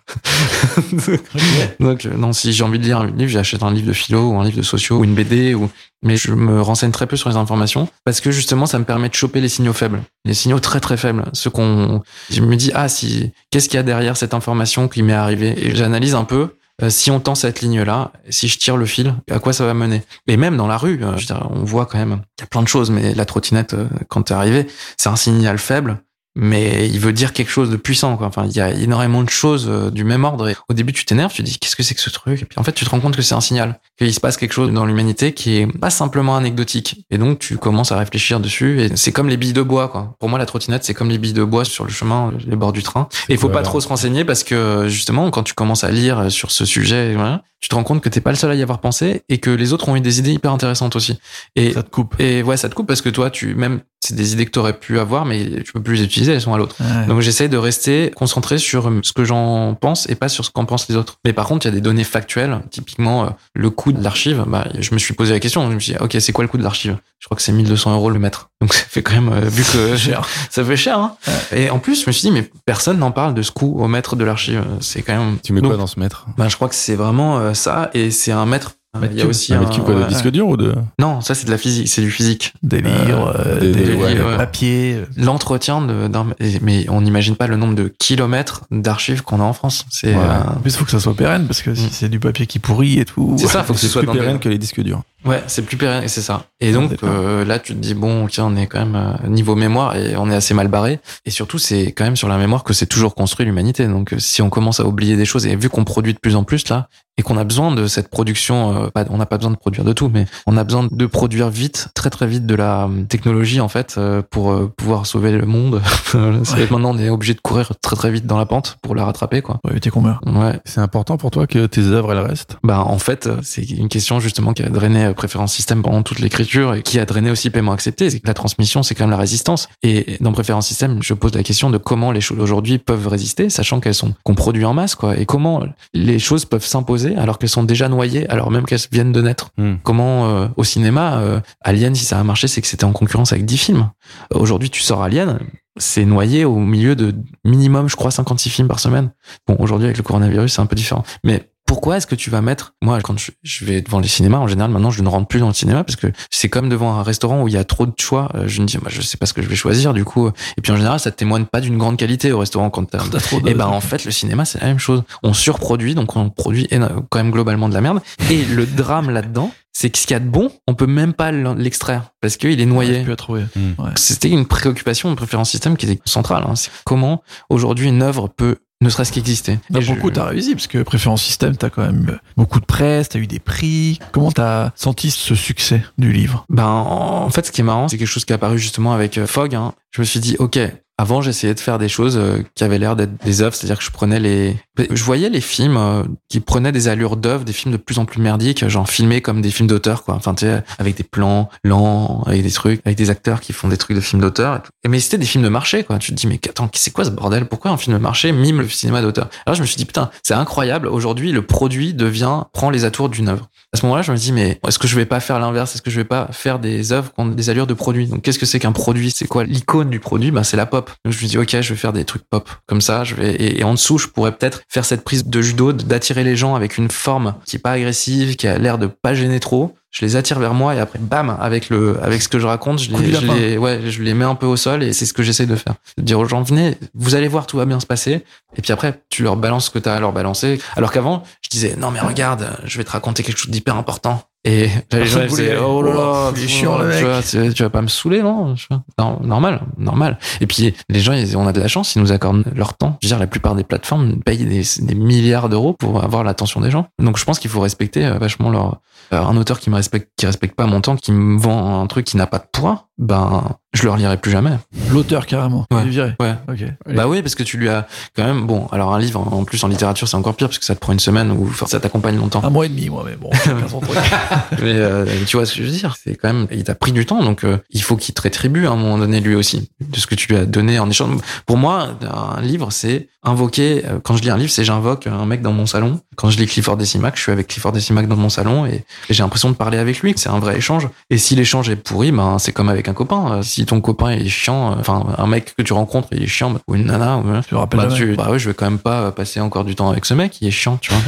[1.82, 4.30] Donc euh, non, si j'ai envie de lire un livre, j'achète un livre de philo
[4.30, 5.70] ou un livre de sociaux ou une BD ou
[6.04, 9.10] mais je me renseigne très peu sur les informations parce que justement ça me permet
[9.10, 12.72] de choper les signaux faibles, les signaux très très faibles, ceux qu'on je me dis
[12.76, 15.56] ah si qu'est-ce qu'il y a derrière cette information qui m'est arrivée?
[15.58, 16.50] Et j'analyse un peu
[16.84, 19.74] euh, si on tend cette ligne-là, si je tire le fil, à quoi ça va
[19.74, 20.04] mener?
[20.28, 21.18] Et même dans la rue, euh,
[21.50, 24.24] on voit quand même, il y a plein de choses, mais la trottinette, euh, quand
[24.24, 26.00] t'es arrivé, c'est un signal faible,
[26.40, 28.16] mais il veut dire quelque chose de puissant.
[28.16, 28.28] Quoi.
[28.28, 30.48] Enfin, il y a énormément de choses euh, du même ordre.
[30.48, 32.44] Et au début, tu t'énerves, tu te dis qu'est-ce que c'est que ce truc?
[32.44, 34.38] Et puis en fait, tu te rends compte que c'est un signal, qu'il se passe
[34.38, 37.06] quelque chose dans l'humanité qui est pas simplement anecdotique.
[37.10, 38.82] Et donc, tu commences à réfléchir dessus.
[38.82, 39.88] Et c'est comme les billes de bois.
[39.88, 40.16] Quoi.
[40.20, 42.74] Pour moi, la trottinette, c'est comme les billes de bois sur le chemin, les bords
[42.74, 43.10] du train.
[43.30, 46.32] Et il faut pas trop se renseigner parce que justement, quand tu commences à lire
[46.32, 48.62] sur ce sujet, voilà, tu te rends compte que t'es pas le seul à y
[48.62, 51.20] avoir pensé et que les autres ont eu des idées hyper intéressantes aussi.
[51.56, 52.16] Et Ça te coupe.
[52.20, 54.60] et ouais, ça te coupe parce que toi, tu même c'est des idées que tu
[54.60, 56.76] aurais pu avoir, mais tu peux plus les utiliser, elles sont à l'autre.
[56.80, 57.08] Ouais.
[57.08, 60.66] Donc j'essaye de rester concentré sur ce que j'en pense et pas sur ce qu'en
[60.66, 61.18] pensent les autres.
[61.26, 62.62] Mais par contre, il y a des données factuelles.
[62.70, 64.46] Typiquement, euh, le coût de l'archive.
[64.48, 65.68] Bah, je me suis posé la question.
[65.70, 66.98] Je me suis dit, ok, c'est quoi le coût de l'archive?
[67.20, 68.52] Je crois que c'est 1200 euros le mètre.
[68.62, 70.28] Donc ça fait quand même euh, vu que Cher.
[70.52, 71.00] ça fait cher.
[71.00, 71.18] Hein
[71.52, 73.88] et en plus, je me suis dit, mais personne n'en parle de ce coût au
[73.88, 74.64] mètre de l'archive.
[74.80, 75.38] C'est quand même.
[75.44, 76.28] Tu mets Donc, quoi dans ce mètre?
[76.38, 78.74] Bah, je crois que c'est vraiment euh, ça, et c'est un mètre
[79.12, 81.52] Il y a aussi un- quoi, de disque dur ou de Non, ça c'est de
[81.52, 82.54] la physique, c'est du physique.
[82.64, 84.38] Des livres, euh, des- des, des- ouais, ouais.
[84.38, 84.96] papiers.
[84.96, 85.06] euh.
[85.18, 86.26] L'entretien de, d'un-
[86.64, 89.86] mais on n'imagine pas le nombre de kilomètres d'archives qu'on a en France.
[89.92, 91.90] C'est, euh, En plus, il faut que ça soit pérenne parce que si Mm.
[91.92, 93.36] c'est du papier qui pourrit et tout.
[93.38, 95.44] C'est ça, faut que ce soit plus dans des- pérenne que les disques durs Ouais,
[95.48, 96.46] c'est plus pérenne, et c'est ça.
[96.60, 99.56] Et donc euh, là, tu te dis bon, ok, on est quand même euh, niveau
[99.56, 101.00] mémoire et on est assez mal barré.
[101.26, 103.88] Et surtout, c'est quand même sur la mémoire que c'est toujours construit l'humanité.
[103.88, 106.36] Donc euh, si on commence à oublier des choses et vu qu'on produit de plus
[106.36, 106.88] en plus là
[107.20, 109.84] et qu'on a besoin de cette production, euh, pas, on n'a pas besoin de produire
[109.84, 113.04] de tout, mais on a besoin de produire vite, très très vite de la euh,
[113.10, 115.82] technologie en fait euh, pour pouvoir sauver le monde.
[116.44, 119.06] C'est- Maintenant, on est obligé de courir très très vite dans la pente pour la
[119.06, 119.60] rattraper quoi.
[119.64, 122.58] Ouais, t'es combien Ouais, c'est important pour toi que tes œuvres elles restent?
[122.64, 126.76] Bah en fait, c'est une question justement qui a drainé Préférence Système pendant toute l'écriture
[126.76, 128.08] et qui a drainé aussi Paiement Accepté.
[128.24, 129.68] La transmission, c'est quand même la résistance.
[129.84, 133.50] Et dans Préférence Système, je pose la question de comment les choses aujourd'hui peuvent résister,
[133.50, 135.18] sachant qu'elles sont qu'on produit en masse, quoi.
[135.18, 135.64] Et comment
[135.94, 139.50] les choses peuvent s'imposer alors qu'elles sont déjà noyées, alors même qu'elles viennent de naître.
[139.58, 139.76] Hmm.
[139.84, 143.34] Comment euh, au cinéma, euh, Alien, si ça a marché, c'est que c'était en concurrence
[143.34, 143.90] avec 10 films.
[144.34, 145.40] Aujourd'hui, tu sors Alien,
[145.78, 149.12] c'est noyé au milieu de minimum, je crois, 56 films par semaine.
[149.48, 151.04] Bon, aujourd'hui, avec le coronavirus, c'est un peu différent.
[151.24, 154.48] Mais pourquoi est-ce que tu vas mettre moi quand je, vais devant les cinémas en
[154.48, 157.04] général maintenant je ne rentre plus dans le cinéma parce que c'est comme devant un
[157.04, 159.18] restaurant où il y a trop de choix euh, je me dis moi je sais
[159.18, 161.62] pas ce que je vais choisir du coup et puis en général ça témoigne pas
[161.62, 164.12] d'une grande qualité au restaurant quand t'as T'as trop de- et ben en fait le
[164.12, 165.04] cinéma c'est la même chose.
[165.24, 166.68] On surproduit donc on produit
[167.10, 168.02] quand même globalement de la merde.
[168.32, 171.14] Et le drame là-dedans, c'est que ce qu'il y a de bon, on peut même
[171.14, 173.04] pas l'extraire parce qu'il est noyé.
[173.04, 173.82] Hmm.
[173.82, 173.92] Ouais.
[173.96, 176.44] C'était une préoccupation de préférence système qui était centrale.
[176.48, 176.56] Hein.
[176.56, 179.60] C'est comment aujourd'hui une œuvre peut ne serait-ce qu'exister.
[179.70, 182.60] Bah, Et je- beaucoup, t'as réussi, parce que Préférence Système, t'as quand même euh, beaucoup
[182.60, 184.00] de presse, t'as eu des prix.
[184.12, 186.46] Comment t'as senti ce succès du livre?
[186.50, 189.18] Ben, en fait, ce qui est marrant, c'est quelque chose qui est apparu justement avec
[189.18, 189.56] euh, Fogg.
[189.56, 189.74] hein.
[189.92, 190.60] Je me suis dit, ok,
[191.00, 193.84] avant, j'essayais de faire des choses euh, qui avaient l'air d'être des œuvres, c'est-à-dire que
[193.84, 194.58] je prenais les,
[194.90, 198.06] je voyais les films euh, qui prenaient des allures d'œuvres, des films de plus en
[198.06, 200.16] plus merdiques, genre filmés comme des films d'auteur, quoi.
[200.16, 203.68] Enfin, tu sais, avec des plans lents, avec des trucs, avec des acteurs qui font
[203.68, 204.64] des trucs de films d'auteur.
[204.88, 206.00] mais c'était des films de marché, quoi.
[206.00, 207.46] Tu te dis, mais attends, c'est quoi ce bordel?
[207.46, 209.30] Pourquoi un film de marché mime le cinéma d'auteur?
[209.46, 210.88] Alors je me suis dit, putain, c'est incroyable.
[210.88, 213.50] Aujourd'hui, le produit devient, prend les atours d'une œuvre.
[213.74, 215.76] À ce moment-là, je me dis, mais est-ce que je vais pas faire l'inverse?
[215.76, 218.08] Est-ce que je vais pas faire des œuvres qui ont des allures de produit?
[218.08, 219.12] Donc, qu'est-ce que c'est qu'un produit?
[219.12, 220.32] C'est quoi l'icône du produit?
[220.32, 220.90] Ben, c'est la pop.
[221.04, 223.04] Donc, je me dis, ok, je vais faire des trucs pop comme ça.
[223.04, 226.24] Je vais et, et en dessous, je pourrais peut-être faire cette prise de judo, d'attirer
[226.24, 229.42] les gens avec une forme qui est pas agressive, qui a l'air de pas gêner
[229.42, 229.76] trop.
[229.92, 232.80] Je les attire vers moi et après, bam, avec le, avec ce que je raconte,
[232.80, 235.14] je les, je les, ouais, je les mets un peu au sol et c'est ce
[235.14, 235.76] que j'essaie de faire.
[235.98, 238.26] De dire aux gens, venez, vous allez voir, tout va bien se passer.
[238.58, 240.60] Et puis après, tu leur balances ce que tu as à leur balancer.
[240.76, 244.24] Alors qu'avant, je disais, non, mais regarde, je vais te raconter quelque chose d'hyper important.
[244.50, 247.04] Et les gens, disaient, oh là là, chiant, le tu mec.
[247.06, 248.56] vois, tu, tu vas pas me saouler, non?
[248.98, 250.18] Non, normal, normal.
[250.40, 252.98] Et puis, les gens, ils- on a de la chance, ils nous accordent leur temps.
[253.02, 256.62] Je veux dire, la plupart des plateformes payent des, des milliards d'euros pour avoir l'attention
[256.62, 256.88] des gens.
[256.98, 258.80] Donc, je pense qu'il faut respecter euh, vachement leur,
[259.14, 261.88] euh, un auteur qui me respecte, qui respecte pas mon temps, qui me vend un
[261.88, 264.58] truc qui n'a pas de poids, ben, je le relirai plus jamais.
[264.92, 265.66] L'auteur, carrément.
[265.72, 265.82] Ouais.
[265.84, 266.16] Il est viré.
[266.20, 266.34] Ouais.
[266.50, 266.64] Ok.
[266.96, 269.64] Bah oui, parce que tu lui as quand même, bon, alors un livre, en plus
[269.64, 271.80] en littérature, c'est encore pire parce que ça te prend une semaine ou enfin, ça
[271.80, 272.44] t'accompagne longtemps.
[272.44, 273.30] Un mois et demi, moi, mais bon.
[274.62, 276.92] Mais euh, tu vois ce que je veux dire, c'est quand même, il t'a pris
[276.92, 279.70] du temps, donc euh, il faut qu'il te rétribue à un moment donné lui aussi
[279.80, 281.18] de ce que tu lui as donné en échange.
[281.46, 283.84] Pour moi, un livre, c'est invoquer.
[283.86, 286.00] euh, Quand je lis un livre, c'est j'invoque un mec dans mon salon.
[286.16, 289.14] Quand je lis Clifford Decimac, je suis avec Clifford Decimac dans mon salon et, et
[289.14, 290.14] j'ai l'impression de parler avec lui.
[290.16, 290.88] C'est un vrai échange.
[291.10, 293.32] Et si l'échange est pourri, ben c'est comme avec un copain.
[293.38, 296.28] Euh, Si ton copain est chiant, euh, enfin un mec que tu rencontres il est
[296.28, 298.54] chiant bah, ou une nana, ou, Je me rappelle bah, tu, bah oui, je vais
[298.56, 300.38] quand même pas passer encore du temps avec ce mec.
[300.42, 301.02] Il est chiant, tu vois.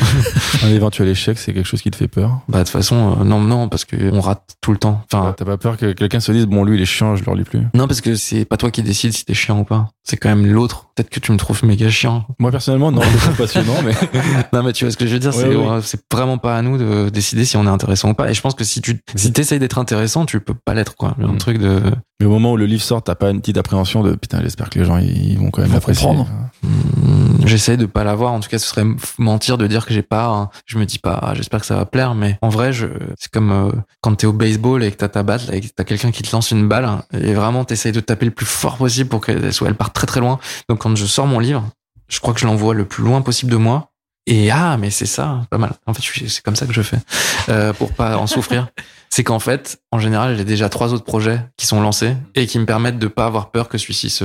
[0.63, 3.23] Un éventuel échec, c'est quelque chose qui te fait peur bah de toute façon, euh,
[3.23, 5.01] non, non, parce que on rate tout le temps.
[5.11, 7.32] Enfin, T'as pas peur que quelqu'un se dise, bon, lui, il est chiant, je le
[7.32, 9.89] relis plus Non, parce que c'est pas toi qui décides si t'es chiant ou pas.
[10.03, 10.88] C'est quand même l'autre.
[10.95, 12.25] Peut-être que tu me trouves méga chiant.
[12.39, 13.93] Moi, personnellement, non, c'est passionnant, mais
[14.53, 15.36] non, mais tu vois ce que je veux dire.
[15.36, 15.67] Ouais, c'est ouais.
[15.69, 18.30] euh, c'est vraiment pas à nous de décider si on est intéressant ou pas.
[18.30, 21.15] Et je pense que si tu si t'essayes d'être intéressant, tu peux pas l'être, quoi.
[21.21, 21.38] Un Mm.
[21.38, 21.68] truc de.
[22.20, 24.70] Mais au moment où le livre sort, t'as pas une petite appréhension de putain, j'espère
[24.70, 26.28] que les gens ils vont quand même comprendre.
[26.63, 28.34] Hmm, J'essaye de pas l'avoir.
[28.34, 28.86] En tout cas, ce serait
[29.17, 30.26] mentir de dire que j'ai pas.
[30.28, 30.49] hein.
[30.65, 31.17] Je me dis pas.
[31.22, 32.15] ah, J'espère que ça va plaire.
[32.15, 35.24] Mais en vrai, je c'est comme euh, quand t'es au baseball et que t'as ta
[35.24, 38.01] batte et que t'as quelqu'un qui te lance une balle hein, et vraiment t'essayes de
[38.01, 40.39] taper le plus fort possible pour qu'elle soit elle parte très très loin.
[40.67, 41.63] Donc quand je sors mon livre,
[42.09, 43.91] je crois que je l'envoie le plus loin possible de moi.
[44.28, 45.72] Et ah, mais c'est ça, pas mal.
[45.88, 46.97] En fait, c'est comme ça que je fais
[47.47, 48.67] euh, pour pas en souffrir.
[49.11, 52.59] C'est qu'en fait, en général, j'ai déjà trois autres projets qui sont lancés et qui
[52.59, 54.23] me permettent de pas avoir peur que celui-ci se.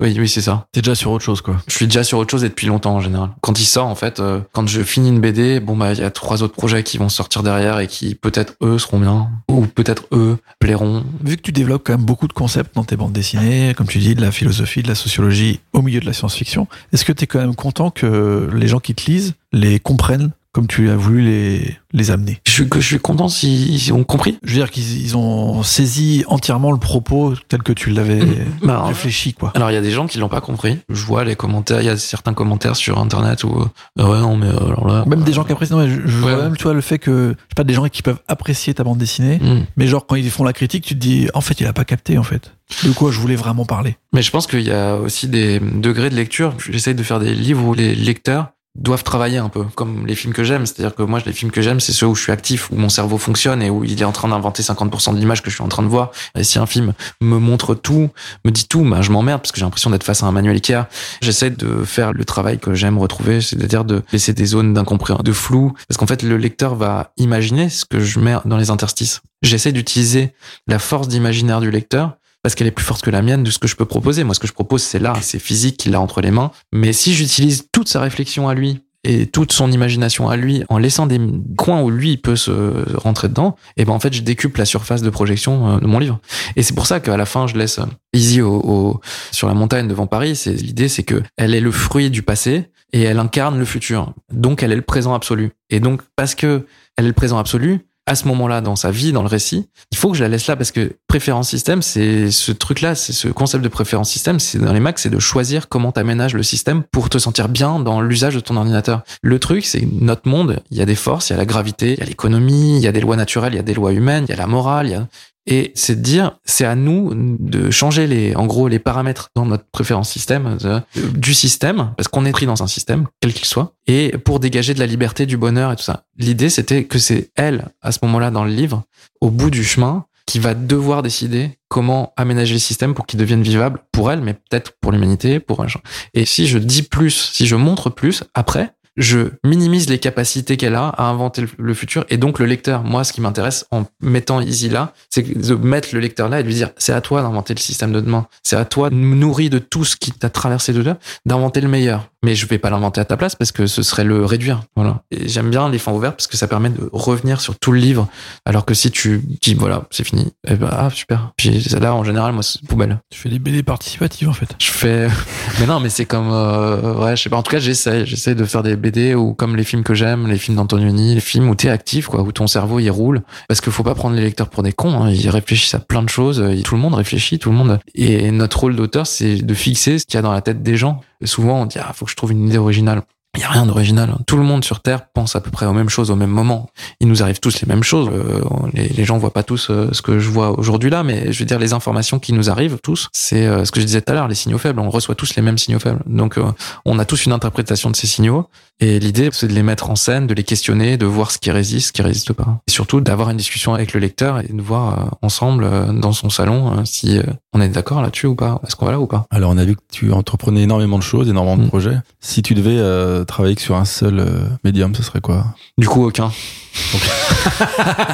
[0.00, 0.66] Oui, oui, c'est ça.
[0.72, 1.56] T'es déjà sur autre chose, quoi.
[1.68, 3.30] Je suis déjà sur autre chose et depuis longtemps en général.
[3.42, 6.04] Quand il sort, en fait, euh, quand je finis une BD, bon bah il y
[6.04, 9.66] a trois autres projets qui vont sortir derrière et qui peut-être eux seront bien ou
[9.66, 11.04] peut-être eux plairont.
[11.22, 13.98] Vu que tu développes quand même beaucoup de concepts dans tes bandes dessinées, comme tu
[13.98, 17.24] dis, de la philosophie, de la sociologie au milieu de la science-fiction, est-ce que tu
[17.24, 20.96] es quand même content que les gens qui te lisent les comprennent comme tu as
[20.96, 22.38] voulu les, les amener.
[22.46, 24.38] Je suis, je suis content s'ils ont compris.
[24.42, 28.20] Je veux dire qu'ils ils ont saisi entièrement le propos tel que tu l'avais
[28.62, 29.52] Bah, réfléchi, quoi.
[29.54, 30.78] Alors il y a des gens qui l'ont pas compris.
[30.90, 33.64] Je vois les commentaires, il y a certains commentaires sur internet où
[33.98, 35.76] euh, ouais non mais euh, alors là Même des gens qui apprécient.
[35.76, 37.74] Non, mais je, je vois même, tu vois, le fait que, je sais pas, des
[37.74, 39.64] gens qui peuvent apprécier ta bande dessinée, Hmm.
[39.76, 41.84] mais genre, quand ils font la critique, tu te dis, en fait, il a pas
[41.84, 42.52] capté, en fait.
[42.84, 43.96] De quoi je voulais vraiment parler.
[44.12, 46.54] Mais je pense qu'il y a aussi des degrés de lecture.
[46.70, 50.32] J'essaye de faire des livres où les lecteurs doivent travailler un peu, comme les films
[50.32, 50.64] que j'aime.
[50.64, 52.88] C'est-à-dire que moi, les films que j'aime, c'est ceux où je suis actif, où mon
[52.88, 55.64] cerveau fonctionne et où il est en train d'inventer 50% de l'image que je suis
[55.64, 56.10] en train de voir.
[56.36, 58.10] Et si un film me montre tout,
[58.44, 60.56] me dit tout, bah, je m'emmerde parce que j'ai l'impression d'être face à un manuel
[60.56, 60.86] Ikea.
[61.20, 65.32] J'essaie de faire le travail que j'aime retrouver, c'est-à-dire de laisser des zones d'incompréhension, de
[65.32, 69.20] flou, parce qu'en fait, le lecteur va imaginer ce que je mets dans les interstices.
[69.42, 70.32] J'essaie d'utiliser
[70.66, 73.58] la force d'imaginaire du lecteur parce qu'elle est plus forte que la mienne de ce
[73.58, 74.24] que je peux proposer.
[74.24, 76.50] Moi, ce que je propose, c'est là, c'est physique, qu'il a entre les mains.
[76.72, 80.78] Mais si j'utilise toute sa réflexion à lui et toute son imagination à lui, en
[80.78, 81.20] laissant des
[81.56, 84.64] coins où lui il peut se rentrer dedans, et ben en fait, je décuple la
[84.64, 86.20] surface de projection euh, de mon livre.
[86.54, 89.00] Et c'est pour ça qu'à la fin, je laisse euh, Izzy au, au-
[89.32, 90.36] sur la montagne devant Paris.
[90.36, 94.12] C'est l'idée, c'est que elle est le fruit du passé et elle incarne le futur.
[94.32, 95.50] Donc, elle est le présent absolu.
[95.70, 96.66] Et donc, parce que
[96.96, 99.98] elle est le présent absolu, à ce moment-là dans sa vie, dans le récit, il
[99.98, 103.28] faut que je la laisse là parce que préférence système, c'est ce truc-là, c'est ce
[103.28, 106.82] concept de préférence système, c'est dans les Macs, c'est de choisir comment t'aménages le système
[106.82, 109.02] pour te sentir bien dans l'usage de ton ordinateur.
[109.22, 111.92] Le truc, c'est notre monde, il y a des forces, il y a la gravité,
[111.92, 113.92] il y a l'économie, il y a des lois naturelles, il y a des lois
[113.92, 115.06] humaines, il y a la morale, il y a
[115.46, 119.46] et c'est de dire, c'est à nous de changer les, en gros, les paramètres dans
[119.46, 120.80] notre préférence système, euh,
[121.14, 124.74] du système, parce qu'on est pris dans un système, quel qu'il soit, et pour dégager
[124.74, 126.04] de la liberté, du bonheur et tout ça.
[126.16, 128.84] L'idée, c'était que c'est elle, à ce moment-là, dans le livre,
[129.20, 133.42] au bout du chemin, qui va devoir décider comment aménager le système pour qu'il devienne
[133.42, 135.82] vivable pour elle, mais peut-être pour l'humanité, pour un genre.
[136.14, 140.74] Et si je dis plus, si je montre plus, après, je minimise les capacités qu'elle
[140.74, 142.82] a à inventer le- futur et donc le lecteur.
[142.84, 146.42] Moi, ce qui m'intéresse en mettant Easy là, c'est de mettre le lecteur là et
[146.42, 148.26] de lui dire c'est à toi d'inventer le système de demain.
[148.42, 152.11] C'est à toi, nourri de tout ce qui t'a traversé de là, d'inventer le meilleur.
[152.24, 154.62] Mais je vais pas l'inventer à ta place parce que ce serait le réduire.
[154.76, 155.02] Voilà.
[155.10, 157.78] Et j'aime bien les fins ouvertes parce que ça permet de revenir sur tout le
[157.78, 158.08] livre.
[158.44, 161.32] Alors que si tu dis voilà, c'est fini, eh ben, ah, super.
[161.36, 161.50] Puis
[161.80, 162.98] là, en général, moi, c'est poubelle.
[163.10, 164.54] Tu fais des BD participatives, en fait.
[164.60, 165.08] Je fais,
[165.60, 167.36] mais non, mais c'est comme, euh, ouais, je sais pas.
[167.36, 170.28] En tout cas, j'essaie, j'essaie de faire des BD ou comme les films que j'aime,
[170.28, 173.22] les films d'Antonioni, les films où t'es actif, quoi, où ton cerveau il roule.
[173.48, 175.02] Parce qu'il faut pas prendre les lecteurs pour des cons.
[175.02, 176.42] Hein, ils réfléchissent à plein de choses.
[176.64, 177.80] Tout le monde réfléchit, tout le monde.
[177.94, 180.76] Et notre rôle d'auteur, c'est de fixer ce qu'il y a dans la tête des
[180.76, 181.00] gens.
[181.24, 183.02] Souvent, on dit, ah, faut que je trouve une idée originale.
[183.34, 184.14] Il y a rien d'original.
[184.26, 186.68] Tout le monde sur Terre pense à peu près aux mêmes choses au même moment.
[187.00, 188.10] Il nous arrive tous les mêmes choses.
[188.12, 188.42] Euh,
[188.74, 191.38] les, les gens voient pas tous euh, ce que je vois aujourd'hui là, mais je
[191.38, 194.12] veux dire les informations qui nous arrivent tous, c'est euh, ce que je disais tout
[194.12, 194.80] à l'heure, les signaux faibles.
[194.80, 196.02] On reçoit tous les mêmes signaux faibles.
[196.04, 196.38] Donc
[196.84, 198.48] on a tous une interprétation de ces signaux.
[198.80, 201.50] Et l'idée, c'est de les mettre en scène, de les questionner, de voir ce qui
[201.50, 202.58] résiste, ce qui résiste pas.
[202.66, 205.68] Et surtout d'avoir une discussion avec le lecteur et de voir ensemble
[206.00, 207.20] dans son salon si
[207.54, 208.60] on est d'accord là-dessus ou pas.
[208.66, 209.24] Est-ce qu'on va là ou pas?
[209.30, 211.68] Alors, on a vu que tu entreprenais énormément de choses, énormément de Mm.
[211.68, 211.96] projets.
[212.20, 215.46] Si tu devais euh, travailler que sur un seul euh, médium, ce serait quoi
[215.78, 216.30] Du coup, aucun.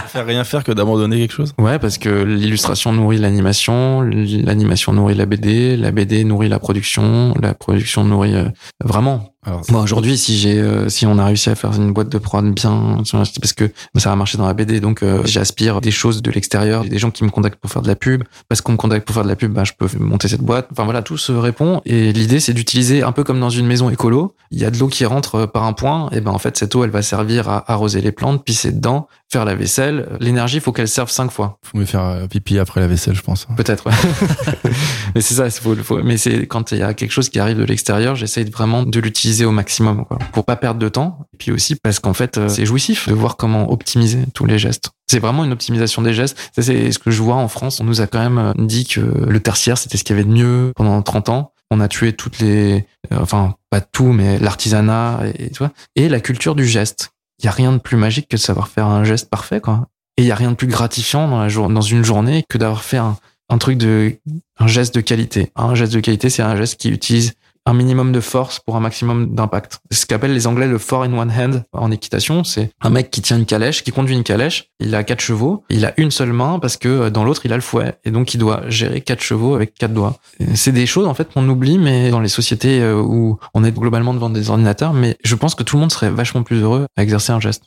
[0.09, 5.15] Faire rien faire que d'abandonner quelque chose Ouais, parce que l'illustration nourrit l'animation, l'animation nourrit
[5.15, 8.49] la BD, la BD nourrit la production, la production nourrit euh,
[8.85, 9.35] vraiment.
[9.47, 12.19] Alors, Moi aujourd'hui, si j'ai, euh, si on a réussi à faire une boîte de
[12.19, 16.23] prod bien, parce que ça a marché dans la BD, donc euh, j'aspire des choses
[16.23, 18.77] de l'extérieur, des gens qui me contactent pour faire de la pub, parce qu'on me
[18.77, 20.69] contacte pour faire de la pub, bah, je peux monter cette boîte.
[20.73, 21.81] Enfin voilà, tout se répond.
[21.85, 24.35] Et l'idée, c'est d'utiliser un peu comme dans une maison écolo.
[24.51, 26.57] Il y a de l'eau qui rentre euh, par un point, et ben en fait
[26.57, 30.09] cette eau, elle va servir à arroser les plantes, pisser dedans, faire la vaisselle.
[30.19, 31.59] L'énergie, faut qu'elle serve cinq fois.
[31.63, 33.47] faut mieux faire pipi après la vaisselle, je pense.
[33.57, 33.93] Peut-être, ouais.
[35.15, 37.59] mais c'est ça, faut, faut- mais c'est quand il y a quelque chose qui arrive
[37.59, 41.27] de l'extérieur, j'essaye vraiment de l'utiliser au maximum, quoi, pour pas perdre de temps.
[41.35, 44.59] Et puis aussi parce qu'en fait, euh, c'est jouissif de voir comment optimiser tous les
[44.59, 44.91] gestes.
[45.11, 46.37] C'est vraiment une optimisation des gestes.
[46.57, 47.81] C'est ce que je vois en France.
[47.81, 50.29] On nous a quand même euh, dit que le tertiaire, c'était ce qu'il y avait
[50.29, 51.53] de mieux pendant 30 ans.
[51.71, 55.71] On a tué toutes les, euh, enfin, pas tout, mais l'artisanat et, vois.
[55.97, 57.11] Et la culture du geste.
[57.41, 59.87] Il y a rien de plus magique que de savoir faire un geste parfait, quoi.
[60.17, 62.83] Et il y a rien de plus gratifiant dans la dans une journée que d'avoir
[62.83, 63.17] fait un,
[63.49, 64.19] un truc de,
[64.59, 65.51] un geste de qualité.
[65.57, 67.35] Un geste de qualité, c'est un geste qui utilise
[67.69, 69.81] un minimum de force pour un maximum d'impact.
[69.91, 72.43] C'est ce qu'appellent les Anglais le four in one hand en équitation.
[72.43, 74.71] C'est un mec qui tient une calèche, qui conduit une calèche.
[74.81, 75.65] Il a quatre chevaux.
[75.69, 77.99] Il a une seule main parce que euh, dans l'autre, il a le fouet.
[78.05, 80.17] Et donc, il doit gérer quatre chevaux avec quatre doigts.
[80.55, 83.73] C'est des choses, en fait, qu'on oublie, mais dans les sociétés euh, où on est
[83.73, 84.95] globalement devant des ordinateurs.
[84.95, 87.65] Mais je pense que tout le monde serait vachement plus heureux à exercer un geste.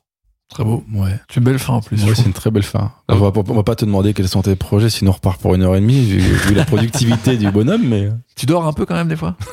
[0.51, 0.83] Très beau.
[0.93, 1.17] Ouais.
[1.29, 2.03] C'est une belle fin en plus.
[2.03, 2.91] Ouais, c'est une très belle fin.
[3.07, 5.55] On va, on va pas te demander quels sont tes projets, sinon on repart pour
[5.55, 8.09] une heure et demie, vu, vu la productivité du bonhomme, mais.
[8.35, 9.35] Tu dors un peu quand même des fois?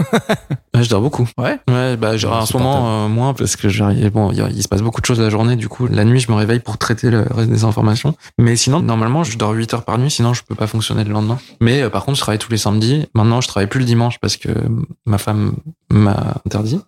[0.75, 1.29] Ouais, je dors beaucoup.
[1.37, 1.59] Ouais?
[1.69, 5.01] Ouais, bah, genre, en ce moment, euh, moins, parce que bon, il se passe beaucoup
[5.01, 7.51] de choses la journée, du coup, la nuit, je me réveille pour traiter le reste
[7.51, 8.15] des informations.
[8.39, 11.11] Mais sinon, normalement, je dors 8 heures par nuit, sinon, je peux pas fonctionner le
[11.11, 11.39] lendemain.
[11.61, 13.07] Mais, euh, par contre, je travaille tous les samedis.
[13.15, 14.51] Maintenant, je travaille plus le dimanche parce que
[15.05, 15.57] ma femme
[15.91, 16.81] m'a interdit.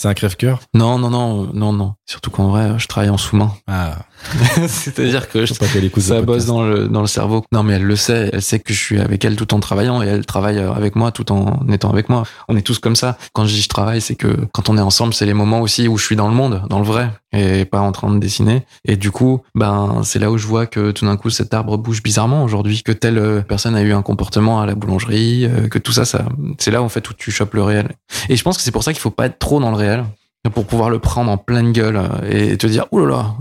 [0.00, 0.60] C'est un crève-cœur?
[0.72, 1.92] Non, non, non, euh, non, non.
[2.06, 3.52] Surtout qu'en vrai, je travaille en sous-main.
[3.66, 3.98] Ah.
[4.66, 7.44] C'est-à-dire que je pas qu'elle ça bosse dans le, dans le cerveau.
[7.52, 8.30] Non, mais elle le sait.
[8.32, 10.96] Elle sait que je suis avec elle tout en travaillant et elle travaille euh, avec
[10.96, 12.22] moi tout en étant avec moi.
[12.48, 13.18] On est tous comme ça.
[13.34, 15.86] Quand je dis je travaille, c'est que quand on est ensemble, c'est les moments aussi
[15.86, 18.64] où je suis dans le monde, dans le vrai et pas en train de dessiner.
[18.84, 21.76] Et du coup, ben, c'est là où je vois que tout d'un coup, cet arbre
[21.76, 25.78] bouge bizarrement aujourd'hui, que telle euh, personne a eu un comportement à la boulangerie, que
[25.78, 26.24] tout ça, ça,
[26.58, 27.90] c'est là en fait où tu chopes le réel.
[28.28, 29.89] Et je pense que c'est pour ça qu'il faut pas être trop dans le réel.
[30.54, 33.34] Pour pouvoir le prendre en pleine gueule euh, et te dire, oh là là,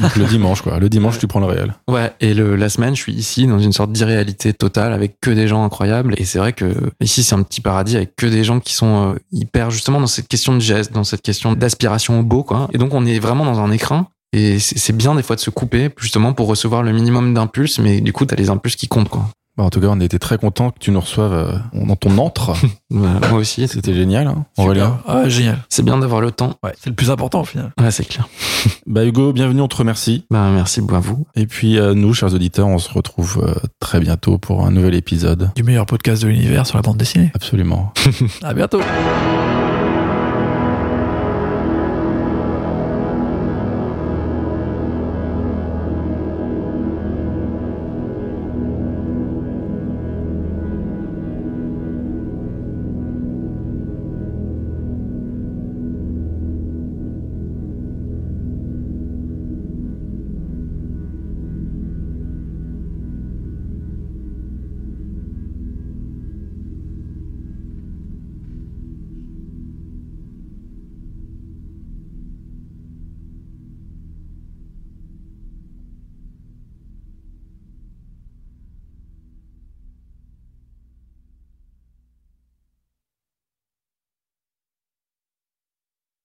[0.00, 0.78] Donc, le dimanche, quoi.
[0.78, 1.74] Le dimanche, tu prends le réel.
[1.88, 5.30] Ouais, et le, la semaine, je suis ici dans une sorte d'irréalité totale avec que
[5.30, 6.14] des gens incroyables.
[6.16, 9.12] Et c'est vrai que ici, c'est un petit paradis avec que des gens qui sont
[9.12, 12.68] euh, hyper justement dans cette question de geste, dans cette question d'aspiration au beau, quoi.
[12.72, 14.06] Et donc, on est vraiment dans un écrin.
[14.32, 17.78] Et c'est c'est bien des fois de se couper, justement, pour recevoir le minimum d'impulses,
[17.78, 19.28] mais du coup, t'as les impulses qui comptent, quoi.
[19.56, 22.16] Bah, en tout cas, on était très content que tu nous reçoives euh, dans ton
[22.18, 22.54] antre.
[22.88, 24.46] Voilà, moi aussi, C'était génial, hein.
[24.56, 24.98] Aurélien.
[25.06, 25.58] Ah, génial.
[25.68, 26.54] c'est bien d'avoir le temps.
[26.62, 27.72] Ouais, c'est le plus important au final.
[27.80, 28.28] Ouais, c'est clair.
[28.86, 30.24] Bah, Hugo, bienvenue, on te remercie.
[30.30, 31.26] Bah, merci beaucoup à vous.
[31.34, 34.94] Et puis, euh, nous, chers auditeurs, on se retrouve euh, très bientôt pour un nouvel
[34.94, 35.50] épisode.
[35.54, 37.30] Du meilleur podcast de l'univers sur la bande dessinée.
[37.34, 37.92] Absolument.
[38.42, 38.80] À bientôt.